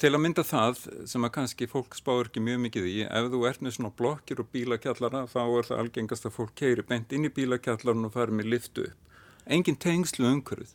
til 0.00 0.12
að 0.14 0.22
mynda 0.22 0.44
það 0.46 0.78
sem 1.08 1.24
að 1.26 1.32
kannski 1.34 1.68
fólk 1.68 1.96
spáur 1.98 2.30
ekki 2.30 2.40
mjög 2.40 2.62
mikið 2.64 2.88
í 2.88 2.96
ef 3.04 3.28
þú 3.32 3.42
ert 3.48 3.62
með 3.64 3.76
svona 3.76 3.92
blokkir 3.98 4.40
og 4.40 4.48
bílakjallara 4.54 5.26
þá 5.28 5.42
er 5.44 5.68
það 5.68 5.82
algengast 5.82 6.28
að 6.28 6.36
fólk 6.38 6.54
keiri 6.56 6.86
beint 6.88 7.12
inn 7.12 7.28
í 7.28 7.32
bílakjallarun 7.36 8.08
og 8.08 8.14
fari 8.14 8.32
með 8.32 8.50
liftu 8.54 8.86
upp. 8.88 9.20
Engin 9.46 9.76
tengslu 9.76 10.26
umhverfið. 10.30 10.72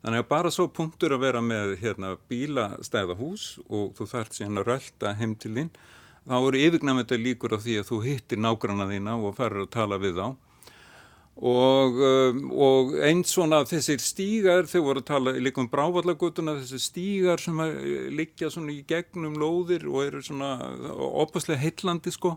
Þannig 0.00 0.22
að 0.24 0.28
bara 0.30 0.50
svo 0.50 0.66
punktur 0.72 1.14
að 1.14 1.22
vera 1.26 1.42
með 1.44 1.74
hérna, 1.82 2.14
bílastæðahús 2.28 3.46
og 3.68 3.94
þú 3.98 4.06
þarf 4.10 4.34
síðan 4.34 4.62
að 4.62 4.70
rölda 4.72 5.14
heim 5.20 5.34
til 5.36 5.52
þín 5.54 5.72
þá 6.30 6.36
eru 6.38 6.62
yfirgnæmenda 6.62 7.18
líkur 7.18 7.56
af 7.56 7.64
því 7.64 7.80
að 7.80 7.90
þú 7.90 7.98
hittir 8.04 8.40
nágranna 8.40 8.86
þína 8.90 9.16
og 9.18 9.34
farir 9.38 9.64
að 9.64 9.74
tala 9.74 9.98
við 10.00 10.20
þá. 10.20 10.28
Og, 11.40 11.98
um, 12.04 12.40
og 12.52 12.90
eins 13.06 13.30
svona 13.32 13.62
þessir 13.64 14.02
stígar, 14.04 14.66
þau 14.68 14.80
voru 14.84 15.00
að 15.00 15.08
tala 15.08 15.32
líka 15.40 15.62
um 15.62 15.70
brávallagutuna, 15.72 16.58
þessir 16.60 16.82
stígar 16.84 17.40
sem 17.40 17.62
liggja 18.12 18.50
svona 18.52 18.74
í 18.74 18.82
gegnum 18.88 19.38
lóðir 19.40 19.86
og 19.88 20.02
eru 20.04 20.20
svona 20.24 20.52
opaslega 21.22 21.62
heitlandi 21.62 22.12
sko. 22.12 22.34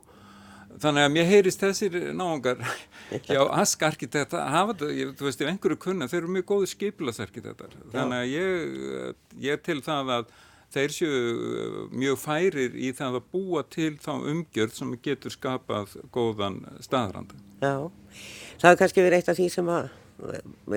Þannig 0.80 1.06
að 1.06 1.12
mér 1.14 1.28
heyrist 1.30 1.62
þessir 1.62 1.98
náungar 2.16 2.64
hjá 3.28 3.44
Ask 3.44 3.84
arkitekta 3.86 4.48
hafa 4.50 4.78
þetta, 4.80 5.12
þú 5.20 5.28
veist, 5.28 5.44
ef 5.44 5.52
einhverju 5.52 5.82
kunna, 5.84 6.08
þeir 6.10 6.22
eru 6.24 6.34
mjög 6.38 6.48
góði 6.54 6.72
skipilasarkitektar. 6.72 7.76
Þannig 7.94 8.24
að 8.24 8.32
ég, 8.32 9.22
ég 9.52 9.62
til 9.68 9.84
það 9.86 10.16
að 10.16 10.34
þeir 10.74 10.96
séu 10.96 11.10
uh, 11.14 11.80
mjög 11.94 12.20
færir 12.22 12.78
í 12.78 12.92
það 12.98 13.20
að 13.20 13.28
búa 13.36 13.64
til 13.74 13.94
þá 14.02 14.14
umgjörð 14.34 14.78
sem 14.78 14.94
getur 15.06 15.34
skapað 15.34 15.98
góðan 16.14 16.62
staðranda. 16.84 17.40
Já, 17.64 17.76
það 18.62 18.70
er 18.72 18.80
kannski 18.82 19.06
verið 19.06 19.20
eitt 19.20 19.34
af 19.34 19.40
því 19.40 19.50
sem 19.54 19.74
að 19.74 19.90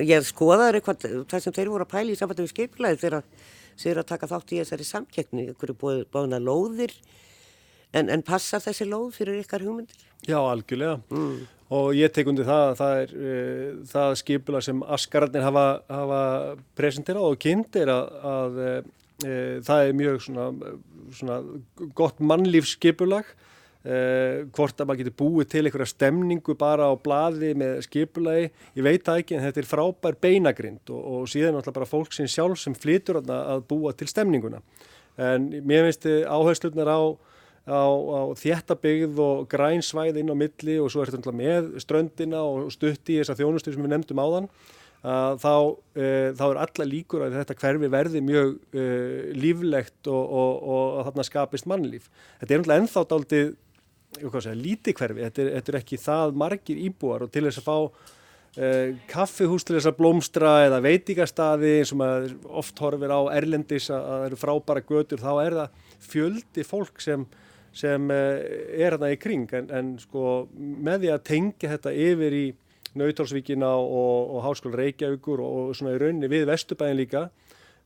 ég 0.06 0.24
skoðaður 0.26 0.78
eitthvað, 0.80 1.06
það 1.30 1.44
sem 1.44 1.54
þeir 1.58 1.70
voru 1.74 1.86
að 1.86 1.92
pæla 1.92 2.12
í 2.14 2.18
samfættu 2.18 2.46
við 2.46 2.54
skipilaði 2.54 3.02
þegar 3.02 3.28
þeir 3.76 4.00
að 4.00 4.08
taka 4.08 4.28
þátt 4.30 4.52
í 4.54 4.60
þessari 4.62 4.86
samkjöknu, 4.88 5.46
ykkur 5.52 5.72
er 5.72 5.78
búið 5.80 6.04
báðina 6.14 6.40
lóðir 6.40 6.94
En, 7.96 8.10
en 8.12 8.22
passar 8.26 8.62
þessi 8.64 8.86
lóð 8.88 9.12
fyrir 9.16 9.38
ykkar 9.40 9.64
hugmyndir? 9.64 10.00
Já, 10.26 10.38
algjörlega. 10.40 10.98
Mm. 11.12 11.44
Og 11.76 11.88
ég 11.98 12.12
tek 12.14 12.28
undir 12.30 12.46
það 12.46 12.64
að 12.64 12.76
það 12.80 12.98
er 13.00 13.14
uh, 13.16 13.70
það 13.90 14.12
skipula 14.20 14.60
sem 14.62 14.82
askararnir 14.96 15.46
hafa, 15.46 15.64
hafa 15.90 16.20
presenterað 16.78 17.30
og 17.30 17.40
kynntir 17.42 17.90
að, 17.90 18.12
að 18.32 18.60
uh, 18.62 18.76
það 19.24 19.82
er 19.82 19.96
mjög 19.96 20.22
svona, 20.26 20.46
svona 21.16 21.36
gott 21.96 22.18
mannlífsskipulag. 22.20 23.28
Uh, 23.86 24.48
hvort 24.50 24.80
að 24.82 24.88
maður 24.88 25.04
getur 25.04 25.14
búið 25.20 25.48
til 25.52 25.60
einhverja 25.62 25.92
stemningu 25.92 26.56
bara 26.58 26.88
á 26.90 26.94
bladi 26.98 27.52
með 27.54 27.84
skipulagi. 27.86 28.48
Ég 28.74 28.82
veit 28.82 29.04
það 29.06 29.20
ekki 29.22 29.36
en 29.36 29.44
þetta 29.44 29.62
er 29.62 29.68
frábær 29.70 30.18
beinagrind 30.26 30.90
og, 30.90 31.04
og 31.06 31.28
síðan 31.30 31.60
alltaf 31.60 31.76
bara 31.76 31.86
fólk 31.86 32.16
sem 32.16 32.26
sjálf 32.26 32.58
sem 32.58 32.74
flytur 32.74 33.20
að 33.22 33.62
búa 33.70 33.94
til 33.94 34.10
stemninguna. 34.10 34.58
En 35.22 35.46
mér 35.62 35.86
finnst 35.86 36.08
áhersluðnar 36.26 36.90
á 36.90 37.00
á, 37.66 37.82
á 37.82 38.20
þéttabigð 38.38 39.18
og 39.22 39.46
grænsvæð 39.50 40.20
inn 40.20 40.30
á 40.30 40.36
milli 40.38 40.78
og 40.78 40.90
svo 40.92 41.02
er 41.02 41.12
þetta 41.14 41.34
með 41.34 41.72
ströndina 41.82 42.42
og 42.46 42.70
stutti 42.74 43.16
í 43.16 43.20
þessa 43.20 43.36
þjónustu 43.38 43.74
sem 43.74 43.82
við 43.82 43.92
nefndum 43.92 44.22
áðan 44.22 44.48
þá, 45.06 45.52
e, 45.94 46.08
þá 46.34 46.42
er 46.46 46.58
alla 46.64 46.86
líkur 46.88 47.26
að 47.26 47.36
þetta 47.38 47.56
hverfi 47.60 47.90
verði 47.92 48.22
mjög 48.26 48.50
e, 48.74 48.86
líflegt 49.38 50.10
og, 50.10 50.34
og, 50.40 50.66
og 50.66 50.98
að 50.98 51.08
þarna 51.10 51.26
skapist 51.28 51.70
mannlíf. 51.70 52.10
Þetta 52.40 52.54
er 52.54 52.62
umhverfið 52.62 52.82
ennþá 52.82 53.06
daldið 53.12 53.54
lítið 54.58 54.98
hverfi, 54.98 55.24
þetta 55.28 55.42
er, 55.44 55.50
þetta 55.58 55.72
er 55.72 55.80
ekki 55.80 56.00
það 56.02 56.36
margir 56.42 56.84
íbúar 56.88 57.26
og 57.26 57.32
til 57.34 57.44
þess 57.46 57.62
að 57.62 57.68
fá 57.68 57.78
e, 58.58 58.68
kaffihús 59.12 59.66
til 59.66 59.78
þess 59.78 59.90
að 59.92 59.98
blómstra 60.00 60.52
eða 60.66 60.82
og 61.94 62.02
maður 62.02 62.36
oft 62.64 62.82
horfir 62.82 63.14
á 63.14 63.20
erlendis 63.36 63.90
að 63.92 64.06
það 64.10 64.28
eru 64.30 64.42
frábæra 64.42 64.86
götur, 64.90 65.22
þá 65.22 65.32
er 65.44 65.60
það 65.60 65.82
fjöldi 66.06 66.66
fólk 66.66 67.02
sem 67.04 67.28
sem 67.76 68.08
er 68.08 68.86
hérna 68.88 69.10
í 69.12 69.18
kring 69.20 69.50
en, 69.52 69.66
en 69.68 69.88
sko 70.00 70.46
með 70.56 71.02
því 71.02 71.10
að 71.12 71.26
tengja 71.28 71.72
þetta 71.74 71.90
yfir 71.92 72.36
í 72.38 72.46
Nautalsvíkina 72.96 73.72
og, 73.78 74.36
og 74.36 74.44
Háskóla 74.46 74.82
Reykjavíkur 74.82 75.42
og, 75.44 75.58
og 75.70 75.76
svona 75.78 75.96
í 75.96 76.00
rauninni 76.02 76.30
við 76.32 76.46
Vesturbæðin 76.50 77.00
líka 77.00 77.26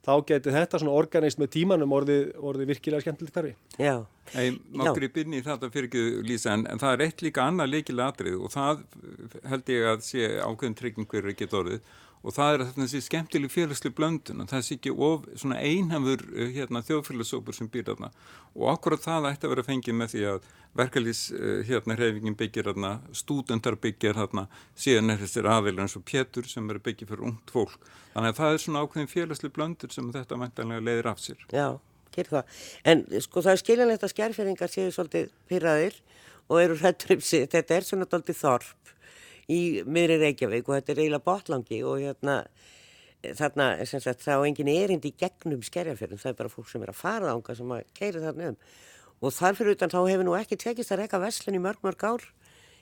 þá 0.07 0.13
getur 0.29 0.55
þetta 0.57 0.81
svona 0.81 0.97
organist 0.97 1.41
með 1.41 1.51
tímanum 1.57 1.93
orðið, 1.93 2.31
orðið 2.41 2.71
virkilega 2.73 3.05
skemmtilegt 3.05 3.37
hverfi. 3.37 3.53
Já. 3.77 3.95
Hey, 4.33 4.55
Mákur 4.73 5.05
í 5.05 5.11
byrni 5.13 5.43
þetta 5.45 5.71
fyrir 5.75 5.89
ekki 5.91 6.05
lýsa 6.25 6.55
en, 6.55 6.65
en 6.71 6.81
það 6.81 6.95
er 6.95 7.05
eitt 7.07 7.25
líka 7.27 7.45
annað 7.45 7.75
leikilega 7.75 8.15
atrið 8.15 8.39
og 8.39 8.55
það 8.55 8.85
held 9.51 9.73
ég 9.75 9.89
að 9.91 10.07
sé 10.07 10.31
ákveðin 10.39 10.79
trygging 10.79 11.11
hverju 11.11 11.35
ekki 11.35 11.51
orðið 11.61 11.99
og 12.21 12.35
það 12.37 12.55
er 12.55 12.65
þessi 12.77 13.01
skemmtileg 13.07 13.53
félagsli 13.53 13.91
blöndun 13.97 14.43
og 14.45 14.51
það 14.51 14.65
sé 14.67 14.77
ekki 14.77 14.93
of 14.93 15.25
einhafur 15.57 16.25
eh, 16.35 16.51
hérna, 16.57 16.83
þjóðfélagsópur 16.85 17.57
sem 17.57 17.71
býr 17.73 17.87
þarna. 17.89 18.11
Og 18.57 18.69
akkurat 18.75 19.01
það 19.05 19.29
ætti 19.31 19.49
að 19.49 19.55
vera 19.55 19.65
fengið 19.65 19.97
með 19.97 20.13
því 20.15 20.25
að 20.33 20.49
verkalýs 20.77 21.23
eh, 21.33 21.63
hérna 21.69 21.97
hreyfingin 21.97 22.37
byggir 22.39 22.69
þarna, 22.69 22.93
stúdendar 23.17 23.79
byggir 23.81 24.19
þarna, 24.21 24.47
síðan 24.77 25.15
er 25.15 25.23
þessir 25.25 25.49
aðeilur 25.51 25.87
eins 25.87 25.97
og 25.97 26.05
Pétur 26.11 26.49
sem 26.51 26.69
eru 26.71 26.85
byggið 26.85 27.15
fyrir 27.15 27.27
ungt 27.31 27.55
fólk. 27.55 27.91
Þannig 28.13 28.35
að 28.35 28.43
það 28.43 28.53
er 28.53 28.65
svona 28.67 28.85
ákveðin 28.85 29.15
félagsli 29.15 29.53
blöndur 29.55 29.95
sem 29.95 30.13
þetta 30.13 30.41
mæntanlega 30.41 30.85
leiðir 30.85 31.11
af 31.15 31.25
sér. 31.25 31.45
Já, 31.55 31.69
hér 32.17 32.33
það, 32.37 32.63
en 32.93 33.05
sko 33.25 33.45
það 33.47 33.55
er 33.55 33.65
skiljanlegt 33.65 34.07
að 34.07 34.15
skjærferingar 34.15 34.73
séu 34.73 34.93
svolítið 34.93 35.31
pyrraðir 35.49 36.01
og 36.51 36.59
eru 36.59 36.77
hrættur 36.81 37.15
um 37.15 37.23
sig, 37.23 37.47
þetta 37.49 37.77
er 37.77 37.87
svona 37.87 38.09
doldið 38.11 38.41
þorp 38.43 38.97
í 39.51 39.61
miðri 39.87 40.21
Reykjavík 40.23 40.69
og 40.69 40.77
þetta 40.77 40.95
er 40.95 41.03
eiginlega 41.03 41.27
botlangi 41.27 41.81
og 41.87 42.03
hérna 42.05 42.37
þarna 43.37 43.67
sem 43.89 44.01
sagt 44.01 44.23
þá 44.25 44.47
engin 44.47 44.71
erind 44.73 45.05
í 45.05 45.13
gegnum 45.19 45.63
skerjafjörðum, 45.65 46.21
það 46.21 46.33
er 46.33 46.39
bara 46.39 46.53
fólk 46.53 46.71
sem 46.71 46.85
er 46.85 46.93
að 46.93 47.01
fara 47.01 47.35
ánga 47.35 47.57
sem 47.59 47.75
að 47.75 47.83
keira 47.97 48.23
þarna 48.25 48.53
um. 48.53 48.61
Og 49.21 49.35
þarfir 49.37 49.73
utan 49.75 49.93
þá 49.93 49.99
hefur 50.07 50.25
nú 50.25 50.37
ekki 50.39 50.57
tekist 50.61 50.95
að 50.95 51.03
reyka 51.03 51.21
veslun 51.21 51.59
í 51.59 51.61
mörg 51.61 51.83
mörg 51.85 52.05
ár 52.09 52.25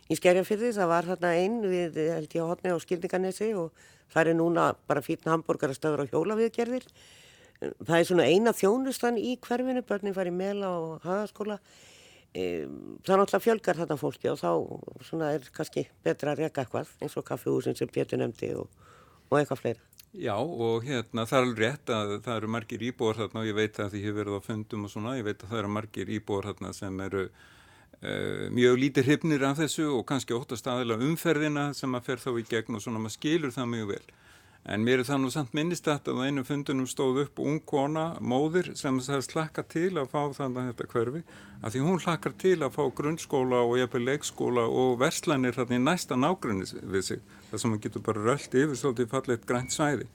í 0.08 0.16
skerjafjörði, 0.16 0.70
það 0.76 0.90
var 0.92 1.08
þarna 1.10 1.32
einn 1.40 1.58
við 1.66 1.98
held 2.14 2.36
ég 2.36 2.46
á 2.46 2.50
hotni 2.52 2.70
á 2.70 2.78
Skildinganesi 2.84 3.50
og 3.58 3.72
það 4.14 4.30
er 4.30 4.38
núna 4.38 4.68
bara 4.88 5.02
fítn 5.04 5.32
hambúrgarastöður 5.32 6.06
á 6.06 6.10
hjólaviðgerðir. 6.12 6.86
Það 7.58 7.96
er 7.98 8.06
svona 8.06 8.28
eina 8.30 8.54
þjónustan 8.54 9.18
í 9.18 9.34
hverfinu, 9.42 9.82
börnin 9.82 10.14
fari 10.14 10.30
mela 10.30 10.70
og 10.78 11.02
hagaskóla 11.02 11.58
það 12.38 13.12
er 13.14 13.20
náttúrulega 13.20 13.44
fjölgar 13.44 13.78
þetta 13.82 13.98
fólki 14.00 14.30
og 14.32 14.40
þá 14.40 15.24
er 15.28 15.50
kannski 15.54 15.84
betra 16.04 16.34
að 16.34 16.44
reyka 16.44 16.64
eitthvað 16.64 16.90
eins 17.02 17.16
og 17.18 17.26
kaffehúsin 17.28 17.76
sem 17.78 17.90
Pétur 17.90 18.20
nefndi 18.20 18.52
og, 18.58 18.68
og 19.30 19.38
eitthvað 19.40 19.62
fleira. 19.62 19.84
Já 20.16 20.34
og 20.40 20.86
hérna 20.88 21.26
það 21.28 21.38
er 21.38 21.46
alveg 21.46 21.62
rétt 21.62 21.90
að 21.92 22.12
það 22.24 22.36
eru 22.38 22.50
margir 22.54 22.84
íbúar 22.88 23.18
þarna 23.18 23.42
og 23.42 23.48
ég 23.50 23.56
veit 23.58 23.78
að 23.78 23.92
því 23.92 24.02
hefur 24.06 24.18
verið 24.22 24.38
á 24.40 24.46
fundum 24.46 24.86
og 24.86 24.92
svona, 24.92 25.16
ég 25.18 25.26
veit 25.26 25.42
að 25.42 25.50
það 25.50 25.60
eru 25.60 25.72
margir 25.74 26.12
íbúar 26.16 26.48
þarna 26.48 26.72
sem 26.76 27.02
eru 27.04 27.24
uh, 27.28 28.46
mjög 28.56 28.80
lítið 28.84 29.10
hrifnir 29.10 29.44
af 29.44 29.60
þessu 29.60 29.90
og 29.92 30.06
kannski 30.08 30.36
óttast 30.36 30.70
aðeila 30.70 30.96
umferðina 31.04 31.66
sem 31.76 31.94
að 31.94 32.08
fer 32.08 32.24
þá 32.24 32.30
í 32.40 32.46
gegn 32.48 32.78
og 32.78 32.84
svona 32.86 33.02
maður 33.04 33.18
skilur 33.18 33.54
það 33.54 33.70
mjög 33.74 33.92
vel. 33.92 34.06
En 34.68 34.82
mér 34.84 35.00
er 35.00 35.06
það 35.08 35.20
nú 35.22 35.30
samt 35.32 35.54
minnistætt 35.56 36.08
að 36.10 36.18
á 36.20 36.28
einu 36.28 36.42
fundunum 36.44 36.88
stóð 36.90 37.22
upp 37.22 37.40
ung 37.40 37.60
kona, 37.64 38.18
móðir, 38.20 38.74
sem 38.76 38.98
þess 39.00 39.32
hlakka 39.32 39.64
til 39.64 39.94
að 39.96 40.10
fá 40.12 40.20
þannig 40.36 40.60
að 40.60 40.68
þetta 40.68 40.88
hverfi. 40.92 41.22
Að 41.62 41.72
því 41.72 41.84
hún 41.86 42.02
hlakkar 42.04 42.34
til 42.42 42.58
að 42.60 42.74
fá 42.76 42.82
grunnskóla 42.98 43.62
og 43.64 43.78
jafnveg 43.80 44.04
leikskóla 44.10 44.66
og 44.68 44.98
verslanir 45.00 45.56
þarna 45.56 45.80
í 45.80 45.86
næsta 45.86 46.20
nágrunni 46.20 46.68
við 46.82 47.06
sig. 47.08 47.24
Það 47.48 47.62
sem 47.62 47.72
maður 47.72 47.84
getur 47.86 48.06
bara 48.10 48.26
röllt 48.28 48.60
yfir 48.60 48.82
svolítið 48.82 49.10
fallið 49.14 49.48
grænt 49.48 49.72
svæði. 49.72 50.08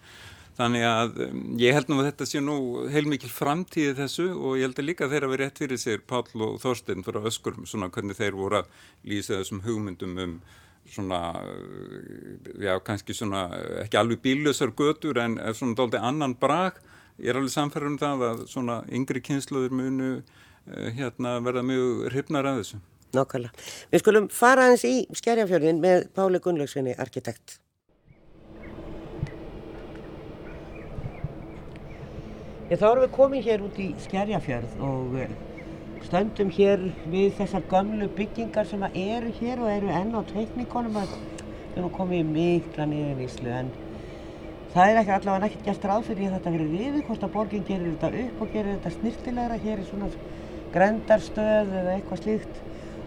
Þannig 0.54 0.84
að 0.86 1.22
um, 1.26 1.38
ég 1.58 1.74
held 1.74 1.89
nú 1.89 1.96
að 1.98 2.12
þetta 2.12 2.26
sé 2.30 2.42
nú 2.44 2.56
heilmikil 2.94 3.32
framtíði 3.34 3.96
þessu 3.98 4.28
og 4.38 4.60
ég 4.60 4.68
held 4.68 4.82
að 4.84 4.89
líka 4.92 5.10
þeirra 5.10 5.30
verið 5.32 5.48
rétt 5.48 5.62
fyrir 5.63 5.82
sér 5.82 6.04
Páll 6.06 6.44
og 6.46 6.60
Þorstein 6.62 7.02
fyrir 7.06 7.26
öskurum 7.26 7.66
svona 7.66 7.89
hvernig 7.94 8.20
þeir 8.20 8.38
voru 8.38 8.60
að 8.60 8.70
lýsa 9.10 9.39
þessum 9.39 9.63
hugmyndum 9.66 10.20
um 10.22 10.36
svona, 10.93 11.19
já 12.62 12.77
kannski 12.86 13.15
svona 13.17 13.47
ekki 13.84 13.99
alveg 13.99 14.21
bílösar 14.23 14.73
götur 14.77 15.19
en 15.23 15.38
svona 15.53 15.77
dálta 15.79 16.01
annan 16.06 16.38
brak 16.39 16.82
ég 17.19 17.34
er 17.34 17.39
alveg 17.39 17.53
samferður 17.53 17.93
um 17.93 17.99
það 18.01 18.25
að 18.29 18.47
svona 18.53 18.79
yngri 18.93 19.21
kynsluður 19.25 19.75
munu 19.75 20.10
uh, 20.15 20.89
hérna 20.97 21.38
verða 21.43 21.65
mjög 21.67 22.10
hrifnar 22.13 22.49
að 22.49 22.63
þessu 22.63 22.84
Nákvæmlega. 23.13 23.65
Við 23.93 24.01
skulum 24.01 24.27
fara 24.34 24.63
aðeins 24.65 24.88
í 24.89 24.95
Skerjafjörðin 25.13 25.84
með 25.84 26.08
Páli 26.17 26.39
Gunnlaugsvinni, 26.41 26.95
arkitekt 26.97 27.60
Ég 32.71 32.79
þá 32.82 32.86
erum 32.89 33.03
við 33.03 33.12
komið 33.13 33.47
hér 33.51 33.63
út 33.67 33.75
í 33.77 33.91
Skerjafjörð 34.01 34.79
og 34.82 35.17
eh, 35.21 35.34
stöndum 36.08 36.52
hér 36.52 36.82
við 37.12 37.32
þessar 37.38 37.63
gömlu 37.72 38.10
byggingar 38.18 38.68
sem 38.68 38.84
eru 38.89 39.32
hér 39.39 39.62
og 39.63 39.72
eru 39.72 39.89
enn 39.94 40.13
á 40.16 40.22
teikningunum 40.34 41.00
að 41.00 41.16
við 41.16 41.80
erum 41.80 41.94
komið 41.96 42.30
mikla 42.34 42.88
niðurníslu 42.92 43.52
en 43.60 43.72
það 44.74 44.89
er 44.89 45.00
ekki 45.02 45.13
allavega 45.16 45.44
nekkert 45.46 45.68
gert 45.70 45.88
ráð 45.89 46.08
fyrir 46.10 46.28
að 46.28 46.36
þetta 46.38 46.54
verið 46.56 46.76
riðið 46.78 47.08
hvort 47.08 47.26
að 47.28 47.34
borginn 47.38 47.66
gerir 47.68 47.94
þetta 47.94 48.24
upp 48.24 48.44
og 48.44 48.54
gerir 48.56 48.76
þetta 48.76 48.94
snirtilegra 48.98 49.60
hér 49.63 49.84
í 49.84 49.88
svona 49.89 50.12
grendarstöð 50.74 51.76
eða 51.82 51.98
eitthvað 51.98 52.24
slíkt. 52.24 52.62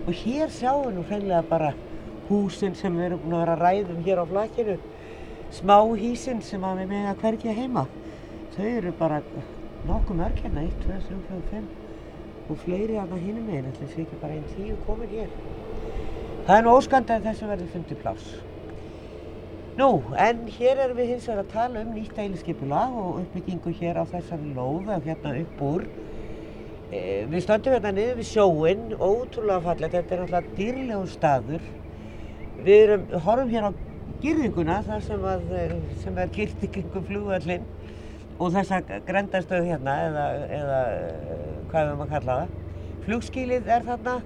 Og 0.06 0.20
hér 0.22 0.52
sjáum 0.54 0.84
við 0.86 0.94
nú 0.96 1.06
hreinlega 1.08 1.42
bara 1.50 1.72
húsin 2.28 2.76
sem 2.78 2.94
við 2.94 3.08
erum 3.08 3.24
búin 3.24 3.38
að 3.38 3.42
vera 3.44 3.56
að 3.56 3.64
ræðum 3.64 4.04
hér 4.06 4.22
á 4.22 4.24
flakinu 4.30 4.76
smá 5.56 5.78
hísin 5.98 6.44
sem 6.46 6.62
að 6.66 6.84
við 6.84 6.92
með 6.94 7.10
að 7.10 7.24
hverja 7.24 7.56
heima. 7.58 7.88
Þau 8.54 8.68
eru 8.68 8.94
bara 9.00 9.24
nokkuð 9.86 10.22
mörg 10.22 10.46
hérna 10.46 10.62
1, 10.66 10.78
2, 10.86 11.02
3, 11.10 11.26
4, 11.32 11.42
5 11.50 11.85
og 12.50 12.58
fleiri 12.62 12.98
af 13.00 13.08
það 13.10 13.22
hinnum 13.24 13.46
meginn, 13.48 13.70
ætla 13.70 13.86
þessi 13.86 14.02
ekki 14.04 14.18
bara 14.20 14.36
einn 14.36 14.50
tíu 14.54 14.76
komin 14.86 15.10
hér. 15.10 15.32
Það 16.46 16.56
er 16.56 16.66
nú 16.66 16.74
óskandi 16.78 17.14
að 17.16 17.24
þessu 17.26 17.48
verður 17.50 17.72
fundið 17.72 17.98
pláss. 18.02 18.28
Nú, 19.76 19.88
en 20.24 20.44
hér 20.56 20.82
erum 20.84 20.96
við 20.96 21.10
hins 21.12 21.26
vegar 21.28 21.42
að 21.42 21.50
tala 21.52 21.80
um 21.82 21.90
nýtt 21.92 22.20
eiginskipulag 22.22 22.94
og 22.96 23.18
uppbyggingu 23.24 23.72
hér 23.80 23.98
á 24.00 24.04
þessari 24.12 24.52
lóð, 24.56 24.92
hérna 25.04 25.34
upp 25.42 25.64
úr. 25.66 25.88
E, 26.86 27.00
við 27.28 27.42
stöndum 27.44 27.74
hérna 27.76 27.92
niður 27.96 28.20
við 28.20 28.30
sjóin, 28.30 28.86
ótrúlega 28.94 29.64
fallet, 29.66 29.96
þetta 29.98 30.14
er 30.14 30.22
náttúrulega 30.22 30.56
dýrlegu 30.60 31.10
staður. 31.12 31.66
Við 32.62 32.76
erum, 32.86 33.04
horfum 33.26 33.52
hér 33.52 33.68
á 33.68 33.70
girðinguna, 34.22 34.78
þar 34.86 35.04
sem, 35.04 35.26
að, 35.34 35.52
sem 36.04 36.22
er 36.22 36.32
girtingingum 36.38 37.10
flugvallinn 37.10 37.66
og 38.36 38.52
þessa 38.52 38.80
grendastöð 39.06 39.68
hérna 39.70 39.94
eða, 40.06 40.24
eða 40.58 40.80
hvað 41.70 41.90
við 41.90 41.98
maður 42.00 42.12
kalla 42.12 42.38
það. 42.40 42.54
Flugskílið 43.06 43.70
er 43.70 43.86
þarna, 43.86 44.16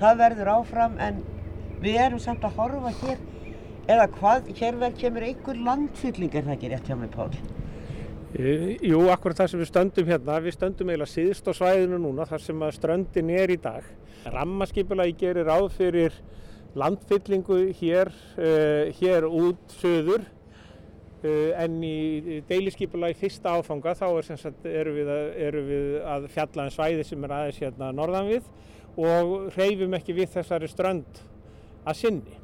það 0.00 0.20
verður 0.22 0.50
áfram 0.54 0.98
en 1.04 1.20
við 1.84 2.00
erum 2.00 2.22
samt 2.22 2.44
að 2.46 2.58
horfa 2.58 2.94
hér 3.02 3.20
eða 3.84 4.06
hvað, 4.16 4.48
hér 4.58 4.78
verð 4.80 5.00
kemur 5.02 5.26
einhver 5.28 5.60
landfylling 5.66 6.32
er 6.34 6.46
það 6.46 6.56
ekki 6.56 6.72
rétt 6.72 6.88
hjá 6.88 6.96
mig 6.98 7.12
Pál? 7.12 7.28
E, 8.34 8.54
jú, 8.82 9.02
akkurat 9.12 9.38
það 9.38 9.50
sem 9.52 9.60
við 9.60 9.70
stöndum 9.70 10.08
hérna, 10.10 10.38
við 10.42 10.56
stöndum 10.56 10.88
eiginlega 10.90 11.12
síðst 11.12 11.46
á 11.46 11.52
svæðinu 11.54 12.00
núna 12.02 12.26
þar 12.26 12.42
sem 12.42 12.64
að 12.66 12.72
ströndin 12.78 13.30
er 13.30 13.52
í 13.54 13.58
dag. 13.62 13.84
Rammaskipulagi 14.24 15.14
gerir 15.20 15.46
ráð 15.46 15.68
fyrir 15.76 16.16
landfyllingu 16.74 17.60
hér, 17.78 18.10
uh, 18.40 18.90
hér 18.98 19.28
út 19.28 19.76
söður 19.78 20.24
en 21.24 21.76
í 21.84 22.40
deiliskipulagi 22.48 23.16
fyrsta 23.18 23.56
áfanga 23.56 23.94
þá 23.96 24.06
er 24.10 24.28
sagt, 24.28 24.66
eru, 24.68 24.94
við 24.96 25.10
að, 25.12 25.26
eru 25.46 25.64
við 25.68 25.90
að 26.14 26.28
fjalla 26.34 26.66
um 26.68 26.72
svæði 26.74 27.04
sem 27.08 27.26
er 27.26 27.34
aðeins 27.38 27.60
hérna 27.62 27.90
norðan 27.96 28.30
við 28.30 28.48
og 29.00 29.34
hreyfum 29.56 29.96
ekki 29.98 30.16
við 30.16 30.32
þessari 30.36 30.70
strönd 30.70 31.20
að 31.84 32.00
sinni. 32.00 32.40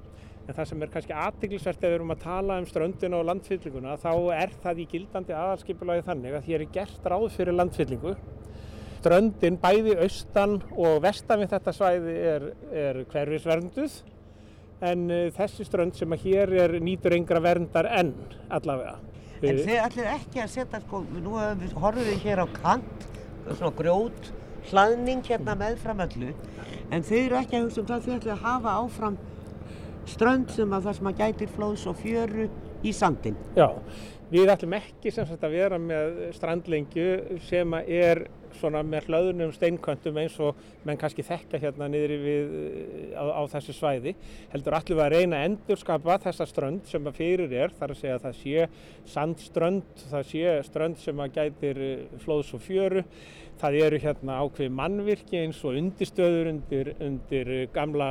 En 0.48 0.56
það 0.56 0.68
sem 0.70 0.82
er 0.82 0.90
kannski 0.90 1.14
aðtiklisvert 1.14 1.84
ef 1.84 1.86
við 1.86 1.96
erum 2.00 2.14
að 2.14 2.22
tala 2.24 2.56
um 2.58 2.66
ströndina 2.66 3.20
og 3.20 3.28
landfyllinguna 3.28 3.96
þá 4.02 4.12
er 4.34 4.54
það 4.64 4.80
í 4.82 4.86
gildandi 4.90 5.36
aðalskipulagi 5.36 6.06
þannig 6.08 6.38
að 6.38 6.48
hér 6.50 6.64
er 6.64 6.72
gert 6.74 7.10
ráð 7.12 7.26
fyrir 7.36 7.54
landfyllingu. 7.54 8.14
Ströndin 9.00 9.60
bæði 9.60 9.94
austan 10.02 10.58
og 10.74 10.98
vestan 11.04 11.44
við 11.44 11.52
þetta 11.54 11.76
svæði 11.76 12.16
er, 12.32 12.48
er 12.72 13.04
hverfisvernduð 13.12 14.00
en 14.80 15.06
uh, 15.10 15.28
þessi 15.36 15.66
strönd 15.68 15.96
sem 15.98 16.16
að 16.16 16.26
hér 16.26 16.52
er 16.64 16.76
nýtur 16.82 17.16
yngra 17.16 17.42
verndar 17.44 17.88
enn 18.00 18.14
allavega. 18.48 18.98
En 19.40 19.56
þið 19.56 19.78
ætlir 19.80 20.10
ekki 20.10 20.42
að 20.42 20.52
setja, 20.52 20.82
sko, 20.84 21.00
nú 21.16 21.38
horfum 21.80 22.04
við 22.04 22.26
hér 22.26 22.42
á 22.44 22.46
kant, 22.60 23.06
svona 23.48 23.72
grjót, 23.78 24.32
hlaðning 24.68 25.24
hérna 25.24 25.54
með 25.56 25.78
fram 25.80 26.02
öllu, 26.04 26.34
en 26.92 27.06
þið 27.06 27.22
eru 27.22 27.38
ekki 27.38 27.56
að 27.56 27.64
hugsa 27.64 27.80
um 27.80 27.88
það 27.88 28.06
þið 28.06 28.16
ætlir 28.18 28.34
að 28.34 28.44
hafa 28.44 28.74
áfram 28.82 29.16
strönd 30.10 30.52
sem 30.52 30.74
að 30.76 30.88
það 30.88 30.98
sem 30.98 31.10
að 31.10 31.22
gætir 31.22 31.54
flóðs 31.54 31.86
og 31.88 31.96
fjöru 32.00 32.48
í 32.84 32.92
sandin. 32.96 33.38
Já, 33.56 33.68
við 34.32 34.52
ætlum 34.52 34.76
ekki 34.76 35.12
sem 35.14 35.28
sagt 35.28 35.46
að 35.46 35.56
vera 35.56 35.80
með 35.80 36.20
strandlengju 36.36 37.40
sem 37.48 37.76
að 37.76 37.90
er 38.00 38.22
svona 38.58 38.82
með 38.86 39.08
hlöðunum 39.08 39.52
steinköntum 39.54 40.20
eins 40.22 40.36
og 40.42 40.58
menn 40.86 40.98
kannski 41.00 41.24
þekka 41.26 41.60
hérna 41.62 41.88
niður 41.90 42.14
við, 42.24 42.54
á, 43.14 43.24
á 43.36 43.42
þessu 43.54 43.76
svæði. 43.76 44.14
Heldur 44.54 44.78
allir 44.78 44.98
við 44.98 45.04
að 45.04 45.12
reyna 45.14 45.40
að 45.40 45.48
endurskapa 45.50 46.18
þessa 46.26 46.48
strönd 46.50 46.88
sem 46.90 47.10
að 47.10 47.20
fyrir 47.20 47.54
er, 47.64 47.76
þar 47.78 47.94
að 47.94 48.00
segja 48.02 48.16
að 48.18 48.26
það 48.26 48.40
sé 48.40 48.68
sandströnd, 49.14 50.06
það 50.10 50.26
sé 50.32 50.56
strönd 50.70 51.02
sem 51.02 51.22
að 51.24 51.36
gætir 51.38 51.84
flóðs 52.24 52.54
og 52.56 52.64
fjöru 52.64 53.04
Það 53.60 53.76
eru 53.84 53.98
hérna 54.00 54.36
ákveði 54.40 54.72
mannvirki 54.72 55.40
eins 55.42 55.58
og 55.68 55.76
undirstöður 55.76 56.48
undir, 56.54 56.90
undir 57.04 57.50
gamla 57.74 58.08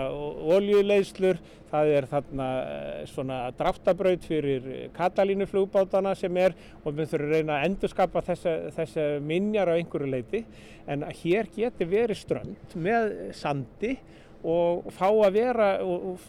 oljuleislur. 0.54 1.40
Það 1.72 1.94
er 1.96 2.08
þarna 2.10 2.50
eh, 2.60 3.02
svona 3.10 3.40
draftabraut 3.58 4.28
fyrir 4.30 4.70
katalínuflugbátana 4.94 6.14
sem 6.18 6.38
er 6.42 6.54
og 6.84 6.94
við 6.94 7.16
þurfum 7.16 7.32
að 7.32 7.36
reyna 7.36 7.58
að 7.58 7.68
endurskapa 7.70 8.24
þessa 8.30 9.10
minjar 9.26 9.74
á 9.74 9.78
einhverju 9.80 10.14
leiti. 10.14 10.44
En 10.90 11.08
hér 11.24 11.50
getur 11.56 11.90
verið 11.90 12.22
strönd 12.22 12.78
með 12.78 13.12
sandi 13.38 13.98
og 14.40 14.88
fá 14.96 15.08
að 15.10 15.36
vera 15.36 15.70
og 15.84 16.22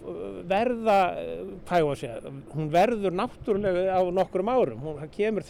verða, 0.50 0.98
hvað 1.68 1.78
ég 1.78 1.86
var 1.86 1.92
að 1.92 2.00
segja, 2.00 2.32
hún 2.56 2.70
verður 2.72 3.14
náttúrulega 3.14 4.00
á 4.00 4.00
nokkrum 4.10 4.50
árum. 4.50 4.82
Hún 4.82 5.12
kemur 5.14 5.46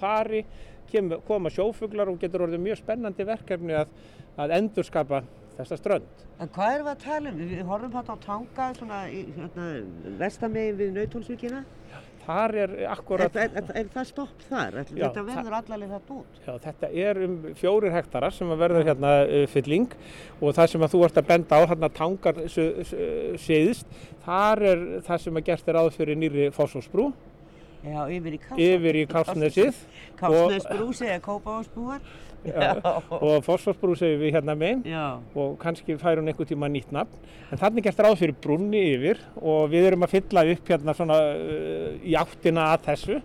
þari 0.93 1.21
koma 1.29 1.53
sjófuglar 1.53 2.11
og 2.13 2.21
getur 2.23 2.47
orðið 2.47 2.65
mjög 2.67 2.83
spennandi 2.83 3.27
verkefni 3.29 3.79
að, 3.81 3.93
að 4.41 4.57
endurskapa 4.61 5.25
þessa 5.61 5.79
strönd. 5.81 6.25
En 6.41 6.49
hvað 6.55 6.77
er 6.77 6.85
við 6.85 6.93
að 6.93 7.03
tala 7.05 7.33
um? 7.33 7.43
Við 7.51 7.67
horfum 7.69 7.97
hérna 7.99 8.17
á 8.17 8.19
tanga 8.25 8.71
svona 8.79 9.01
í 9.13 9.25
hérna, 9.37 9.67
vestamegi 10.21 10.77
við 10.79 10.97
Nautólsvíkina. 10.97 11.65
Þar 12.21 12.55
er 12.63 12.73
akkurat... 12.93 13.37
Er, 13.41 13.55
er, 13.59 13.71
er 13.81 13.89
það 13.91 14.07
stopp 14.11 14.43
þar? 14.47 14.77
Já, 14.85 15.07
þetta 15.07 15.25
verður 15.27 15.57
allaveg 15.57 15.95
þetta 15.95 16.17
út? 16.19 16.41
Já, 16.45 16.53
þetta 16.67 16.91
er 17.05 17.21
um 17.27 17.37
fjórir 17.59 17.95
hektarar 17.97 18.37
sem 18.37 18.53
verður 18.61 18.87
hérna 18.87 19.15
uh, 19.25 19.45
fylling 19.51 19.89
og 20.39 20.55
það 20.59 20.71
sem 20.75 20.85
að 20.85 20.95
þú 20.95 21.01
ert 21.07 21.21
að 21.21 21.31
benda 21.33 21.59
á, 21.59 21.61
hérna 21.73 21.91
tangar 21.97 22.43
séðist, 22.51 23.99
þar 24.27 24.65
er 24.69 24.87
það 25.09 25.25
sem 25.25 25.41
að 25.41 25.49
gert 25.49 25.73
er 25.73 25.81
áður 25.81 25.97
fyrir 25.97 26.21
nýri 26.21 26.49
fósfósbrú 26.55 27.09
Já, 27.81 28.01
yfir 28.13 28.35
í 28.37 28.39
Kásnesið. 28.41 28.75
Yfir 28.75 28.97
í 29.01 29.03
Kásnesið. 29.09 29.79
Kásnesbrú 30.19 30.91
segja 30.97 31.21
Kópavásbúar. 31.25 32.03
Og 33.17 33.45
Fossfossbrú 33.47 33.95
segja 33.97 34.19
við 34.21 34.35
hérna 34.37 34.57
meginn 34.57 34.85
og 35.37 35.57
kannski 35.61 35.97
fær 36.01 36.21
hún 36.21 36.29
einhver 36.29 36.49
tíma 36.49 36.69
nýtt 36.73 36.93
nafn. 36.93 37.17
En 37.49 37.61
þannig 37.61 37.89
gerst 37.89 38.03
ráð 38.05 38.19
fyrir 38.21 38.37
brunni 38.37 38.83
yfir 38.95 39.21
og 39.41 39.73
við 39.73 39.91
erum 39.91 40.05
að 40.05 40.15
fylla 40.19 40.45
upp 40.53 40.73
hérna 40.73 40.97
svona 40.97 41.19
uh, 41.33 41.97
í 42.05 42.17
áttina 42.21 42.71
að 42.75 42.87
þessu 42.91 43.19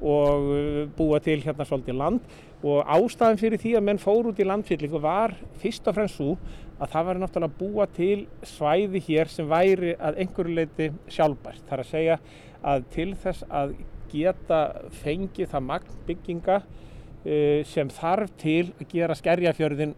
og 0.00 0.48
uh, 0.48 0.82
búa 0.96 1.20
til 1.24 1.40
hérna 1.44 1.68
svolítið 1.68 2.00
land 2.00 2.38
og 2.64 2.84
ástæðan 2.92 3.40
fyrir 3.40 3.60
því 3.60 3.76
að 3.78 3.86
menn 3.88 4.00
fór 4.00 4.32
út 4.32 4.40
í 4.40 4.48
landfyllingu 4.48 5.00
var 5.00 5.32
fyrst 5.60 5.88
og 5.88 5.96
fremst 5.96 6.20
svo 6.20 6.34
að 6.80 6.92
það 6.92 7.08
var 7.08 7.20
náttúrulega 7.20 7.52
að 7.52 7.58
búa 7.60 7.86
til 7.96 8.18
svæði 8.48 9.00
hér 9.08 9.32
sem 9.32 9.48
væri 9.48 9.94
að 9.96 10.20
einhverju 10.24 10.56
leiti 10.56 10.88
sjálfbært. 11.12 11.64
Það 11.68 11.76
er 11.76 11.82
að 11.84 11.90
segja 11.90 12.18
að 12.66 12.84
til 12.94 13.10
þess 13.22 13.46
að 13.48 13.74
geta 14.10 14.60
fengið 15.02 15.50
það 15.52 15.66
magnbygginga 15.70 16.60
uh, 16.60 17.58
sem 17.68 17.90
þarf 17.94 18.32
til 18.40 18.70
að 18.78 18.86
gera 18.92 19.18
skerjafjörðin 19.18 19.96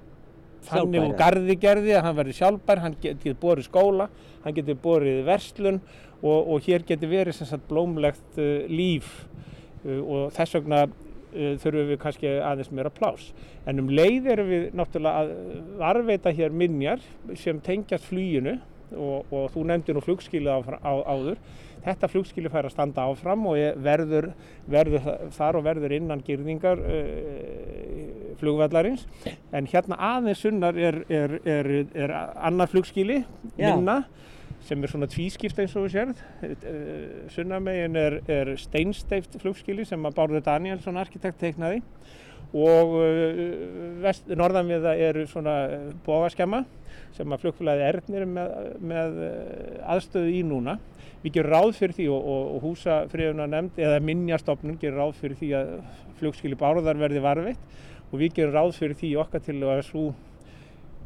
þannig 0.66 1.06
og 1.06 1.14
gardigerði 1.18 1.94
að 1.96 2.04
hann 2.06 2.18
verði 2.18 2.36
sjálfbær, 2.38 2.82
hann 2.84 2.96
getur 3.02 3.38
borið 3.40 3.68
skóla, 3.68 4.08
hann 4.44 4.56
getur 4.56 4.78
borið 4.82 5.22
verslun 5.26 5.80
og, 6.22 6.52
og 6.54 6.66
hér 6.66 6.84
getur 6.86 7.10
verið 7.10 7.40
sagt, 7.40 7.66
blómlegt 7.70 8.38
uh, 8.40 8.66
líf. 8.70 9.24
Uh, 9.82 9.98
og 10.00 10.36
þess 10.36 10.58
vegna 10.58 10.84
uh, 10.86 11.54
þurfum 11.62 11.90
við 11.90 12.00
kannski 12.04 12.34
aðeins 12.38 12.70
meira 12.74 12.92
plás. 12.94 13.32
En 13.66 13.82
um 13.82 13.90
leið 13.90 14.30
erum 14.36 14.52
við 14.52 14.68
náttúrulega 14.78 15.24
að 15.24 15.34
varveita 15.82 16.34
hér 16.34 16.54
minjar 16.54 17.02
sem 17.38 17.58
tengjast 17.62 18.06
flýinu 18.10 18.58
og, 18.92 19.28
og 19.32 19.50
þú 19.54 19.66
nefndi 19.70 19.94
nú 19.96 20.02
flugskilið 20.04 20.52
á, 20.52 20.58
á, 20.84 20.92
áður 21.08 21.38
Þetta 21.82 22.10
flugskili 22.10 22.50
fær 22.52 22.68
að 22.68 22.74
standa 22.76 23.06
áfram 23.10 23.46
og 23.50 23.58
verður, 23.82 24.30
verður 24.70 25.06
þar 25.34 25.58
og 25.58 25.64
verður 25.66 25.94
innan 25.96 26.22
girðingar 26.26 26.82
uh, 26.82 28.34
flugvallarins. 28.38 29.06
En 29.54 29.66
hérna 29.70 29.98
aðeins 30.12 30.44
sunnar 30.44 30.78
er, 30.78 31.02
er, 31.10 31.38
er, 31.42 31.70
er 32.04 32.14
annar 32.14 32.70
flugskili, 32.70 33.22
minna, 33.58 34.02
sem 34.62 34.82
er 34.82 34.92
svona 34.92 35.08
tvískipt 35.10 35.58
eins 35.58 35.74
og 35.78 35.88
við 35.88 35.96
sérð. 35.96 36.22
Uh, 36.46 37.30
Sunnamegin 37.34 37.98
er 37.98 38.54
steinsteift 38.62 39.40
flugskili 39.42 39.86
sem 39.88 40.06
að 40.06 40.20
Bárður 40.20 40.46
Danielsson 40.46 41.00
arkitekt 41.02 41.42
teiknaði 41.42 41.82
og 42.52 42.98
uh, 43.00 44.08
norðan 44.36 44.68
við 44.68 44.86
það 44.86 45.02
eru 45.08 45.26
svona 45.30 45.56
bógaskemma 46.06 46.62
sem 47.16 47.34
að 47.34 47.44
flugfélagi 47.44 47.84
Ernir 47.86 48.26
með, 48.28 48.52
með 48.80 49.18
aðstöðu 49.94 50.32
í 50.32 50.42
núna. 50.46 50.78
Við 51.22 51.36
gerum 51.36 51.52
ráð 51.52 51.72
fyrir 51.78 51.96
því 51.98 52.08
og, 52.10 52.28
og, 52.32 52.46
og 52.56 52.64
húsafriðuna 52.66 53.48
nefnd 53.50 53.80
eða 53.82 54.00
minnjastofnun 54.08 54.78
gerum 54.80 55.02
ráð 55.02 55.18
fyrir 55.20 55.38
því 55.38 55.50
að 55.58 55.72
flugskili 56.18 56.58
bárðar 56.58 57.00
verði 57.00 57.22
varfitt 57.22 57.80
og 58.10 58.16
við 58.20 58.38
gerum 58.38 58.56
ráð 58.56 58.72
fyrir 58.78 58.98
því 58.98 59.12
okkar 59.22 59.44
til 59.44 59.58
að 59.62 59.84
svo 59.88 60.06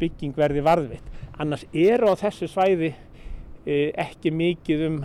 bygging 0.01 0.37
verði 0.37 0.63
varfitt. 0.65 1.11
Annars 1.41 1.67
eru 1.73 2.13
á 2.13 2.15
þessu 2.21 2.49
svæði 2.49 2.95
e, 3.67 3.91
ekki 3.93 4.33
mikið 4.33 4.87
um 4.91 5.03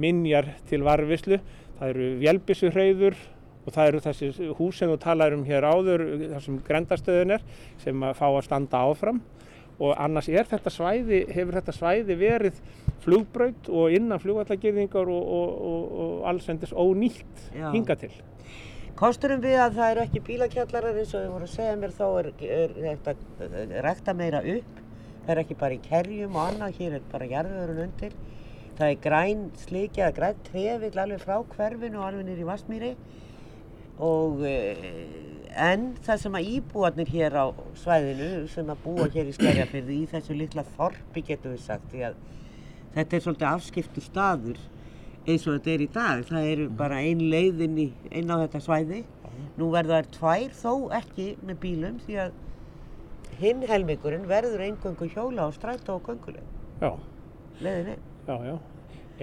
minnjar 0.00 0.50
til 0.70 0.82
varfislu. 0.86 1.38
Það 1.78 1.92
eru 1.92 2.10
vjelbissuhreyður 2.22 3.20
og 3.64 3.72
það 3.72 3.90
eru 3.90 4.02
þessi 4.04 4.50
hús 4.58 4.80
sem 4.80 4.90
þú 4.90 4.98
talar 5.02 5.34
um 5.36 5.44
hér 5.46 5.64
áður, 5.64 6.04
þessum 6.34 6.58
grendastöðun 6.66 7.36
er, 7.38 7.46
sem 7.80 8.02
að 8.04 8.18
fá 8.18 8.26
að 8.28 8.44
standa 8.48 8.82
áfram 8.84 9.22
og 9.78 9.94
annars 9.98 10.28
er 10.30 10.46
þetta 10.48 10.70
svæði, 10.70 11.24
hefur 11.34 11.58
þetta 11.58 11.74
svæði 11.74 12.16
verið 12.18 12.60
flugbraut 13.04 13.68
og 13.68 13.94
innan 13.94 14.22
flugvallagirðingar 14.22 15.10
og, 15.10 15.32
og, 15.38 15.56
og, 15.70 15.96
og 16.04 16.28
allsendis 16.30 16.72
ónýtt 16.72 17.48
Já. 17.52 17.68
hinga 17.74 17.98
til. 18.00 18.12
Kosturum 18.94 19.42
við 19.42 19.58
að 19.58 19.80
það 19.80 19.90
eru 19.90 20.02
ekki 20.04 20.22
bílakjallarar 20.28 21.00
eins 21.00 21.14
og 21.16 21.24
þið 21.24 21.32
voru 21.32 21.48
að 21.48 21.54
segja 21.56 21.78
mér 21.80 21.94
þá 21.96 22.04
er, 22.06 22.28
er 22.46 22.76
þetta 22.84 23.14
rekta 23.88 24.14
meira 24.14 24.42
upp, 24.54 24.76
það 25.24 25.32
er 25.34 25.40
ekki 25.42 25.56
bara 25.64 25.74
í 25.74 25.82
kerjum 25.82 26.38
og 26.38 26.44
annað, 26.44 26.78
hér 26.78 26.96
er 27.00 27.08
bara 27.10 27.28
jarðurinn 27.32 27.82
undir. 27.88 28.14
Það 28.78 28.92
er 28.92 29.02
græn 29.02 29.42
slikja, 29.58 30.12
græn 30.14 30.38
trefill 30.46 30.98
alveg 30.98 31.22
frá 31.22 31.36
hverfinu 31.56 32.00
og 32.00 32.06
alveg 32.08 32.28
nýri 32.28 32.46
Vasmíri 32.46 32.92
og 34.02 34.40
eh, 34.46 35.43
En 35.54 35.90
það 36.02 36.20
sem 36.24 36.36
að 36.38 36.48
íbúarnir 36.56 37.10
hér 37.14 37.36
á 37.38 37.46
svæðinu 37.78 38.46
sem 38.50 38.70
að 38.72 38.80
búa 38.82 39.08
hér 39.14 39.28
í 39.30 39.34
Skerjafyrði 39.36 39.98
í 40.02 40.06
þessu 40.10 40.34
litla 40.38 40.64
þorpi 40.74 41.22
getur 41.28 41.54
við 41.54 41.60
sagt 41.62 41.86
því 41.92 42.06
að 42.08 42.16
þetta 42.96 43.16
er 43.16 43.22
svolítið 43.22 43.48
afskiptu 43.50 44.02
staður 44.02 44.58
eins 45.24 45.46
og 45.46 45.56
þetta 45.56 45.72
er 45.74 45.84
í 45.84 45.90
dag. 45.94 46.24
Það 46.28 46.48
eru 46.54 46.66
bara 46.80 46.98
ein 47.02 47.22
leiðin 47.30 47.78
inn 47.84 48.34
á 48.34 48.36
þetta 48.44 48.62
svæði. 48.64 49.04
Nú 49.58 49.70
verða 49.70 50.00
þær 50.00 50.10
tvær 50.18 50.58
þó 50.58 50.72
ekki 50.98 51.28
með 51.46 51.60
bílum 51.62 52.02
því 52.02 52.18
að 52.24 52.36
hinn 53.38 53.64
helmingurinn 53.66 54.28
verður 54.30 54.62
eingöngu 54.66 55.08
hjóla 55.10 55.46
á 55.46 55.48
stræta 55.54 55.94
og 55.94 56.06
gönguleg. 56.06 56.42
já, 58.26 58.36
já. 58.50 58.56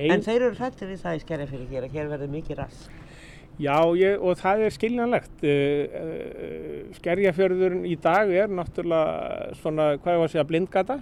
En 0.08 0.24
þeir 0.24 0.48
eru 0.48 0.56
hrættir 0.56 0.88
við 0.88 1.04
það 1.04 1.18
í 1.18 1.24
skerjafyrir 1.26 1.72
hér 1.72 1.88
að 1.88 1.96
hér 1.98 2.12
verður 2.12 2.36
mikið 2.38 2.62
rass. 2.62 2.84
Já, 3.62 3.78
ég, 3.98 4.18
og 4.22 4.40
það 4.40 4.66
er 4.66 4.76
skiljanlegt. 4.76 5.36
Uh, 5.44 6.00
uh, 6.02 6.96
Skerjafjörðurinn 6.98 7.86
í 7.90 7.98
dag 8.02 8.32
er 8.34 8.52
náttúrulega 8.52 9.52
svona, 9.62 9.92
hvað 10.02 10.18
ég 10.18 10.24
var 10.24 10.30
að 10.30 10.34
segja, 10.36 10.48
blindgata, 10.50 11.00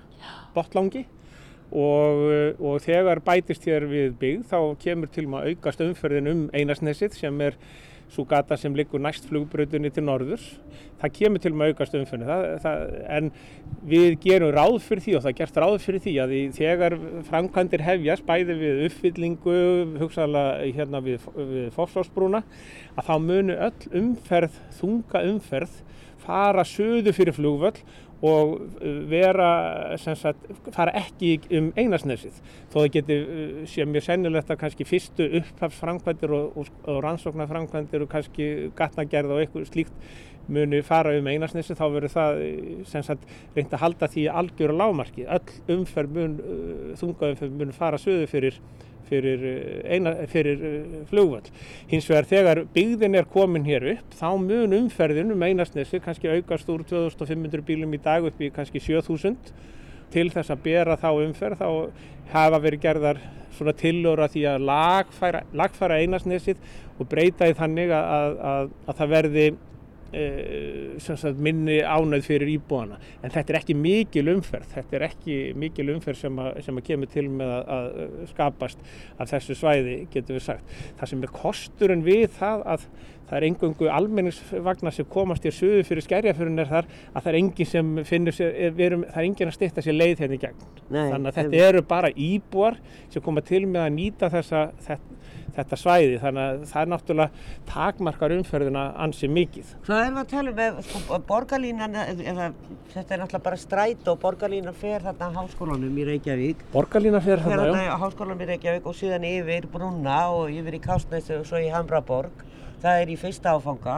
botlangi. 0.56 1.06
Og, 1.70 2.24
uh, 2.26 2.64
og 2.66 2.80
þegar 2.82 3.22
bætist 3.26 3.68
hér 3.70 3.86
við 3.90 4.16
byggð 4.22 4.48
þá 4.50 4.60
kemur 4.82 5.12
til 5.14 5.28
maður 5.30 5.54
aukast 5.54 5.84
umferðin 5.86 6.32
um 6.32 6.42
Einarsnesið 6.58 7.18
sem 7.20 7.46
er 7.46 7.60
svo 8.10 8.26
gata 8.30 8.58
sem 8.58 8.74
liggur 8.76 9.02
næst 9.02 9.28
flugbrautinni 9.30 9.92
til 9.94 10.04
norðurs. 10.08 10.46
Það 11.00 11.14
kemur 11.16 11.44
til 11.44 11.52
maður 11.56 11.76
aukast 11.76 11.98
það, 12.64 12.86
en 13.18 13.32
við 13.90 14.18
gerum 14.24 14.54
ráð 14.56 14.80
fyrir 14.86 15.06
því 15.06 15.16
og 15.18 15.24
það 15.24 15.32
er 15.32 15.38
gert 15.40 15.60
ráð 15.64 15.76
fyrir 15.84 16.04
því 16.06 16.16
að 16.24 16.34
í, 16.36 16.42
þegar 16.58 16.98
framkvæmdir 17.30 17.86
hefjast 17.86 18.26
bæði 18.28 18.58
við 18.64 18.82
uppfyllingu, 18.88 19.60
hugsaðlega 20.02 20.72
hérna 20.80 21.04
við, 21.06 21.30
við 21.38 21.70
Fossásbrúna 21.78 22.44
að 22.96 23.12
þá 23.12 23.16
munu 23.30 23.60
öll 23.70 23.94
umferð, 24.02 24.60
þunga 24.82 25.24
umferð 25.30 25.80
fara 26.30 26.66
söðu 26.68 27.14
fyrir 27.16 27.36
flugvöll 27.36 27.78
og 28.22 28.56
uh, 28.60 28.88
vera, 29.10 29.98
sagt, 29.98 30.48
fara 30.76 30.94
ekki 31.00 31.38
um 31.56 31.70
einarsnesið. 31.80 32.40
Þó 32.72 32.82
það 32.82 32.90
geti 32.98 33.20
uh, 33.20 33.54
sé 33.70 33.86
mjög 33.88 34.08
sennilegt 34.10 34.52
að 34.52 34.60
kannski 34.64 34.88
fyrstu 34.88 35.30
upphafsframkvæmdir 35.40 36.34
og, 36.36 36.58
og, 36.60 36.74
og 36.90 37.00
rannsóknarframkvæmdir 37.06 38.04
og 38.04 38.12
kannski 38.12 38.50
gatnagerð 38.80 39.36
og 39.36 39.44
eitthvað 39.44 39.70
slíkt 39.72 40.12
muni 40.50 40.82
fara 40.82 41.14
um 41.14 41.28
einarsnesið 41.30 41.78
þá 41.78 41.86
verður 41.94 42.16
það 42.16 42.44
uh, 42.44 43.00
sagt 43.08 43.26
reynd 43.56 43.74
að 43.78 43.84
halda 43.86 44.12
því 44.12 44.28
algjör 44.44 44.76
lámarki. 44.76 45.28
Öll 45.30 45.78
umferð 45.80 46.20
mun, 46.20 46.38
þungaumferð 47.00 47.60
mun 47.62 47.76
fara 47.76 48.02
söðu 48.02 48.28
fyrir 48.32 48.60
fyrir, 49.10 49.46
uh, 49.50 49.82
eina, 49.90 50.14
fyrir 50.32 50.62
uh, 50.62 51.00
flugvöll. 51.10 51.50
Hins 51.92 52.10
vegar 52.10 52.30
þegar 52.30 52.64
byggðin 52.76 53.18
er 53.20 53.30
komin 53.30 53.68
hér 53.68 53.88
upp 53.96 54.16
þá 54.20 54.30
mun 54.44 54.78
umferðin 54.84 55.34
um 55.36 55.48
einarsnesi 55.50 56.02
kannski 56.06 56.32
aukast 56.32 56.70
úr 56.72 56.86
2500 56.88 57.66
bílum 57.68 57.98
í 57.98 58.02
dag 58.04 58.26
upp 58.30 58.40
í 58.42 58.52
kannski 58.54 58.82
7000 58.84 59.52
til 60.14 60.30
þess 60.34 60.54
að 60.54 60.64
bera 60.66 60.98
þá 60.98 61.10
umferð 61.14 61.60
þá 61.60 61.70
hafa 62.34 62.62
verið 62.62 62.86
gerðar 62.86 63.22
svona 63.58 63.74
tillögur 63.78 64.24
að 64.24 64.36
því 64.36 64.44
að 64.50 64.68
lagfæra, 64.70 65.42
lagfæra 65.58 65.98
einarsnesið 66.04 66.62
og 67.00 67.10
breyta 67.10 67.48
því 67.48 67.58
þannig 67.58 67.94
að, 67.96 68.14
að, 68.16 68.38
að, 68.52 68.72
að 68.86 69.00
það 69.00 69.12
verði 69.16 69.46
sagt, 71.04 71.42
minni 71.44 71.80
ánæð 71.84 72.26
fyrir 72.28 72.52
íbúana. 72.56 73.00
En 73.24 73.34
þetta 73.34 73.54
er 73.54 73.60
ekki 73.62 73.76
mikil 73.78 74.34
umferð. 74.36 74.72
Þetta 74.74 75.00
er 75.00 75.08
ekki 75.10 75.38
mikil 75.60 75.90
umferð 75.96 76.24
sem 76.24 76.42
að, 76.42 76.60
sem 76.66 76.82
að 76.82 76.88
kemur 76.90 77.14
til 77.14 77.28
með 77.30 77.54
að, 77.60 77.70
að 77.76 78.18
skapast 78.34 78.90
af 79.18 79.32
þessu 79.34 79.60
svæði 79.60 80.02
getur 80.14 80.40
við 80.40 80.46
sagt. 80.50 80.76
Það 81.00 81.14
sem 81.14 81.24
er 81.26 81.38
kosturinn 81.40 82.06
við 82.08 82.28
það 82.40 82.68
að 82.76 82.90
það 83.30 83.38
er 83.38 83.46
engungu 83.46 83.90
almenningsvagnar 83.94 84.96
sem 84.96 85.08
komast 85.10 85.46
í 85.46 85.52
söðu 85.54 85.84
fyrir 85.88 86.06
skerjaförun 86.06 86.62
er 86.64 86.70
þar 86.70 86.88
að 86.90 87.20
það 87.20 87.30
er 87.32 87.38
engin 87.40 87.70
sem 87.70 87.92
finnur 88.08 88.36
sér, 88.36 88.56
erum, 88.72 89.04
það 89.06 89.22
er 89.22 89.28
engin 89.28 89.52
að 89.52 89.58
styrta 89.58 89.84
sér 89.86 89.98
leið 89.98 90.24
hérna 90.24 90.38
í 90.38 90.42
gegn. 90.42 90.64
Nei, 90.90 91.04
þannig 91.14 91.30
að 91.30 91.38
þetta 91.38 91.62
eru 91.68 91.84
bara 91.92 92.10
íbúar 92.16 92.80
sem 93.14 93.26
koma 93.26 93.44
til 93.46 93.62
með 93.68 93.86
að 93.86 93.96
nýta 94.00 94.32
þessa, 94.34 94.64
þetta, 94.88 95.19
þetta 95.56 95.78
svæði 95.80 96.20
þannig 96.22 96.44
að 96.46 96.64
það 96.72 96.82
er 96.82 96.90
náttúrulega 96.94 97.64
takmarkar 97.70 98.34
umferðina 98.38 98.84
ansi 99.06 99.30
mikið 99.32 99.74
Hvað 99.88 100.04
erum 100.06 100.20
við 100.20 100.24
að 100.24 100.30
tala 100.34 100.50
um 100.54 100.58
með 100.60 100.80
sko, 100.90 101.20
borgarlínan, 101.30 101.96
eða 102.04 102.48
þetta 102.94 103.16
er 103.16 103.22
náttúrulega 103.24 103.44
bara 103.50 103.60
stræt 103.64 104.08
og 104.14 104.20
borgarlínan 104.24 104.78
fer 104.78 105.02
þarna 105.08 105.30
á 105.30 105.38
háskólanum 105.40 105.98
í 106.00 106.06
Reykjavík. 106.10 106.64
Borgarlína 106.74 107.22
fyrir 107.26 107.44
Fer 107.44 107.56
þarna, 107.58 107.68
þarna 107.74 107.84
já. 107.88 107.94
á 107.94 108.02
háskólanum 108.04 108.42
í 108.46 108.50
Reykjavík 108.54 108.86
og 108.92 108.96
síðan 109.00 109.28
yfir 109.30 109.68
Brúnna 109.74 110.20
og 110.36 110.50
yfir 110.54 110.80
í 110.80 110.82
Kásnesi 110.84 111.38
og 111.40 111.46
svo 111.50 111.62
í 111.62 111.70
Hamraborg. 111.74 112.46
Það 112.82 113.02
er 113.04 113.14
í 113.14 113.18
fyrsta 113.20 113.54
áfanga. 113.58 113.98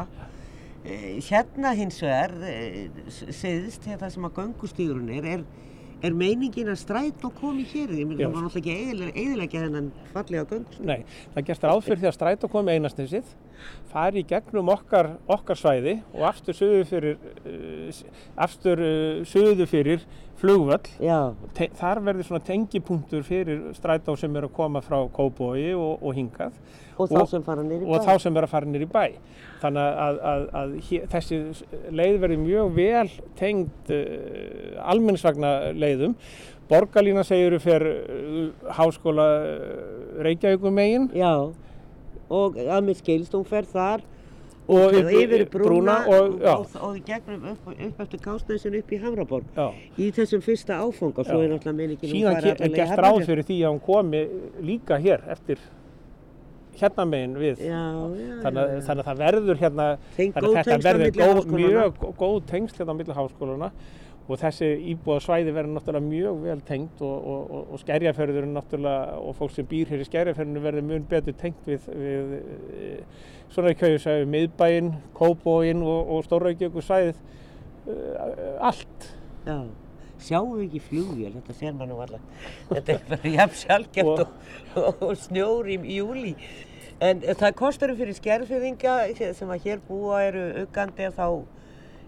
Eh, 0.83 1.19
Hérna 1.21 1.75
hins 1.77 1.99
vegar, 2.01 2.31
eh, 2.41 2.87
s- 3.07 3.25
syðst, 3.37 3.83
hérna 3.85 4.09
sem 4.09 4.23
að 4.25 4.33
göngustíðurinn 4.39 5.11
er, 5.33 5.43
er, 6.01 6.15
meiningin 6.17 6.71
að 6.71 6.79
stræt 6.81 7.25
og 7.27 7.35
komi 7.37 7.65
hér. 7.67 7.93
Ég 7.95 8.07
myndi 8.09 8.23
Já. 8.23 8.27
það 8.27 8.35
var 8.35 8.45
náttúrulega 8.47 8.75
ekki 8.75 9.23
eðilegja 9.23 9.63
þennan 9.65 9.91
fallega 10.13 10.47
göngustíð. 10.49 10.89
Nei, 10.89 10.99
það 11.35 11.47
gerst 11.49 11.67
ráð 11.67 11.83
fyrir 11.85 12.01
því 12.01 12.09
að 12.09 12.17
strætó 12.17 12.51
komi 12.51 12.75
einastnesið, 12.75 13.35
fari 13.91 14.23
í 14.23 14.27
gegnum 14.31 14.73
okkar, 14.73 15.13
okkar 15.37 15.61
svæði 15.61 15.95
og 16.15 16.25
aftur 16.31 16.57
suðu 16.57 16.83
fyrir, 16.89 17.31
uh, 17.45 18.01
aftur 18.47 18.83
uh, 18.85 19.23
suðu 19.29 19.69
fyrir 19.69 20.05
flugvöll. 20.41 20.83
Þar 21.79 22.03
verður 22.07 22.27
svona 22.27 22.45
tengipunktur 22.45 23.25
fyrir 23.25 23.67
strætó 23.77 24.17
sem 24.19 24.35
er 24.35 24.49
að 24.49 24.55
koma 24.57 24.81
frá 24.83 24.99
Kóbói 25.13 25.71
og, 25.77 26.01
og 26.01 26.17
hingað. 26.17 26.57
og 27.01 27.09
þá 27.09 27.21
í 27.73 27.79
bæ. 27.81 27.87
og 27.87 28.05
þá 28.05 28.13
sem 28.21 28.37
er 28.37 28.45
að 28.45 28.51
fara 28.51 28.69
nýr 28.69 28.85
í 28.85 28.89
bæ 28.89 29.03
þannig 29.61 29.99
að, 30.05 30.19
að, 30.31 30.45
að 30.61 30.75
hér, 30.87 31.07
þessi 31.11 31.39
leið 31.99 32.17
verður 32.23 32.43
mjög 32.45 32.71
vel 32.77 33.09
tengd 33.39 33.91
uh, 33.95 34.91
almenningsvagna 34.91 35.51
leiðum 35.77 36.15
borgarlína 36.71 37.25
segir 37.27 37.57
fyrir 37.63 37.89
uh, 37.91 38.71
háskóla 38.77 39.27
uh, 39.41 40.23
Reykjavíkum 40.27 40.77
megin 40.77 41.09
Já, 41.17 41.51
og 42.31 42.57
að 42.61 42.87
mér 42.87 42.99
skilst, 43.01 43.35
hún 43.35 43.47
fer 43.47 43.67
þar 43.69 44.05
og 44.67 44.93
og 44.93 44.93
yfir 45.11 45.45
brúna, 45.51 45.95
og, 46.07 46.39
já, 46.39 46.53
og, 46.53 46.67
og 46.81 46.95
í 46.97 47.01
gegnum 47.05 47.43
upp, 47.51 47.67
upp 47.73 47.99
eftir 48.05 48.19
Kásnæsin 48.23 48.77
upp 48.79 48.91
í 48.91 48.99
Hamraborg. 49.01 49.45
Já. 49.57 49.67
í 49.97 50.11
þessum 50.15 50.41
fyrsta 50.45 50.77
áfanga, 50.79 51.25
svo 51.25 51.39
Já. 51.41 51.43
er 51.43 51.49
náttúrulega 51.55 51.77
meiningin 51.79 52.13
síðan 52.13 52.41
ke- 52.41 52.55
er 52.65 52.75
gert 52.75 52.99
ráð 53.01 53.25
fyrir 53.25 53.43
því 53.49 53.57
að 53.65 53.71
hún 53.73 53.81
komi 53.85 54.21
líka 54.61 54.99
hér 55.01 55.25
eftir 55.33 55.57
hérna 56.81 57.05
megin 57.05 57.33
við. 57.37 57.57
Já, 57.67 57.81
þannig, 58.43 58.77
þannig 58.85 59.01
að 59.01 59.09
það 59.09 59.17
verður 59.25 59.57
hérna 59.61 59.87
þetta 60.15 60.77
verður 60.85 61.11
góð, 61.17 61.41
mjög 61.51 61.97
gó- 61.99 62.13
góð 62.21 62.39
tengsl 62.49 62.77
hérna 62.79 62.95
á 62.95 62.99
milli 63.01 63.13
háskólana 63.17 63.71
og 64.31 64.37
þessi 64.39 64.69
íbúða 64.93 65.19
svæði 65.25 65.51
verður 65.51 65.73
náttúrulega 65.75 66.07
mjög 66.07 66.41
vel 66.45 66.61
tengt 66.61 67.01
og, 67.01 67.27
og, 67.27 67.51
og, 67.51 67.67
og 67.73 67.79
skerjaförðurinn 67.83 68.53
náttúrulega 68.55 69.17
og 69.19 69.35
fólk 69.35 69.51
sem 69.51 69.65
býr 69.67 69.89
hér 69.91 70.05
í 70.05 70.07
skerjaförðurinn 70.07 70.63
verður 70.63 70.87
mun 70.87 71.05
betur 71.09 71.33
tengt 71.41 71.67
við, 71.67 71.89
við 71.91 72.35
e, 72.37 72.91
svona 73.51 73.75
segja 73.77 74.27
miðbæinn, 74.29 74.93
kóbóinn 75.17 75.83
og, 75.83 76.15
og 76.15 76.27
stórraugjöku 76.27 76.83
svæðið 76.85 77.19
e, 77.87 77.95
allt 78.59 79.11
Já, 79.41 79.55
sjáum 80.21 80.51
við 80.59 80.67
ekki 80.67 80.81
flugvél, 80.85 81.31
þetta 81.39 81.55
sér 81.57 81.71
maður 81.73 81.89
nú 81.89 82.01
alveg. 82.03 82.27
Þetta 82.69 82.93
er 82.93 82.99
bara 83.07 83.31
jafn 83.37 83.57
sjálfgeft 83.57 84.11
og, 84.11 84.35
og, 84.77 85.01
og 85.07 85.15
snjór 85.17 85.71
í 85.73 85.79
júli. 85.95 86.35
En 87.01 87.23
það 87.25 87.55
kostur 87.57 87.95
fyrir 87.97 88.13
skerfyrðinga 88.13 88.99
sem 89.17 89.49
að 89.49 89.65
hér 89.65 89.81
búa 89.87 90.21
eru 90.27 90.45
aukandi 90.61 91.07
að 91.07 91.17
þá 91.17 91.27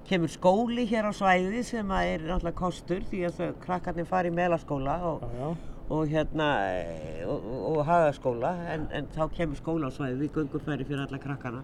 kemur 0.06 0.30
skóli 0.30 0.86
hér 0.91 1.10
á 1.10 1.12
svæði 1.16 1.64
sem 1.66 1.94
að 1.96 2.10
er 2.12 2.26
náttúrulega 2.28 2.60
kostur 2.60 3.02
því 3.10 3.24
að 3.32 3.44
krakkarnir 3.64 4.06
fari 4.06 4.30
í 4.30 4.36
melaskóla 4.36 5.00
og, 5.10 5.24
já, 5.24 5.39
já. 5.41 5.72
Og 5.89 6.07
hérna 6.07 6.47
eh, 6.77 7.27
og, 7.27 7.43
og, 7.73 7.81
hagaskóla 7.88 8.53
en, 8.73 8.88
en 8.95 9.07
þá 9.15 9.27
kemur 9.36 9.59
skóla 9.59 9.89
á 9.89 9.91
svæði 9.93 10.21
við 10.23 10.38
göngufæri 10.39 10.88
fyrir 10.88 11.03
alla 11.07 11.19
krakkana. 11.19 11.63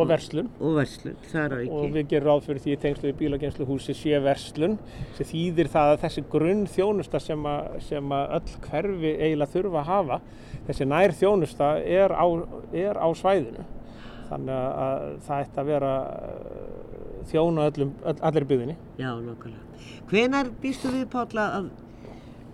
Og 0.00 0.06
verslun. 0.08 0.46
og 0.62 0.76
verslun, 0.78 1.16
er 1.34 1.52
og 1.68 1.90
við 1.92 2.06
gerum 2.12 2.28
ráð 2.30 2.44
fyrir 2.46 2.60
því 2.62 2.72
í 2.72 2.78
tengslu 2.80 3.08
við 3.10 3.16
bílageimsluhúsi 3.18 3.92
sé 3.98 4.20
verslun 4.22 4.78
sem 5.16 5.26
þýðir 5.26 5.68
það 5.72 5.90
að 5.94 5.98
þessi 6.04 6.22
grunn 6.30 6.62
þjónusta 6.70 7.20
sem 7.20 7.48
að, 7.50 7.66
sem 7.88 8.14
að 8.14 8.36
öll 8.38 8.54
hverfi 8.68 9.10
eiginlega 9.18 9.52
þurfa 9.56 9.82
að 9.82 9.90
hafa 9.90 10.20
þessi 10.68 10.86
nær 10.88 11.16
þjónusta 11.18 11.70
er 11.82 12.14
á, 12.14 12.26
er 12.72 12.96
á 13.02 13.08
svæðinu. 13.18 13.66
Þannig 14.30 14.54
að- 14.54 14.78
að 14.86 15.04
það 15.26 15.44
ætti 15.44 15.60
að 15.60 15.70
vera 15.74 15.92
uh, 16.06 17.22
þjóna 17.32 17.68
öllum, 17.72 17.92
öll, 18.06 18.18
allir 18.30 18.44
byggðinni. 18.52 18.76
Já, 19.02 19.10
nákvæmlega. 19.26 19.64
Hvenar 20.10 20.50
býstu 20.62 20.92
við 20.94 21.08
Pálla 21.10 21.48
að, 21.58 21.70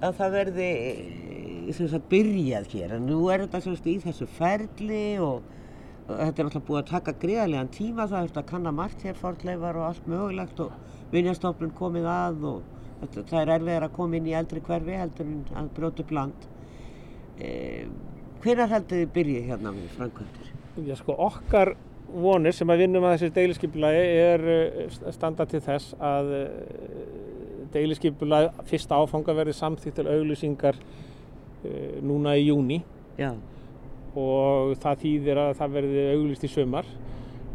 að 0.04 0.16
það 0.18 0.34
verði 0.34 0.70
eh, 0.70 1.76
sagt 1.76 2.08
byrjað 2.10 2.72
hér? 2.74 2.96
En 2.96 3.06
nú 3.08 3.20
er 3.32 3.44
þetta 3.44 3.62
sagt 3.64 3.88
í 3.90 3.96
þessu 4.02 4.28
ferli 4.36 5.04
og, 5.22 5.46
þetta 6.06 6.26
er 6.26 6.48
náttúrulega 6.48 6.66
búið 6.68 6.80
að 6.82 6.90
taka 6.92 7.14
greiðarlegan 7.22 7.72
tíma 7.74 8.08
það 8.10 8.28
er 8.28 8.40
að 8.40 8.50
kanna 8.50 8.72
margt 8.74 9.06
hér 9.06 9.16
fortleifar 9.18 9.80
og 9.80 9.88
allt 9.88 10.10
mögulegt 10.10 10.60
og 10.62 10.74
vinnjastofnun 11.14 11.74
komið 11.78 12.10
að 12.10 12.44
og 12.52 12.60
þetta, 13.00 13.24
það 13.30 13.40
er 13.40 13.54
erfiðar 13.56 13.88
að 13.88 13.96
koma 13.96 14.18
inn 14.18 14.28
í 14.30 14.36
eldri 14.36 14.62
hverfi 14.68 15.00
heldur 15.00 15.32
en 15.32 15.40
að 15.62 15.72
brjóta 15.78 16.04
upp 16.04 16.14
land. 16.14 16.46
Eh, 17.36 17.88
hvenar 18.44 18.72
heldur 18.72 19.02
þið 19.02 19.12
byrjið 19.16 19.50
hérna 19.50 19.74
með 19.74 19.90
framkvæmdur? 19.98 20.54
Já, 20.86 20.94
sko, 21.00 21.16
okkar 21.26 21.74
vonir 22.06 22.54
sem 22.54 22.70
að 22.70 22.84
vinnum 22.84 23.04
að 23.06 23.16
þessi 23.16 23.34
deiliskipulagi 23.34 24.02
er 24.22 24.44
uh, 24.52 24.98
standa 25.14 25.46
til 25.50 25.60
þess 25.64 25.96
að 25.98 26.30
deiliskipulagi 27.76 28.66
fyrsta 28.70 28.98
áfanga 29.02 29.36
verði 29.36 29.54
samþýtt 29.60 30.00
til 30.00 30.08
auglýsingar 30.10 30.78
uh, 30.80 31.98
núna 32.02 32.34
í 32.40 32.48
júni 32.48 32.80
Já, 33.20 33.30
og 34.16 34.74
það 34.82 35.02
þýðir 35.04 35.42
að 35.42 35.52
það 35.60 35.76
verði 35.78 36.06
auglýst 36.14 36.44
í 36.48 36.50
sömar 36.52 36.88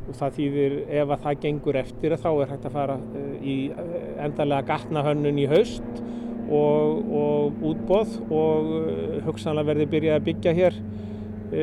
og 0.02 0.16
það 0.18 0.38
þýðir 0.38 0.78
ef 1.02 1.12
að 1.14 1.26
það 1.26 1.42
gengur 1.44 1.78
eftir 1.82 2.16
að 2.16 2.24
þá 2.24 2.30
er 2.32 2.54
hægt 2.56 2.70
að 2.70 2.78
fara 2.78 2.96
uh, 3.02 3.36
í 3.42 3.58
uh, 3.74 4.00
endarlega 4.26 4.68
gatnahönnun 4.72 5.42
í 5.42 5.50
haust 5.52 6.02
og, 6.52 7.12
og 7.22 7.62
útbóð 7.72 8.16
og 8.34 8.72
hugsanlega 9.28 9.70
verði 9.72 9.88
byrjað 9.94 10.18
að 10.20 10.26
byggja 10.30 10.56
hér 10.58 10.80
uh, 10.80 11.62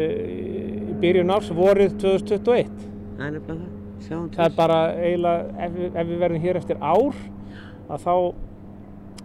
í 0.89 0.95
byrjun 1.03 1.35
árs 1.35 1.51
vorið 1.55 1.99
2021. 2.03 2.71
Það 3.19 3.27
er 3.27 3.35
nefnilega 3.35 3.59
það. 3.67 3.75
Sjáum 4.07 4.29
Það 4.35 4.45
er 4.45 4.53
til. 4.53 4.59
bara 4.59 4.79
eiginlega, 4.95 5.65
ef, 5.67 5.79
ef 5.89 6.09
við 6.09 6.21
verðum 6.23 6.45
hér 6.45 6.59
eftir 6.61 6.79
ár, 6.79 7.17
að 7.89 8.05
þá 8.05 8.15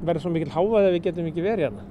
verður 0.07 0.25
svo 0.25 0.33
mikil 0.33 0.53
hávað 0.53 0.87
ef 0.87 0.95
við 0.97 1.05
getum 1.07 1.29
ekki 1.29 1.45
verið 1.45 1.67
hérna. 1.67 1.85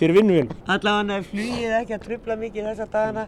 Fyrir 0.00 0.16
vinnuvinn. 0.16 0.52
Allavega 0.70 1.18
flugið 1.28 1.74
ekki 1.80 1.96
að 1.96 2.06
trubla 2.06 2.36
mikið 2.40 2.68
þessa 2.70 2.86
dagana 2.92 3.26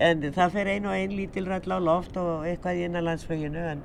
en 0.00 0.28
það 0.32 0.54
fer 0.56 0.70
ein 0.74 0.86
og 0.88 0.96
ein 0.96 1.16
lítil 1.16 1.46
ræll 1.48 1.74
á 1.76 1.78
loft 1.82 2.16
og 2.20 2.46
eitthvað 2.48 2.78
í 2.78 2.84
innanlandsfluginu 2.88 3.64
en 3.74 3.82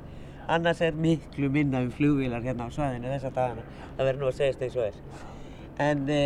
annars 0.47 0.81
er 0.85 0.95
miklu 0.95 1.49
minna 1.51 1.81
um 1.83 1.91
flugvílar 1.91 2.45
hérna 2.45 2.69
á 2.69 2.75
svæðinu 2.75 3.11
þessa 3.15 3.33
dagana. 3.35 3.65
Það 3.97 4.09
verður 4.09 4.21
nú 4.21 4.29
að 4.29 4.37
segjast 4.39 4.65
eins 4.67 4.77
og 4.77 4.85
er. 4.85 5.01
En 5.85 6.05
e, 6.07 6.21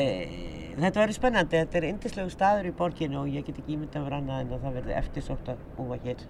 þetta 0.76 1.02
verður 1.02 1.18
spennandi, 1.18 1.64
þetta 1.64 1.80
er 1.80 1.90
yndislegu 1.94 2.34
staður 2.34 2.70
í 2.70 2.76
borginu 2.78 3.24
og 3.24 3.32
ég 3.34 3.48
get 3.48 3.58
ekki 3.58 3.78
ímyndað 3.78 4.06
fyrir 4.06 4.20
annað 4.20 4.44
en 4.44 4.54
að 4.54 4.68
það 4.68 4.78
verður 4.80 5.00
eftirsótt 5.00 5.52
að 5.56 5.66
búa 5.78 5.98
hér. 6.04 6.28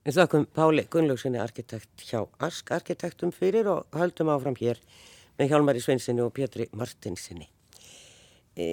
Við 0.00 0.16
þakkum 0.16 0.44
Páli 0.56 0.86
Gunnlaugsinni 0.88 1.36
arkitekt 1.42 2.02
hjá 2.08 2.22
Ask 2.40 2.70
arkitektum 2.72 3.34
fyrir 3.36 3.66
og 3.68 3.96
höldum 4.00 4.30
áfram 4.32 4.54
hér 4.56 4.78
með 5.36 5.50
Hjálmari 5.50 5.80
Sveinsinni 5.84 6.22
og 6.24 6.30
Pétri 6.32 6.64
Martinsinni. 6.72 7.44
E, 8.56 8.68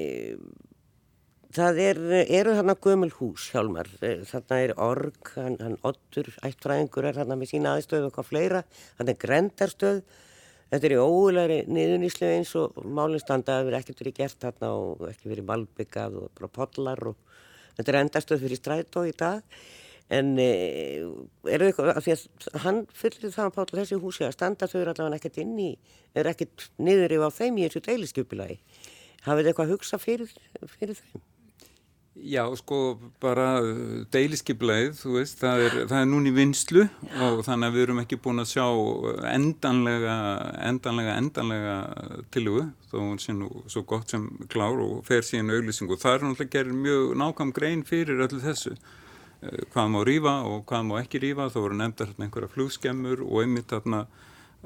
það 1.52 1.80
er, 1.84 1.98
eru 2.40 2.54
þarna 2.56 2.76
gömul 2.80 3.12
hús, 3.18 3.50
Hjálmar. 3.52 3.90
E, 4.00 4.22
þarna 4.30 4.60
er 4.64 4.74
Org, 4.86 5.34
hann, 5.34 5.58
hann 5.60 5.76
Ottur, 5.90 6.30
ættfræðingur 6.48 7.10
er 7.10 7.20
þarna 7.20 7.38
með 7.42 7.52
sína 7.52 7.74
aðstöðu 7.76 8.08
og 8.08 8.16
hvað 8.16 8.30
fleira. 8.30 8.62
Þarna 9.00 9.14
er 9.14 9.20
Grendarstöð. 9.26 10.00
Þetta 10.72 10.88
er 10.88 10.96
í 10.96 11.02
ógulegri 11.02 11.58
niðuníslu 11.68 12.30
eins 12.38 12.54
og 12.60 12.80
málinstanda 12.88 13.58
hefur 13.60 13.76
ekkert 13.82 14.06
verið 14.06 14.16
gert 14.22 14.40
þarna 14.46 14.72
og 14.80 15.04
ekki 15.12 15.34
verið 15.34 15.50
malbyggað 15.52 16.16
og 16.22 16.32
bara 16.40 16.50
pollar 16.56 17.04
og 17.12 17.20
þetta 17.76 17.94
er 17.94 18.00
endarstöð 18.06 18.48
fyrir 18.48 18.62
strætó 18.64 19.04
í 19.04 19.12
dag. 19.16 19.44
En 20.08 20.38
e, 20.39 20.49
er 21.51 21.60
það 21.60 21.68
eitthvað, 21.68 21.89
af 21.91 22.05
því 22.05 22.14
að 22.16 22.60
hann 22.64 22.84
fyllir 22.95 23.34
það 23.34 23.49
að 23.49 23.55
pála 23.58 23.80
þessi 23.82 24.01
húsi 24.03 24.28
að 24.28 24.36
standa 24.38 24.70
þau 24.72 24.78
eru 24.80 24.93
allavega 24.93 25.20
ekkert 25.20 25.39
inn 25.43 25.58
í, 25.60 25.72
er 26.16 26.30
ekkert 26.32 26.70
niður 26.80 27.18
yfir 27.18 27.28
á 27.28 27.38
þeim 27.41 27.58
í 27.60 27.66
þessu 27.66 27.84
deiliskypulagi. 27.89 28.62
Hafið 29.28 29.41
þið 29.43 29.51
eitthvað 29.51 29.66
að 29.68 29.74
hugsa 29.76 29.99
fyrir, 29.99 30.32
fyrir 30.78 31.01
þeim? 31.01 31.26
Já, 32.18 32.41
sko, 32.58 32.97
bara 33.22 33.60
deiliskipleið, 34.14 34.95
þú 34.97 35.12
veist, 35.20 35.38
það 35.38 35.64
er, 35.68 35.76
það 35.91 35.99
er 35.99 36.08
núni 36.10 36.32
vinslu 36.34 36.86
og 37.22 37.43
þannig 37.45 37.68
að 37.68 37.76
við 37.76 37.84
erum 37.84 37.99
ekki 38.01 38.18
búin 38.24 38.41
að 38.41 38.49
sjá 38.55 38.66
endanlega, 39.30 40.16
endanlega, 40.66 41.18
endanlega 41.22 41.76
tilugu, 42.34 42.64
þó 42.89 42.95
hún 43.03 43.22
sé 43.22 43.36
nú 43.38 43.51
svo 43.70 43.84
gott 43.91 44.16
sem 44.16 44.26
klár 44.49 44.82
og 44.82 45.03
fer 45.05 45.28
síðan 45.28 45.53
auglýsingu. 45.53 45.99
Það 46.01 46.16
er 46.16 46.26
náttúrulega 46.26 46.55
gerir 46.55 46.80
mjög 46.88 47.14
nákvæm 47.22 47.53
grein 47.60 47.86
fyrir 47.86 48.26
öllu 48.26 48.41
þessu, 48.41 48.74
hvað 49.42 49.92
má 49.94 50.00
rýfa 50.08 50.38
og 50.50 50.64
hvað 50.70 50.88
má 50.88 50.96
ekki 51.02 51.22
rýfa, 51.22 51.52
þá 51.54 51.60
voru 51.62 51.78
nefndar 51.78 52.10
hérna 52.12 52.28
einhverja 52.28 52.54
flugskemmur 52.56 53.22
og 53.28 53.44
einmitt 53.44 53.70
þarna 53.74 54.06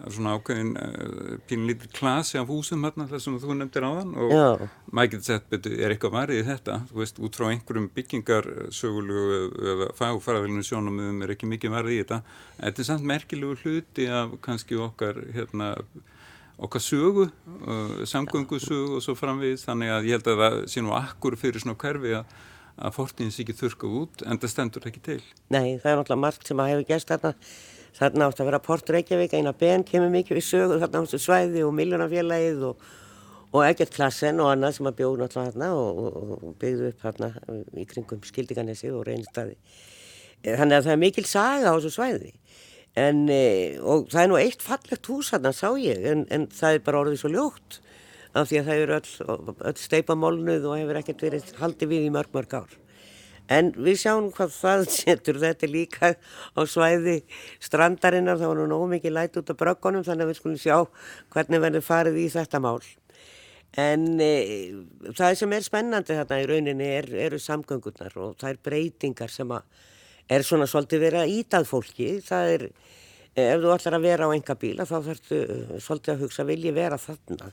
svona 0.09 0.35
ákveðin 0.37 0.71
uh, 0.79 1.33
pínlítið 1.49 1.91
klasi 1.93 2.39
af 2.39 2.49
húsum 2.49 2.85
hérna 2.85 3.05
þar 3.09 3.21
sem 3.21 3.35
þú 3.41 3.57
nefndir 3.57 3.85
áðan. 3.85 4.13
Og 4.17 4.31
Já. 4.31 4.69
maður 4.91 5.11
getur 5.13 5.27
sett 5.27 5.49
betur, 5.51 5.75
er 5.77 5.93
eitthvað 5.93 6.15
varðið 6.15 6.47
þetta, 6.47 6.77
þú 6.89 7.01
veist, 7.01 7.19
út 7.21 7.37
frá 7.37 7.49
einhverjum 7.49 7.89
byggingarsögulegu 7.97 9.41
eða 9.73 9.89
fagfæraðilinu 9.99 10.65
sjónumöðum 10.67 11.25
er 11.25 11.35
ekki 11.35 11.51
mikið 11.51 11.75
varðið 11.75 11.97
í 11.97 11.99
þetta, 12.01 12.21
þetta 12.61 12.83
er 12.83 12.89
samt 12.89 13.09
merkilegu 13.11 13.59
hluti 13.65 14.07
af 14.21 14.37
kannski 14.45 14.79
okkar 14.81 15.19
hérna, 15.35 15.73
okkar 16.61 16.85
sögu 16.85 17.27
uh, 17.27 17.99
samgöngusögu 18.07 18.97
og 18.97 19.05
svo 19.05 19.17
framvegis. 19.19 19.67
Þannig 19.67 19.93
að 19.97 20.09
ég 20.09 20.17
held 20.17 20.31
að 20.31 20.45
það 20.45 20.57
sé 20.71 20.85
nú 20.85 20.95
akkur 20.97 21.37
fyrir 21.41 21.63
svona 21.63 21.77
hverfi 21.83 22.15
að, 22.21 22.39
að 22.77 22.95
fortíðin 22.95 23.33
sé 23.33 23.43
ekki 23.43 23.57
þurrkað 23.57 23.99
út 23.99 24.23
en 24.25 24.39
það 24.41 24.53
stendur 24.53 24.87
ekki 24.89 25.03
til. 25.05 25.19
Nei, 25.53 25.77
það 25.81 25.91
er 25.91 25.99
náttúrulega 25.99 26.23
margt 26.23 26.49
sem 26.49 26.61
að 26.61 26.71
hefur 26.71 26.87
gerst 26.89 27.11
þarna. 27.11 27.33
Þarna 27.97 28.27
átt 28.29 28.39
að 28.39 28.47
vera 28.47 28.61
Port 28.63 28.89
Reykjavík, 28.95 29.35
eina 29.35 29.51
ben 29.57 29.83
kemur 29.87 30.11
mikið 30.13 30.37
við 30.37 30.45
sögur 30.47 30.81
þarna 30.81 31.03
á 31.03 31.05
þessu 31.05 31.19
svæði 31.25 31.63
og 31.67 31.73
miljónafélagið 31.75 32.65
og, 32.69 32.85
og 33.51 33.65
ekkert 33.67 33.93
klassen 33.97 34.39
og 34.39 34.53
annað 34.53 34.77
sem 34.77 34.87
að 34.87 34.97
bjóð 35.01 35.17
náttúrulega 35.19 35.51
þarna 35.51 35.71
og, 35.75 35.99
og, 36.21 36.45
byggðu 36.61 36.91
upp 36.93 37.03
þarna 37.03 37.31
í 37.75 37.87
kringum 37.89 38.23
skildiganesi 38.29 38.93
og 38.95 39.03
reynstadi. 39.09 39.57
Þannig 40.47 40.77
að 40.77 40.87
það 40.87 40.95
er 40.95 41.03
mikil 41.03 41.27
saga 41.27 41.75
á 41.75 41.75
þessu 41.75 41.93
svæði. 41.97 42.31
En, 42.97 43.25
e, 43.31 43.77
og 43.83 44.07
það 44.11 44.23
er 44.23 44.31
nú 44.31 44.39
eitt 44.39 44.63
fallegt 44.63 45.07
hús 45.11 45.29
þarna, 45.31 45.51
sá 45.55 45.69
ég, 45.79 46.01
en, 46.11 46.25
en 46.31 46.47
það 46.51 46.77
er 46.77 46.85
bara 46.87 47.03
orðið 47.03 47.21
svo 47.21 47.31
ljótt 47.35 47.79
af 48.31 48.47
því 48.47 48.61
að 48.61 48.69
það 48.69 48.83
eru 48.83 48.95
öll, 48.99 49.55
öll 49.71 49.79
steipamólnuð 49.81 50.69
og 50.69 50.77
hefur 50.79 51.01
ekkert 51.01 51.25
verið 51.27 51.51
haldið 51.59 51.91
við 51.91 52.07
í 52.07 52.13
mörg, 52.13 52.31
mörg 52.35 52.55
ár. 52.61 52.77
En 53.51 53.73
við 53.75 53.99
sjáum 54.05 54.29
hvað 54.35 54.53
það 54.55 54.85
setur, 54.95 55.41
þetta 55.41 55.67
er 55.67 55.73
líka 55.73 56.13
á 56.55 56.61
svæði 56.69 57.17
strandarinnar, 57.63 58.39
það 58.39 58.53
var 58.53 58.61
nú 58.61 58.69
nógu 58.71 58.89
mikið 58.95 59.15
læt 59.17 59.37
út 59.41 59.51
af 59.51 59.59
bröggunum 59.59 60.05
þannig 60.07 60.27
að 60.27 60.31
við 60.31 60.39
skulum 60.39 60.61
sjá 60.61 60.77
hvernig 61.33 61.63
verður 61.65 61.87
farið 61.87 62.19
í 62.21 62.27
þetta 62.31 62.63
mál. 62.63 62.79
En 63.79 64.19
e, 64.19 64.31
það 65.15 65.37
sem 65.39 65.53
er 65.55 65.63
spennandi 65.63 66.15
þarna 66.17 66.39
í 66.41 66.47
rauninni 66.49 66.87
er, 66.91 67.07
eru 67.27 67.39
samgöngurnar 67.39 68.17
og 68.19 68.33
það 68.39 68.49
er 68.49 68.63
breytingar 68.67 69.31
sem 69.31 69.51
er 69.55 70.43
svona 70.43 70.67
svolítið 70.67 71.05
verið 71.05 71.23
að 71.23 71.35
ítað 71.37 71.69
fólki. 71.69 72.09
Það 72.25 72.55
er, 72.57 72.65
e, 73.31 73.45
ef 73.45 73.61
þú 73.63 73.71
ætlar 73.75 73.95
að 73.95 74.07
vera 74.09 74.27
á 74.27 74.35
enga 74.35 74.57
bíla 74.59 74.87
þá 74.87 74.97
þarftu 75.07 75.39
e, 75.39 75.79
svolítið 75.79 76.13
að 76.15 76.25
hugsa 76.25 76.47
vilji 76.51 76.75
vera 76.75 76.99
þarna. 76.99 77.51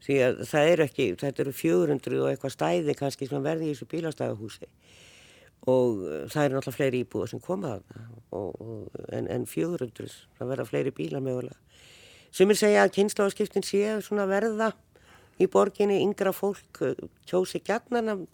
Því 0.00 0.16
að 0.24 0.42
það 0.48 0.70
eru 0.72 0.84
ekki, 0.86 1.06
þetta 1.20 1.42
eru 1.44 1.52
400 1.52 2.20
og 2.22 2.30
eitthvað 2.30 2.54
stæði 2.54 2.96
kannski 2.96 3.28
sem 3.28 3.44
verði 3.44 3.68
í 3.68 3.74
þessu 3.74 3.88
bílastæðahúsi 3.90 4.68
og 5.68 5.98
uh, 6.00 6.28
það 6.32 6.44
eru 6.44 6.56
náttúrulega 6.56 6.76
fleiri 6.76 7.00
íbúða 7.04 7.30
sem 7.32 7.40
koma 7.44 7.74
en, 9.12 9.26
en 9.26 9.46
400, 9.46 10.14
það 10.38 10.52
verða 10.54 10.68
fleiri 10.68 10.92
bílar 10.96 11.24
mögulega. 11.24 11.58
Sumir 12.32 12.56
segja 12.56 12.84
að 12.86 12.94
kynnslóðaskiptin 12.94 13.66
sé 13.66 13.82
svona 14.06 14.24
verða 14.30 14.70
í 15.40 15.48
borginni, 15.50 15.98
yngra 16.04 16.32
fólk 16.36 16.80
uh, 16.86 16.94
kjósi 17.28 17.60
gjarnan 17.66 18.14
að, 18.14 18.24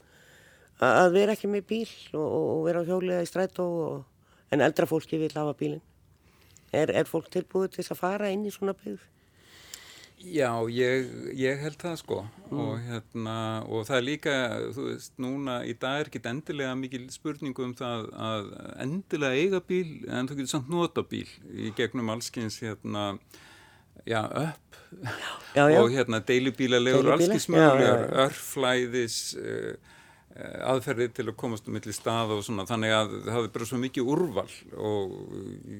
vera 1.17 1.35
ekki 1.35 1.51
með 1.51 1.67
bíl 1.71 1.91
og, 2.13 2.27
og, 2.29 2.63
vera 2.69 2.85
á 2.85 2.89
hjóliða 2.89 3.25
í 3.25 3.29
strætó 3.31 3.67
en 4.53 4.63
eldra 4.63 4.87
fólki 4.87 5.19
vil 5.19 5.33
hafa 5.35 5.57
bílinn. 5.59 5.83
Er, 6.75 6.93
er 6.93 7.09
fólk 7.09 7.31
tilbúið 7.33 7.79
til 7.79 7.87
að 7.89 8.03
fara 8.03 8.31
inn 8.31 8.45
í 8.47 8.53
svona 8.55 8.75
byggð? 8.77 9.16
Já, 10.17 10.49
ég, 10.73 11.11
ég 11.37 11.59
held 11.61 11.77
það 11.77 11.97
sko 12.01 12.17
og, 12.49 12.71
hérna, 12.87 13.35
og 13.69 13.83
það 13.85 13.97
er 13.99 14.05
líka, 14.07 14.37
þú 14.73 14.85
veist, 14.89 15.13
núna 15.21 15.59
í 15.69 15.75
dag 15.77 16.01
er 16.01 16.09
ekki 16.09 16.23
endilega 16.31 16.77
mikil 16.79 17.03
spurningu 17.13 17.67
um 17.67 17.75
það 17.77 18.07
að 18.27 18.47
endilega 18.87 19.43
eiga 19.43 19.61
bíl 19.61 19.91
en 20.09 20.31
þú 20.31 20.39
getur 20.39 20.53
samt 20.55 20.71
nota 20.73 21.05
bíl 21.07 21.29
í 21.53 21.73
gegnum 21.77 22.09
allskins 22.15 22.57
hérna, 22.65 23.19
já, 24.09 24.23
upp 24.25 24.81
Já, 25.53 25.67
já. 25.69 25.81
og 25.83 25.93
hérna 25.93 26.23
deilubílalegur 26.25 27.11
já. 27.13 27.93
örflæðis 28.25 29.19
uh, 29.37 29.93
aðferðir 30.73 31.13
til 31.17 31.27
að 31.29 31.37
komast 31.43 31.69
um 31.69 31.77
milli 31.77 31.93
stað 31.97 32.33
og 32.39 32.43
svona, 32.47 32.65
þannig 32.69 32.95
að 32.97 33.15
það 33.29 33.43
er 33.43 33.53
bara 33.59 33.69
svo 33.69 33.83
mikið 33.85 34.11
úrval 34.17 34.49
og 34.81 35.15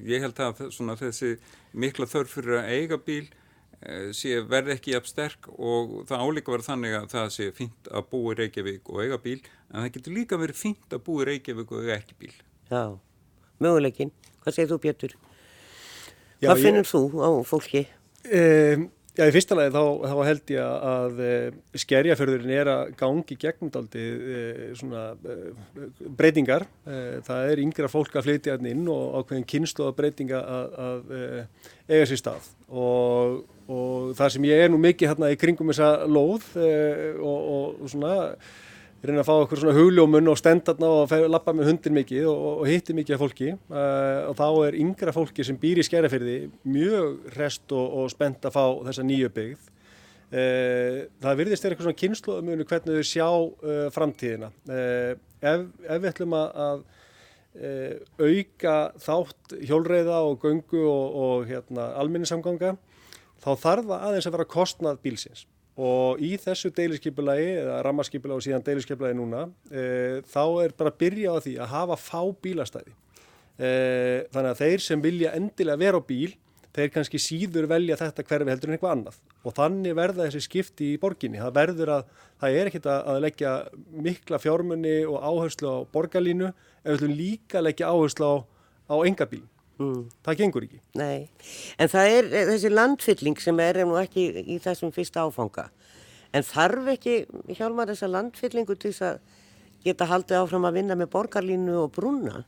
ég 0.05 0.23
held 0.27 0.39
að 0.45 0.63
svona, 0.75 0.97
þessi 0.99 1.33
mikla 1.73 2.09
þörf 2.09 2.37
fyrir 2.37 2.61
að 2.61 2.71
eiga 2.77 3.01
bíl 3.01 3.25
eh, 3.25 3.43
sé 4.17 4.39
verði 4.49 4.73
ekki 4.73 4.95
jafn 4.95 5.11
sterk 5.11 5.47
og 5.53 5.91
það 6.09 6.23
álíka 6.25 6.51
verður 6.53 6.65
þannig 6.71 6.95
að 6.97 7.07
það 7.13 7.27
sé 7.35 7.49
fínt 7.53 7.89
að 7.93 8.07
búa 8.11 8.33
í 8.33 8.37
Reykjavík 8.41 8.89
og 8.89 9.03
eiga 9.03 9.19
bíl 9.21 9.37
en 9.69 9.83
það 9.83 9.91
getur 9.99 10.15
líka 10.17 10.39
verið 10.41 10.57
fínt 10.63 10.95
að 10.97 11.03
búa 11.05 11.21
í 11.23 11.27
Reykjavík 11.29 11.71
og 11.77 11.83
eiga 11.85 11.97
ekki 11.99 12.17
bíl. 12.23 12.33
Já, 12.71 12.81
möguleikin. 13.63 14.11
Hvað 14.43 14.55
segir 14.57 14.71
þú 14.73 14.79
Björtur? 14.87 15.13
Já, 16.41 16.49
Hvað 16.51 16.57
ég- 16.57 16.65
finnur 16.67 16.87
þú 16.89 17.01
á 17.21 17.29
fólki? 17.49 17.81
Um, 18.27 18.87
já, 19.17 19.23
í 19.25 19.33
fyrsta 19.33 19.55
lagi 19.57 19.71
þá, 19.73 19.83
þá 20.09 20.15
held 20.27 20.51
ég 20.53 20.61
að 20.89 21.21
uh, 21.25 21.59
skerjaförðurinn 21.81 22.53
er 22.57 22.69
að 22.73 22.91
gangi 22.99 23.37
gegnum 23.39 23.71
daldi 23.73 24.03
uh, 24.13 24.63
svona 24.77 25.03
uh, 25.17 25.85
breytingar. 26.17 26.65
Uh, 26.85 27.17
það 27.25 27.51
er 27.53 27.61
yngra 27.63 27.89
fólk 27.93 28.17
að 28.19 28.27
flytja 28.27 28.57
inn 28.67 28.83
og 28.91 29.21
ákveðin 29.21 29.47
kynslu 29.53 29.87
að 29.87 29.95
breytinga 30.01 30.41
að, 30.41 30.75
að 30.87 31.13
uh, 31.21 31.69
eiga 31.93 32.09
sér 32.11 32.21
stað. 32.25 32.49
Og, 32.69 33.39
og 33.67 34.15
það 34.15 34.31
sem 34.35 34.47
ég 34.47 34.63
er 34.63 34.71
nú 34.71 34.79
mikið 34.79 35.11
hérna 35.11 35.33
í 35.33 35.37
kringum 35.39 35.73
þessa 35.73 36.07
lóð 36.07 36.47
uh, 36.55 37.19
og, 37.19 37.51
og, 37.83 37.91
svona 37.91 38.15
reyna 39.03 39.21
að 39.21 39.27
fá 39.27 39.33
okkur 39.35 39.61
svona 39.61 39.75
hugljómun 39.77 40.31
og 40.31 40.39
stendarna 40.39 40.89
og 41.03 41.13
labba 41.29 41.53
með 41.53 41.71
hundin 41.71 41.97
mikið 41.99 42.29
og, 42.31 42.45
og 42.63 42.69
hitti 42.69 42.95
mikið 42.97 43.17
af 43.17 43.23
fólki 43.23 43.49
uh, 43.53 44.29
og 44.31 44.37
þá 44.39 44.47
er 44.67 44.79
yngra 44.81 45.13
fólki 45.15 45.45
sem 45.45 45.59
býr 45.59 45.83
í 45.83 45.87
skærafyrði 45.87 46.37
mjög 46.65 47.33
rest 47.35 47.75
og, 47.75 47.99
og 48.01 48.13
spennt 48.13 48.47
að 48.47 48.55
fá 48.55 48.63
þessa 48.89 49.05
nýju 49.05 49.33
byggð. 49.35 49.73
Uh, 50.27 51.05
það 51.23 51.41
virðist 51.41 51.63
þeirra 51.63 51.75
eitthvað 51.75 51.89
svona 51.89 52.01
kynnslóðumunu 52.03 52.67
hvernig 52.71 52.97
þau 52.97 53.11
sjá 53.11 53.27
uh, 53.27 53.83
framtíðina. 53.95 54.51
Ef, 54.67 55.67
ef 55.85 55.99
við 56.01 56.09
ætlum 56.13 56.39
að, 56.39 56.87
auka 57.57 58.73
þátt 59.01 59.55
hjólreiða 59.65 60.19
og 60.27 60.43
göngu 60.43 60.83
og, 60.85 61.15
og 61.17 61.47
hérna, 61.49 61.87
alminnisamganga 61.97 62.75
þá 63.43 63.51
þarf 63.61 63.87
það 63.91 64.07
aðeins 64.09 64.27
að 64.27 64.35
vera 64.37 64.51
kostnað 64.53 64.99
bílsins. 65.03 65.45
Og 65.77 66.21
í 66.25 66.31
þessu 66.41 66.71
deiliskeipulagi 66.73 67.49
eða 67.59 67.81
rammarskipulagi 67.85 68.39
og 68.39 68.45
síðan 68.47 68.65
deiliskeipulagi 68.65 69.17
núna 69.19 69.43
e, 69.69 70.23
þá 70.25 70.43
er 70.63 70.73
bara 70.77 70.89
að 70.89 70.97
byrja 71.03 71.35
á 71.37 71.43
því 71.45 71.53
að 71.61 71.73
hafa 71.75 71.97
fá 72.01 72.21
bílastæði. 72.41 72.95
E, 73.57 73.69
þannig 74.33 74.51
að 74.51 74.61
þeir 74.63 74.85
sem 74.87 75.03
vilja 75.03 75.33
endilega 75.37 75.81
vera 75.83 76.01
á 76.01 76.07
bíl 76.07 76.31
þeir 76.77 76.89
kannski 76.93 77.21
síður 77.21 77.67
velja 77.69 77.97
þetta 77.97 78.25
hverfi 78.25 78.53
heldur 78.53 78.71
en 78.71 78.77
eitthvað 78.77 78.95
annað. 78.95 79.19
Og 79.45 79.55
þannig 79.57 79.97
verða 79.97 80.25
þessi 80.25 80.43
skipti 80.45 80.89
í 80.93 80.99
borginni. 81.01 81.41
Það 81.41 81.53
verður 81.57 81.91
að, 81.93 82.09
það 82.41 82.57
er 82.57 82.71
ekkit 82.71 82.89
að 82.93 83.21
leggja 83.23 83.53
mikla 84.07 84.41
fjármunni 84.41 84.95
og 85.09 85.21
áherslu 85.21 85.73
á 85.73 85.77
borgarlínu 85.93 86.49
en 86.49 86.89
við 86.89 86.97
ætlum 86.97 87.15
líka 87.21 87.61
að 87.61 87.69
leggja 87.69 87.93
áherslu 87.93 88.29
á, 88.29 88.35
á 88.93 88.95
engabíl 89.05 89.45
mm. 89.79 90.01
það 90.25 90.41
gengur 90.41 90.67
ekki. 90.67 90.81
Nei, 90.99 91.29
en 91.77 91.91
það 91.91 92.11
er 92.17 92.29
þessi 92.51 92.73
landfylling 92.73 93.41
sem 93.41 93.63
er 93.63 93.81
nú 93.85 93.97
ekki 94.01 94.27
í 94.43 94.59
þessum 94.63 94.93
fyrsta 94.95 95.25
áfanga. 95.27 95.69
En 96.35 96.45
þarf 96.45 96.91
ekki 96.97 97.21
hjálma 97.55 97.87
þessa 97.89 98.11
landfyllingu 98.11 98.75
til 98.75 98.91
þess 98.91 99.07
að 99.07 99.23
geta 99.87 100.09
haldið 100.09 100.43
áfram 100.43 100.67
að 100.67 100.79
vinna 100.81 100.99
með 100.99 101.11
borgarlínu 101.15 101.81
og 101.85 101.91
brúna? 101.95 102.43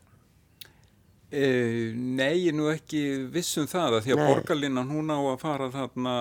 E, 1.30 1.46
nei, 1.94 2.48
ég 2.48 2.56
nú 2.58 2.72
ekki 2.72 3.30
vissum 3.30 3.68
það 3.70 4.00
að 4.00 4.06
því 4.08 4.14
að 4.16 4.22
borgarlinnan 4.32 4.90
hún 4.90 5.14
á 5.14 5.20
að 5.20 5.36
fara 5.44 5.68
þarna 5.70 6.14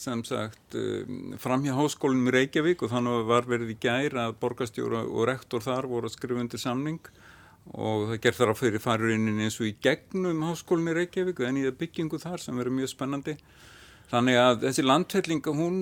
sem 0.00 0.20
sagt 0.28 0.76
um, 0.76 1.32
fram 1.40 1.64
hjá 1.64 1.72
háskólinum 1.78 2.28
í 2.28 2.34
Reykjavík 2.36 2.84
og 2.84 2.92
þannig 2.92 3.24
var 3.30 3.48
verið 3.48 3.72
í 3.72 3.78
gær 3.80 4.18
að 4.26 4.36
borgarstjóra 4.42 5.00
og 5.08 5.24
rektor 5.32 5.64
þar 5.64 5.88
voru 5.88 6.10
að 6.10 6.16
skrifa 6.18 6.44
undir 6.44 6.60
samning. 6.60 7.00
og 7.00 7.29
það 7.70 8.20
gerð 8.24 8.40
þar 8.40 8.52
á 8.52 8.60
fyrir 8.60 8.82
farurinnin 8.82 9.42
eins 9.44 9.58
og 9.60 9.68
í 9.68 9.74
gegnum 9.84 10.44
háskólinni 10.48 10.94
Reykjavík 10.96 11.42
en 11.46 11.60
í 11.60 11.66
það 11.68 11.80
byggingu 11.82 12.20
þar 12.22 12.42
sem 12.42 12.60
verið 12.60 12.76
mjög 12.78 12.92
spennandi. 12.94 13.36
Þannig 14.10 14.40
að 14.42 14.64
þessi 14.64 14.86
landfellinga 14.86 15.54
hún, 15.54 15.76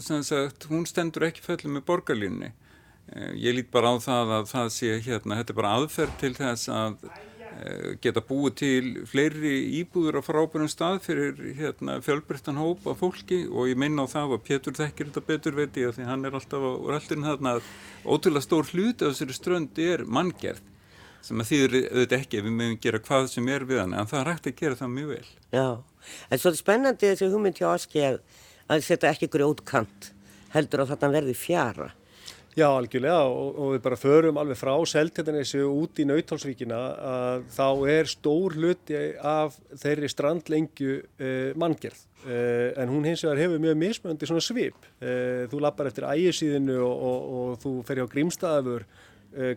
sagt, 0.00 0.68
hún 0.70 0.84
stendur 0.86 1.26
ekki 1.26 1.42
föllum 1.42 1.74
með 1.74 1.86
borgarlinni 1.88 2.52
e, 2.52 3.32
ég 3.34 3.56
lít 3.56 3.72
bara 3.74 3.90
á 3.90 3.98
það 3.98 4.34
að 4.36 4.50
það 4.52 4.68
sé 4.76 4.92
hérna, 5.02 5.40
þetta 5.40 5.54
er 5.54 5.58
bara 5.58 5.72
aðferð 5.80 6.20
til 6.20 6.34
þess 6.38 6.70
að 6.70 7.00
Eh, 7.62 7.94
geta 8.02 8.22
búið 8.24 8.54
til 8.58 8.86
fleiri 9.06 9.52
íbúður 9.78 10.18
á 10.18 10.22
frábærum 10.26 10.70
stað 10.70 10.98
fyrir 11.04 11.38
hérna, 11.54 12.00
fjölbryttan 12.02 12.58
hóp 12.58 12.82
af 12.90 12.98
fólki. 12.98 13.44
Og 13.46 13.70
ég 13.70 13.78
minna 13.78 14.04
á 14.04 14.10
það 14.10 14.34
að 14.36 14.44
Pétur 14.48 14.74
þekkir 14.74 15.10
þetta 15.10 15.22
betur 15.28 15.58
veit 15.60 15.78
ég 15.78 15.92
að 15.92 16.00
því 16.00 16.08
hann 16.08 16.26
er 16.26 16.34
alltaf 16.34 16.66
á 16.66 16.72
röldinu 16.90 17.28
þarna 17.28 17.52
að 17.54 17.68
ótrúlega 18.02 18.46
stór 18.48 18.70
hlut 18.72 19.04
af 19.04 19.14
þessari 19.14 19.38
strönd 19.38 19.78
er 19.78 20.02
manngjörð 20.04 20.73
sem 21.24 21.40
að 21.40 21.50
þýður 21.50 21.76
auðvitað 21.80 22.16
ekki 22.18 22.38
ef 22.38 22.46
við 22.46 22.56
meðum 22.58 22.80
gera 22.84 23.02
hvað 23.08 23.28
sem 23.32 23.50
er 23.54 23.66
við 23.68 23.80
hann 23.80 23.96
en 23.96 24.08
það 24.10 24.20
er 24.20 24.30
hægt 24.32 24.48
að 24.50 24.56
gera 24.60 24.80
það 24.80 24.94
mjög 24.94 25.12
vel. 25.14 25.28
Já, 25.54 25.68
en 26.28 26.42
svo 26.42 26.52
er 26.52 26.58
spennandi 26.60 27.10
þessi 27.10 27.30
hugmynd 27.32 27.60
hjá 27.60 27.68
Aski 27.72 28.06
að, 28.10 28.18
að 28.68 28.88
þetta 28.88 29.12
ekki 29.14 29.30
grjótkant 29.32 30.10
heldur 30.54 30.84
að 30.84 30.94
þetta 30.94 31.14
verði 31.16 31.36
fjara. 31.38 31.90
Já, 32.54 32.68
algjörlega 32.70 33.22
og, 33.26 33.56
og 33.58 33.70
við 33.74 33.80
bara 33.82 33.96
förum 33.98 34.36
alveg 34.38 34.58
frá 34.60 34.74
seltetanesi 34.86 35.58
út 35.66 35.98
í 35.98 36.04
Nautalsvíkina 36.06 36.82
að 37.10 37.46
þá 37.50 37.66
er 37.90 38.10
stór 38.12 38.54
hluti 38.54 39.00
af 39.18 39.56
þeirri 39.82 40.10
strandlengju 40.12 41.00
eh, 41.18 41.50
manngjörð 41.58 42.04
eh, 42.30 42.68
en 42.78 42.92
hún 42.92 43.08
hins 43.08 43.24
vegar 43.26 43.42
hefur 43.42 43.64
mjög 43.64 43.80
mismöndi 43.80 44.30
svona 44.30 44.44
svip. 44.44 44.86
Eh, 45.02 45.50
þú 45.50 45.64
lappar 45.64 45.90
eftir 45.90 46.06
ægisíðinu 46.06 46.78
og, 46.78 46.94
og, 46.94 47.26
og 47.40 47.58
þú 47.64 47.74
fer 47.88 47.98
hjá 47.98 48.06
Grímstaðafur 48.14 48.86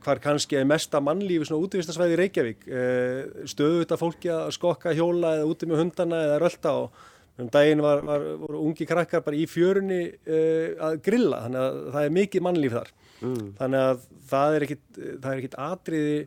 hvar 0.04 0.22
kannski 0.24 0.58
er 0.58 0.66
mesta 0.70 1.02
mannlífi 1.04 1.50
svona 1.50 1.68
útvistasvæði 1.68 2.16
í 2.16 2.22
Reykjavík. 2.22 2.66
Eh, 2.68 3.46
stöðu 3.50 3.84
þetta 3.84 4.00
fólki 4.02 4.34
að 4.34 4.50
skokka 4.56 4.96
hjóla 4.98 5.36
eða 5.38 5.52
úti 5.52 5.70
með 5.70 5.84
hundana 5.84 6.24
eða 6.30 6.42
rölda 6.46 6.74
og 6.82 7.06
Um 7.38 7.52
daginn 7.54 7.84
var, 7.86 8.02
var, 8.02 8.24
voru 8.42 8.64
ungi 8.66 8.86
krakkar 8.90 9.22
bara 9.22 9.38
í 9.38 9.44
fjörunni 9.50 10.00
uh, 10.10 10.72
að 10.88 10.96
grilla, 11.06 11.44
þannig 11.44 11.62
að 11.62 11.78
það 11.94 12.08
er 12.08 12.16
mikið 12.18 12.46
mannlíf 12.48 12.74
þar. 12.74 12.90
Mm. 13.20 13.44
Þannig 13.60 13.84
að 13.84 14.08
það 14.32 14.58
er 14.58 14.66
ekkit 14.66 15.58
atriði 15.68 16.18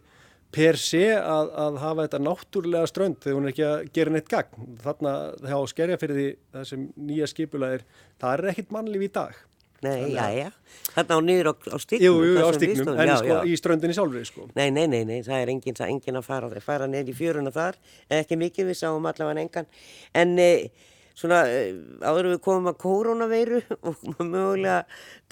per 0.54 0.78
sé 0.82 1.02
að, 1.14 1.50
að 1.64 1.80
hafa 1.82 2.06
þetta 2.06 2.22
náttúrulega 2.26 2.90
strönd 2.90 3.18
þegar 3.22 3.38
hún 3.38 3.48
er 3.48 3.54
ekki 3.54 3.66
að 3.66 3.90
gera 3.98 4.14
neitt 4.14 4.30
gagn. 4.30 4.70
Þannig 4.86 5.10
að 5.12 5.50
hjá 5.50 5.58
skerjafyrði 5.74 6.26
þessum 6.54 6.88
nýja 7.10 7.30
skipulæðir, 7.30 7.86
það 8.22 8.36
er 8.36 8.52
ekkit 8.54 8.74
mannlíf 8.74 9.06
í 9.06 9.12
dag. 9.18 9.44
Nei, 9.80 10.12
já, 10.12 10.26
já. 10.36 10.50
Þarna 10.92 11.16
á 11.16 11.20
niður 11.24 11.48
á, 11.48 11.54
á 11.72 11.78
stignum. 11.80 12.04
Jú, 12.04 12.12
jú, 12.26 12.42
á 12.44 12.50
stignum, 12.52 12.92
en 12.92 13.08
já, 13.08 13.16
sko 13.22 13.32
já. 13.32 13.40
í 13.48 13.56
ströndinni 13.56 13.96
sjálfur, 13.96 14.26
sko. 14.28 14.46
Nei, 14.58 14.68
nei, 14.68 14.84
nei, 14.92 15.00
nei, 15.08 15.18
það 15.24 15.40
er 15.40 15.52
enginn 15.54 15.82
engin 15.86 16.20
að 16.20 16.28
fara, 16.28 16.62
fara 16.64 16.88
neður 16.90 17.14
í 17.14 17.16
fjöruna 17.16 17.52
þar, 17.54 17.80
ekki 18.20 18.38
mikið, 18.40 18.72
við 18.72 18.80
sáum 18.82 19.08
allavega 19.08 19.46
engan. 19.46 19.70
En... 20.12 20.38
Eh, 20.40 20.88
svona 21.20 21.42
eh, 21.50 21.74
áður 22.04 22.32
við 22.34 22.40
komum 22.44 22.70
að 22.70 22.78
koronaveiru 22.80 23.60
og 23.88 24.04
mögulega 24.20 24.82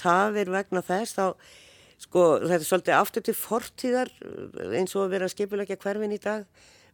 tafir 0.00 0.50
vegna 0.52 0.82
þess 0.84 1.16
þá 1.18 1.24
sko 1.98 2.24
þetta 2.44 2.58
er 2.60 2.66
svolítið 2.66 2.96
aftur 2.98 3.26
til 3.26 3.36
fortíðar 3.36 4.12
eh, 4.22 4.74
eins 4.80 4.96
og 4.96 5.06
að 5.06 5.14
vera 5.16 5.30
skipulegja 5.32 5.78
hverfin 5.80 6.14
í 6.14 6.20
dag 6.22 6.46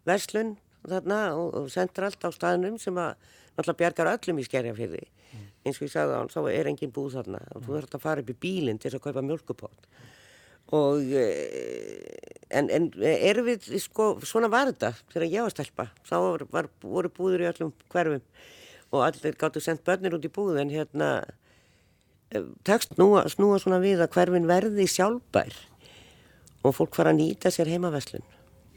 verslun 0.09 0.55
þarna 0.85 1.21
og, 1.39 1.51
og 1.63 1.73
sendur 1.73 2.09
allt 2.09 2.29
á 2.29 2.31
staðnum 2.35 2.79
sem 2.81 2.97
að 3.01 3.17
náttúrulega 3.55 3.81
bjargar 3.83 4.13
öllum 4.15 4.41
í 4.41 4.47
skerjafyrði 4.47 5.05
mm. 5.05 5.44
Eins 5.65 5.79
og 5.81 5.87
ég 5.87 5.93
sagði 5.95 6.17
á 6.17 6.21
hann, 6.21 6.33
þá 6.33 6.41
er 6.53 6.71
engin 6.71 6.93
búð 6.95 7.19
þarna. 7.19 7.41
Og 7.55 7.61
mm. 7.61 7.67
þú 7.67 7.77
þarfst 7.77 7.97
að 7.99 8.05
fara 8.05 8.25
upp 8.25 8.33
í 8.35 8.41
bílinn 8.45 8.81
til 8.83 8.93
að 8.93 9.05
kaupa 9.07 9.25
mjölkupót 9.25 9.89
og 10.73 11.13
eh, 11.13 12.15
en, 12.57 12.71
en 12.73 12.87
erum 13.05 13.51
við 13.51 13.67
sko 13.83 14.15
svona 14.25 14.49
var 14.53 14.71
þetta 14.71 14.95
þegar 15.13 15.27
ég 15.29 15.45
var 15.45 15.53
stelpa. 15.53 15.87
Þá 16.09 16.15
var, 16.25 16.45
var, 16.55 16.69
voru 16.81 17.11
búður 17.13 17.45
í 17.45 17.49
öllum 17.51 17.75
hverfum 17.93 18.23
og 18.95 19.03
allir 19.05 19.37
gáttu 19.39 19.63
sendt 19.63 19.85
börnir 19.87 20.17
út 20.17 20.25
í 20.25 20.33
búð 20.33 20.61
en 20.63 20.73
hérna 20.73 21.11
eh, 22.33 22.47
tekst 22.67 22.95
snúa, 22.95 23.27
snúa 23.33 23.61
svona 23.63 23.83
við 23.83 24.05
að 24.05 24.15
hverfin 24.17 24.49
verði 24.51 24.89
sjálfbær 24.91 25.59
og 26.65 26.77
fólk 26.79 26.97
fara 26.97 27.13
að 27.13 27.21
nýta 27.21 27.53
sér 27.53 27.71
heimaveslun 27.75 28.25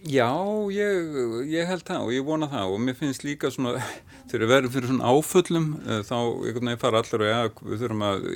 Já, 0.07 0.31
ég, 0.71 1.19
ég 1.51 1.67
held 1.67 1.83
það 1.87 2.07
og 2.07 2.15
ég 2.15 2.25
vona 2.27 2.47
það 2.51 2.73
og 2.73 2.81
mér 2.85 2.97
finnst 2.99 3.25
líka 3.27 3.51
svona 3.51 3.75
þegar 4.29 4.43
við 4.45 4.53
verðum 4.53 4.75
fyrir 4.75 4.91
svona 4.93 5.13
áföllum 5.13 5.69
eh, 5.83 6.01
þá 6.07 6.17
einhvern 6.17 6.71
veginn 6.71 6.83
fara 6.83 7.03
allir 7.03 7.25
og 7.25 7.31
ja, 7.31 7.39
við 7.61 7.85
þurfum 7.85 8.07
að 8.07 8.27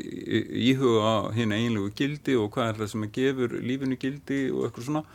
íhuga 0.68 1.18
hérna 1.38 1.60
einlegu 1.60 1.92
gildi 1.98 2.38
og 2.40 2.52
hvað 2.56 2.72
er 2.74 2.80
það 2.82 2.94
sem 2.96 3.10
gefur 3.18 3.60
lífinu 3.60 4.00
gildi 4.02 4.46
og 4.52 4.68
eitthvað 4.68 4.90
svona 4.90 5.06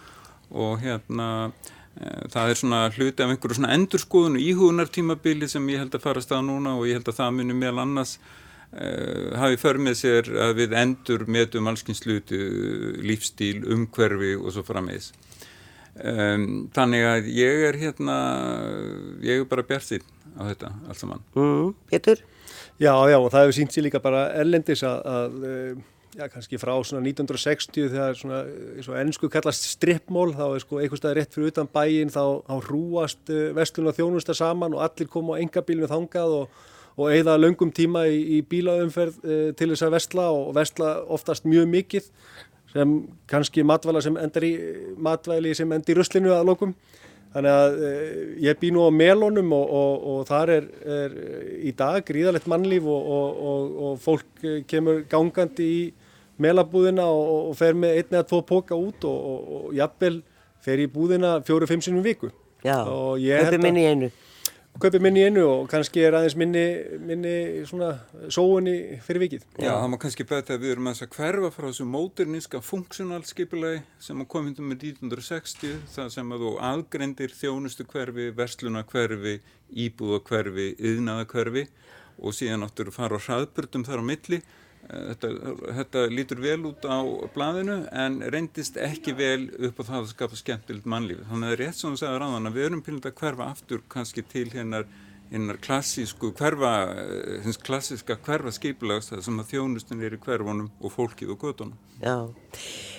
og 0.57 0.78
hérna 0.80 1.30
Eh, 1.96 2.24
það 2.28 2.50
er 2.50 2.59
svona 2.61 2.80
hluti 2.92 3.24
af 3.24 3.30
einhverju 3.32 3.57
svona 3.57 3.72
endurskoðun 3.72 4.36
og 4.36 4.42
íhugunartímabili 4.44 5.46
sem 5.48 5.68
ég 5.72 5.80
held 5.80 5.94
að 5.96 6.02
fara 6.04 6.20
að 6.20 6.26
staða 6.26 6.44
núna 6.44 6.74
og 6.76 6.88
ég 6.90 6.98
held 6.98 7.09
að 7.09 7.20
það 7.22 7.36
munir 7.38 7.57
meðal 7.57 7.84
annars 7.86 8.18
uh, 8.76 9.32
hafi 9.40 9.57
för 9.62 9.80
með 9.80 9.96
sér 10.02 10.28
að 10.44 10.52
við 10.61 10.74
endur 10.76 11.24
meðum 11.24 11.70
allskynsluti, 11.72 12.40
lífstíl, 13.00 13.62
umhverfi 13.72 14.34
og 14.36 14.52
svo 14.52 14.66
frammeðis. 14.68 15.14
Um, 15.97 16.66
þannig 16.76 17.05
að 17.09 17.28
ég 17.32 17.66
er 17.70 17.78
hérna, 17.80 18.16
ég 19.24 19.40
er 19.40 19.49
bara 19.49 19.64
bjart 19.64 19.86
sín 19.88 20.05
á 20.36 20.44
þetta 20.44 20.72
allt 20.90 21.01
saman. 21.01 21.22
Mm, 21.32 21.70
Petur? 21.88 22.20
Já, 22.76 22.92
já 23.09 23.16
og 23.16 23.30
það 23.32 23.47
hefur 23.47 23.57
sínt 23.57 23.72
sér 23.72 23.86
líka 23.86 24.03
bara 24.05 24.26
erlendis 24.36 24.82
að, 24.84 24.99
að 25.09 25.78
já, 26.16 26.26
kannski 26.32 26.61
frá 26.61 26.74
svona 26.84 27.05
1960 27.05 27.90
þegar 27.92 28.18
svona, 28.18 28.42
eins 28.76 28.88
og 28.90 28.99
ennsku 29.01 29.30
kallast 29.32 29.68
strippmól, 29.70 30.34
þá 30.36 30.44
er 30.49 30.64
sko 30.64 30.80
einhver 30.80 31.01
stað 31.01 31.16
rétt 31.18 31.36
fyrir 31.36 31.53
utan 31.53 31.70
bæin, 31.72 32.12
þá, 32.12 32.42
þá 32.47 32.55
hrúast 32.68 33.32
uh, 33.32 33.51
vestlun 33.57 33.90
og 33.90 33.97
þjónusta 33.97 34.36
saman 34.36 34.76
og 34.76 34.84
allir 34.86 35.11
koma 35.12 35.36
á 35.36 35.40
engabílinu 35.40 35.88
þangað 35.90 36.36
og, 36.42 36.61
og 36.97 37.12
eigða 37.12 37.38
löngum 37.40 37.72
tíma 37.72 38.07
í, 38.09 38.20
í 38.36 38.42
bílaumferð 38.49 39.24
uh, 39.24 39.49
til 39.57 39.70
þess 39.72 39.88
að 39.88 39.97
vestla 39.97 40.28
og 40.36 40.53
vestla 40.57 40.92
oftast 41.16 41.49
mjög 41.49 41.72
mikið 41.72 42.12
sem 42.76 42.94
kannski 43.30 43.64
matvæla 43.66 44.04
sem 44.04 44.16
endar 44.20 44.46
í 44.46 44.54
matvæli 45.02 45.54
sem 45.56 45.72
endar 45.72 45.94
í 45.94 45.98
ruslinu 45.98 46.32
að 46.36 46.48
lokum 46.52 46.76
Þannig 47.36 47.52
að 47.52 47.82
eh, 47.84 48.20
ég 48.46 48.56
bý 48.62 48.70
nú 48.72 48.86
á 48.88 48.90
melónum 48.94 49.50
og, 49.52 49.72
og, 49.76 50.04
og 50.08 50.20
þar 50.24 50.52
er, 50.54 50.68
er 50.88 51.16
í 51.68 51.72
dag 51.76 51.98
gríðalegt 52.08 52.46
mannlíf 52.48 52.86
og, 52.88 53.42
og 53.84 53.98
fólk 54.00 54.46
kemur 54.70 55.02
gangandi 55.10 55.66
í 55.66 55.82
melabúðina 56.40 57.04
og 57.04 57.52
fer 57.58 57.76
með 57.76 57.98
einn 57.98 58.16
eða 58.16 58.28
tvo 58.30 58.40
póka 58.48 58.78
út 58.78 59.04
og 59.08 59.68
jafnvel 59.76 60.22
fer 60.64 60.80
í 60.80 60.88
búðina 60.88 61.36
fjóru-fimm 61.44 61.84
sinum 61.84 62.04
viku. 62.04 62.30
Já, 62.64 62.80
höfum 62.88 63.68
minni 63.68 63.84
einu 63.84 64.10
kaupið 64.82 65.04
minni 65.04 65.22
í 65.22 65.26
einu 65.28 65.44
og 65.48 65.68
kannski 65.70 66.02
er 66.04 66.16
aðeins 66.18 66.36
minni, 66.38 66.64
minni 67.08 67.34
svona 67.68 67.92
sóunni 68.32 68.98
fyrir 69.04 69.24
vikið. 69.24 69.46
Já, 69.62 69.72
það 69.72 69.88
má 69.92 69.96
kannski 70.02 70.26
betta 70.28 70.56
að 70.56 70.64
við 70.64 70.74
erum 70.74 70.90
að 70.90 71.02
hverfa 71.16 71.50
frá 71.54 71.66
þessu 71.68 71.86
móterníska 71.90 72.60
funksjonalskipulagi 72.64 73.82
sem 74.08 74.22
að 74.22 74.30
komindum 74.34 74.70
með 74.70 74.88
1960 74.92 75.80
það 75.94 76.12
sem 76.16 76.36
að 76.36 76.46
þú 76.46 76.52
aðgrendir 76.70 77.34
þjónustu 77.36 77.88
hverfi, 77.92 78.28
versluna 78.36 78.84
hverfi, 78.90 79.38
íbúða 79.86 80.22
hverfi, 80.28 80.68
yðnaða 80.78 81.28
hverfi 81.32 81.66
og 82.16 82.36
síðan 82.36 82.64
áttur 82.66 82.92
að 82.92 82.98
fara 83.00 83.18
á 83.20 83.24
hraðbörnum 83.26 83.84
þar 83.88 84.02
á 84.02 84.04
milli 84.12 84.42
Þetta, 84.87 85.30
þetta 85.80 86.03
lítur 86.12 86.41
vel 86.43 86.61
út 86.68 86.84
á 86.87 86.99
blæðinu 87.34 87.78
en 87.91 88.20
reyndist 88.30 88.76
ekki 88.78 89.16
vel 89.18 89.49
upp 89.68 89.80
á 89.82 89.89
það 89.89 89.99
að 89.99 90.12
skapa 90.12 90.39
skemmtilegt 90.39 90.87
mannlífi. 90.87 91.26
Þannig 91.26 91.49
að 91.49 91.51
það 91.51 91.57
er 91.57 91.62
rétt 91.64 91.80
sem 91.80 91.91
þú 91.95 92.01
segður 92.03 92.24
á 92.26 92.28
þann 92.34 92.51
að 92.51 92.59
við 92.59 92.68
erum 92.68 92.84
pilnit 92.87 93.09
að 93.11 93.16
hverfa 93.20 93.49
aftur 93.51 93.82
kannski 93.93 94.24
til 94.30 94.47
hennar 94.55 94.87
innar 95.34 95.59
klassísku 95.59 96.30
hverfa, 96.39 96.72
eh, 97.03 97.41
hins 97.43 97.59
klassíska 97.59 98.16
hverfa 98.22 98.53
skipilags 98.55 99.11
það 99.11 99.24
sem 99.26 99.41
að 99.43 99.51
þjónustin 99.51 100.05
er 100.07 100.14
í 100.14 100.20
hverfunum 100.22 100.70
og 100.80 100.93
fólkið 100.95 101.32
og 101.34 101.41
gödunum. 101.43 101.74
Já, 101.99 102.34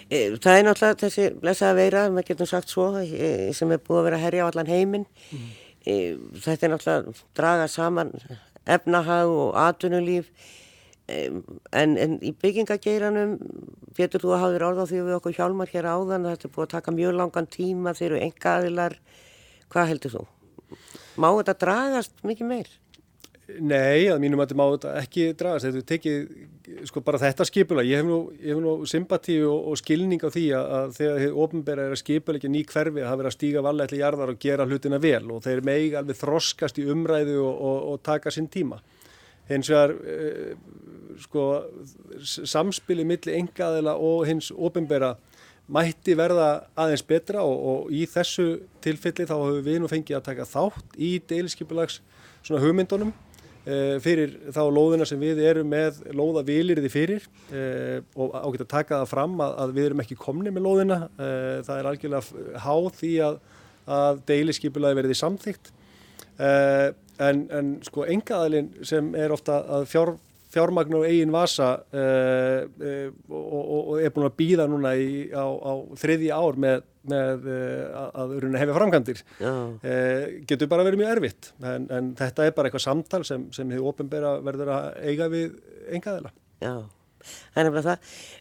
e, 0.10 0.36
það 0.36 0.58
er 0.58 0.68
náttúrulega 0.68 1.00
þessi 1.06 1.30
blessaða 1.40 1.76
veira, 1.76 2.10
maður 2.10 2.28
getur 2.28 2.52
sagt 2.52 2.70
svo, 2.70 2.92
sem 3.54 3.72
er 3.72 3.80
búið 3.80 4.00
að 4.02 4.04
vera 4.10 4.18
að 4.18 4.26
herja 4.26 4.44
á 4.44 4.50
allan 4.52 4.74
heiminn. 4.74 5.08
Mm. 5.32 5.48
Þetta 6.36 6.68
er 6.68 6.72
náttúrulega 6.74 7.16
draga 7.34 7.68
saman 7.68 8.12
efnahag 8.68 9.28
og 9.32 9.56
atunulíf 9.56 10.28
en, 11.08 11.94
en 11.98 12.18
í 12.20 12.34
byggingageiranum 12.36 13.38
getur 13.98 14.24
þú 14.24 14.34
að 14.34 14.42
hafa 14.42 14.56
verið 14.56 14.68
orð 14.68 14.82
á 14.84 14.90
því 14.90 15.04
við 15.06 15.18
okkur 15.18 15.38
hjálmar 15.38 15.72
hér 15.72 15.88
áðan 15.88 16.28
þetta 16.28 16.50
er 16.50 16.56
búið 16.56 16.66
að 16.66 16.74
taka 16.74 16.96
mjög 16.96 17.16
langan 17.16 17.48
tíma 17.54 17.94
þeir 17.98 18.10
eru 18.10 18.26
enga 18.26 18.58
aðilar 18.58 18.98
hvað 19.72 19.94
heldur 19.94 20.18
þú? 20.18 20.26
Má 21.18 21.30
þetta 21.40 21.56
dragast 21.64 22.28
mikið 22.28 22.52
meir? 22.52 22.76
Nei, 23.48 24.10
að 24.12 24.20
mínum 24.20 24.42
að 24.44 24.50
þetta 24.50 24.60
má 24.60 24.66
þetta 24.74 24.94
ekki 25.00 25.26
dragast 25.40 25.70
þetta 25.70 25.80
er 25.80 25.88
tekið 25.94 26.88
sko 26.90 27.02
bara 27.08 27.22
þetta 27.22 27.48
skipula 27.48 27.86
ég 27.88 28.02
hef 28.02 28.08
nú, 28.10 28.18
nú 28.60 28.74
sympati 28.90 29.38
og, 29.48 29.72
og 29.72 29.80
skilning 29.80 30.20
á 30.20 30.28
því 30.28 30.46
að, 30.58 30.74
að 30.78 30.96
þegar 30.98 31.22
þið 31.24 31.40
ofnbæra 31.46 31.86
er 31.88 31.96
að 31.96 32.02
skipula 32.02 32.42
ekki 32.42 32.52
ný 32.52 32.66
hverfi 32.68 33.00
að 33.00 33.08
hafa 33.08 33.22
verið 33.22 33.32
að 33.32 33.38
stíga 33.38 33.64
vallega 33.64 34.02
jarðar 34.02 34.34
og 34.34 34.42
gera 34.44 34.68
hlutina 34.68 35.00
vel 35.00 35.24
og 35.32 35.40
þeir 35.48 35.64
megi 35.72 35.96
alveg 35.96 36.20
þroskast 36.20 36.84
í 36.84 36.88
umræðu 36.92 37.40
og, 37.46 37.54
og, 37.56 37.80
og 37.94 38.04
taka 38.04 38.36
sinn 38.36 38.52
tíma 38.52 38.82
hins 39.50 39.70
vegar 39.72 39.96
uh, 39.96 40.54
sko, 41.22 41.46
samspili 42.22 43.06
millir 43.08 43.38
engaðila 43.40 43.96
og 44.02 44.26
hins 44.30 44.52
ofinbera 44.52 45.16
mætti 45.68 46.16
verða 46.16 46.50
aðeins 46.80 47.04
betra 47.08 47.44
og, 47.44 47.56
og 47.72 47.94
í 47.96 48.06
þessu 48.08 48.62
tilfelli 48.84 49.28
þá 49.28 49.36
höfum 49.36 49.64
við 49.66 49.80
nú 49.84 49.92
fengið 49.92 50.20
að 50.20 50.28
taka 50.30 50.48
þátt 50.48 51.00
í 51.00 51.18
deiliskipulags 51.28 52.00
svona 52.46 52.62
hugmyndunum 52.64 53.12
uh, 53.12 53.98
fyrir 54.04 54.38
þá 54.56 54.62
lóðina 54.72 55.08
sem 55.10 55.20
við 55.22 55.42
erum 55.50 55.72
með 55.72 56.04
lóðavilirði 56.16 56.92
fyrir 56.94 57.28
uh, 57.52 58.00
og 58.16 58.38
ágætt 58.38 58.68
að 58.68 58.74
taka 58.78 59.02
það 59.02 59.12
fram 59.16 59.36
að, 59.44 59.58
að 59.66 59.76
við 59.80 59.90
erum 59.90 60.06
ekki 60.06 60.20
komni 60.20 60.54
með 60.54 60.68
lóðina. 60.70 61.00
Það 61.18 61.74
er 61.76 61.90
algjörlega 61.92 62.62
háð 62.64 62.88
því 63.02 63.12
að, 63.28 63.42
að 63.98 64.24
deiliskipulagi 64.32 65.00
verði 65.02 65.20
samþygt 65.20 65.74
en, 67.24 67.44
en 67.54 67.76
sko 67.86 68.06
engaðalinn 68.08 68.72
sem 68.88 69.10
er 69.18 69.34
ofta 69.36 69.60
að 69.78 69.88
fjár, 69.92 70.14
fjármagn 70.54 70.98
og 71.00 71.08
eigin 71.08 71.34
vasa 71.36 71.74
uh, 71.92 72.62
uh, 72.66 73.08
og, 73.30 73.48
og, 73.54 73.80
og 73.80 74.02
er 74.02 74.14
búin 74.16 74.30
að 74.30 74.38
býða 74.40 74.68
núna 74.72 74.94
í, 74.96 75.28
á, 75.34 75.46
á 75.46 75.74
þriði 76.00 76.32
ár 76.36 76.60
með, 76.64 76.84
með 77.12 77.48
uh, 77.52 78.04
að 78.24 78.36
hefja 78.62 78.78
framkantir 78.80 79.24
getur 80.50 80.72
bara 80.72 80.88
verið 80.88 81.04
mjög 81.04 81.16
erfitt 81.18 81.54
en, 81.62 81.88
en 81.92 82.12
þetta 82.20 82.48
er 82.48 82.58
bara 82.58 82.72
eitthvað 82.72 82.88
samtal 82.88 83.24
sem, 83.28 83.50
sem 83.56 83.72
hefur 83.76 83.94
ofinbæra 83.94 84.38
verður 84.46 84.76
að 84.78 84.92
eiga 85.08 85.32
við 85.34 85.58
engaðala 85.94 86.34
Já. 86.58 86.88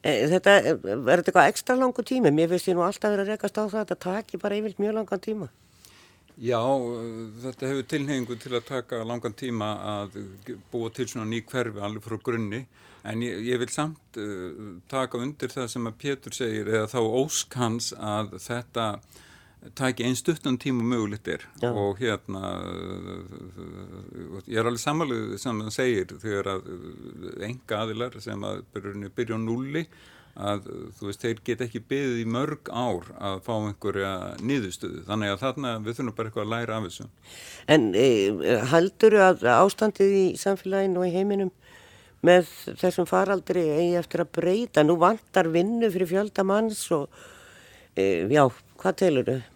Þetta 0.05 0.55
verður 0.85 1.23
eitthvað 1.25 1.51
ekstra 1.51 1.77
langu 1.79 2.05
tíma. 2.07 2.33
Mér 2.35 2.53
finnst 2.53 2.71
ég 2.71 2.77
nú 2.77 2.85
alltaf 2.87 3.13
verið 3.13 3.27
að 3.27 3.33
rekast 3.35 3.59
á 3.59 3.65
það 3.65 3.67
að 3.73 3.79
þetta 3.81 3.99
taki 4.05 4.41
bara 4.43 4.59
yfir 4.61 4.77
mjög 4.81 4.99
langan 5.01 5.23
tíma. 5.25 5.49
Já, 6.37 6.61
þetta 7.41 7.69
hefur 7.71 7.87
tilhengu 7.89 8.37
til 8.37 8.53
að 8.59 8.67
taka 8.69 8.99
langan 9.09 9.33
tíma 9.33 9.71
að 9.93 10.19
búa 10.73 10.91
til 10.93 11.07
svona 11.09 11.31
ný 11.31 11.41
hverfi 11.49 11.81
alveg 11.81 12.05
frá 12.05 12.19
grunni 12.21 12.67
en 13.09 13.23
ég, 13.25 13.39
ég 13.47 13.61
vil 13.63 13.71
samt 13.73 14.19
uh, 14.21 14.75
taka 14.91 15.17
undir 15.23 15.53
það 15.53 15.71
sem 15.73 15.89
að 15.89 15.97
Pétur 16.03 16.37
segir 16.37 16.69
eða 16.69 16.91
þá 16.93 16.99
ósk 17.23 17.57
hans 17.57 17.93
að 17.97 18.37
þetta 18.45 18.89
taki 19.79 20.05
einn 20.05 20.19
stuttan 20.19 20.59
tíma 20.61 20.85
mögulegt 20.85 21.31
er 21.33 21.47
Já. 21.63 21.71
og 21.71 22.03
hérna 22.03 22.53
uh, 22.69 24.37
ég 24.45 24.61
er 24.61 24.69
alveg 24.69 24.83
samanlega 24.83 25.41
sem 25.41 25.65
hann 25.65 25.75
segir 25.75 26.13
þegar 26.21 26.53
að 26.59 26.69
enga 27.49 27.81
aðilar 27.87 28.21
sem 28.21 28.45
að 28.45 28.61
byrja 28.77 29.41
á 29.41 29.41
nulli 29.41 29.87
að 30.37 30.67
þú 30.99 31.09
veist, 31.09 31.23
þeir 31.23 31.43
get 31.47 31.63
ekki 31.65 31.83
byggðið 31.89 32.21
í 32.21 32.27
mörg 32.37 32.71
ár 32.71 33.09
að 33.17 33.39
fá 33.47 33.53
einhverja 33.57 34.13
niðurstöðu, 34.45 35.03
þannig 35.09 35.33
að 35.33 35.43
þarna 35.45 35.73
við 35.85 35.99
þurfum 35.99 36.17
bara 36.19 36.31
eitthvað 36.31 36.47
að 36.47 36.53
læra 36.53 36.77
af 36.77 36.89
þessu. 36.89 37.09
En 37.73 37.87
e, 37.97 38.07
haldur 38.73 39.19
að 39.27 39.47
ástandið 39.55 40.17
í 40.19 40.27
samfélaginu 40.41 41.03
og 41.03 41.09
í 41.09 41.15
heiminum 41.17 41.53
með 42.27 42.53
þessum 42.81 43.09
faraldri 43.09 43.65
eigi 43.77 43.99
eftir 44.01 44.25
að 44.25 44.33
breyta, 44.39 44.85
nú 44.85 44.99
vantar 45.01 45.51
vinnu 45.53 45.91
fyrir 45.93 46.11
fjöldamanns 46.11 46.85
og 46.97 47.09
e, 47.97 48.27
já, 48.33 48.45
hvað 48.81 48.99
telur 49.03 49.31
þau? 49.31 49.56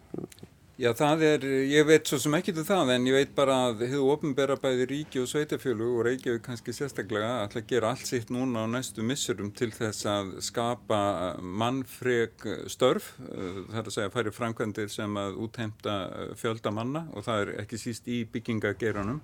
Já, 0.81 0.95
það 0.97 1.23
er, 1.27 1.43
ég 1.69 1.83
veit 1.85 2.09
svo 2.09 2.17
sem 2.17 2.33
ekki 2.33 2.55
til 2.57 2.63
það 2.65 2.89
en 2.95 3.03
ég 3.05 3.13
veit 3.13 3.33
bara 3.37 3.53
að 3.67 3.83
hefur 3.85 4.15
ofnbæra 4.15 4.55
bæði 4.63 4.87
ríki 4.89 5.19
og 5.21 5.27
sveitafjölu 5.29 5.91
og 5.99 6.07
Reykjavík 6.07 6.41
kannski 6.47 6.73
sérstaklega 6.73 7.43
að 7.43 7.59
gera 7.69 7.91
allt 7.93 8.09
sitt 8.09 8.31
núna 8.33 8.63
á 8.65 8.71
næstu 8.71 9.05
missurum 9.05 9.51
til 9.53 9.69
þess 9.75 10.09
að 10.09 10.33
skapa 10.41 11.03
mannfreg 11.37 12.47
störf, 12.73 13.11
það 13.19 13.77
er 13.77 13.91
að 13.91 13.93
segja 13.99 14.15
færi 14.17 14.33
framkvæmdir 14.33 14.89
sem 14.89 15.21
að 15.21 15.37
útheimta 15.45 16.01
fjölda 16.41 16.73
manna 16.73 17.05
og 17.13 17.29
það 17.29 17.45
er 17.45 17.55
ekki 17.67 17.83
síst 17.85 18.09
í 18.09 18.23
byggingageranum. 18.33 19.21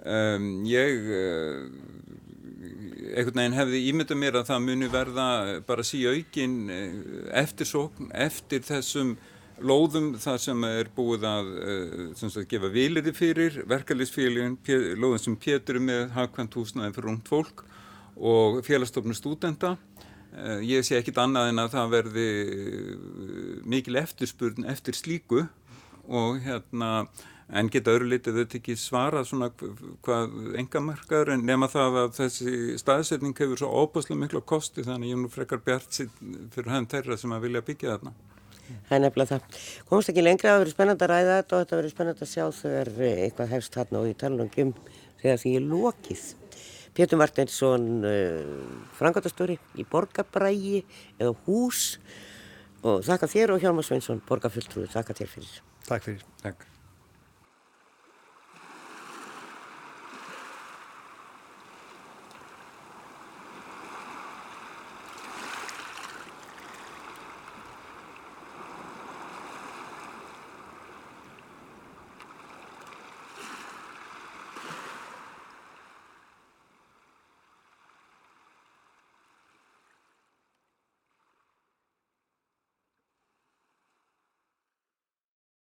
Um, 0.00 0.50
ég 0.64 1.08
uh, 1.12 1.64
einhvern 3.18 3.42
veginn 3.42 3.60
hefði 3.60 3.86
ímyndað 3.92 4.24
mér 4.24 4.40
að 4.40 4.52
það 4.54 4.68
muni 4.70 4.94
verða 4.96 5.32
bara 5.68 5.84
síaukin 5.84 6.62
eftirsókn 7.36 8.14
eftir 8.16 8.64
þessum 8.64 9.18
lóðum 9.64 10.12
það 10.20 10.38
sem 10.42 10.64
er 10.68 10.90
búið 10.94 11.26
að 11.28 11.50
uh, 11.58 12.02
sagt, 12.18 12.48
gefa 12.50 12.70
vilirði 12.72 13.14
fyrir 13.16 13.60
verkefliðsfélagin, 13.68 14.58
lóðum 15.00 15.22
sem 15.22 15.38
Pétur 15.40 15.80
með 15.82 16.12
hagkvæmt 16.16 16.58
húsnaði 16.58 16.96
fyrir 16.96 17.12
ungt 17.14 17.30
fólk 17.30 17.64
og 18.18 18.60
félagstofnum 18.66 19.16
stúdenda 19.16 19.76
uh, 19.76 20.60
ég 20.64 20.86
sé 20.86 20.98
ekkit 20.98 21.20
annað 21.22 21.52
en 21.52 21.64
að 21.64 21.72
það 21.76 21.96
verði 21.96 22.28
uh, 22.44 22.92
mikil 23.68 23.98
eftirspurn 24.02 24.68
eftir 24.70 24.98
slíku 24.98 25.46
og 26.08 26.38
hérna 26.44 27.08
en 27.48 27.70
geta 27.72 27.94
öru 27.96 28.10
litið 28.10 28.42
þetta 28.42 28.58
ekki 28.58 28.76
svara 28.76 29.22
svona 29.24 29.48
hvað 30.04 30.56
engamarkaður 30.60 31.32
en 31.34 31.46
nema 31.48 31.68
það 31.72 32.00
að 32.02 32.10
þessi 32.18 32.56
staðsetning 32.80 33.36
hefur 33.38 33.62
svo 33.62 33.70
óbúslega 33.72 34.20
miklu 34.20 34.42
kosti 34.44 34.84
þannig 34.84 35.14
ég 35.14 35.16
er 35.16 35.22
nú 35.22 35.32
frekar 35.32 35.62
bjart 35.64 36.02
fyrir 36.54 36.74
hann 36.74 36.88
þeirra 36.90 37.16
sem 37.20 37.32
að 37.32 37.46
vilja 37.48 37.64
byggja 37.64 37.94
þarna 37.94 38.12
Það 38.88 38.96
er 38.96 39.02
nefnilega 39.04 39.34
það. 39.34 39.60
Komst 39.88 40.12
ekki 40.12 40.24
lengra 40.24 40.54
að 40.54 40.62
vera 40.62 40.74
spennand 40.74 41.04
að 41.04 41.12
ræða 41.12 41.36
þetta 41.38 41.56
og 41.56 41.62
þetta 41.64 41.80
verið 41.80 41.94
spennand 41.94 42.22
að 42.24 42.32
sjá 42.32 42.44
þegar 42.58 42.90
eh, 42.98 43.20
eitthvað 43.26 43.52
hefst 43.54 43.78
þarna 43.78 44.02
og 44.02 44.08
ég 44.10 44.20
tala 44.20 44.44
um 44.44 44.50
um 44.64 44.72
þegar 45.22 45.42
því 45.42 45.54
ég 45.54 45.60
er 45.62 45.68
lokið. 45.72 46.24
Pétur 46.98 47.20
Martinsson, 47.20 47.90
eh, 48.08 48.54
frangatastöri 48.98 49.58
í 49.78 49.86
Borgabrægi 49.88 50.82
eða 51.18 51.34
hús 51.46 51.84
og 52.82 53.04
þakka 53.06 53.30
þér 53.34 53.54
og 53.54 53.62
Hjálmar 53.62 53.86
Sveinsson, 53.86 54.22
Borgafjöldrúi, 54.28 54.88
þakka 54.92 55.22
þér 55.22 55.36
fyrir. 55.36 55.54
Takk 55.88 56.10
fyrir. 56.10 56.26
Takk. 56.42 56.67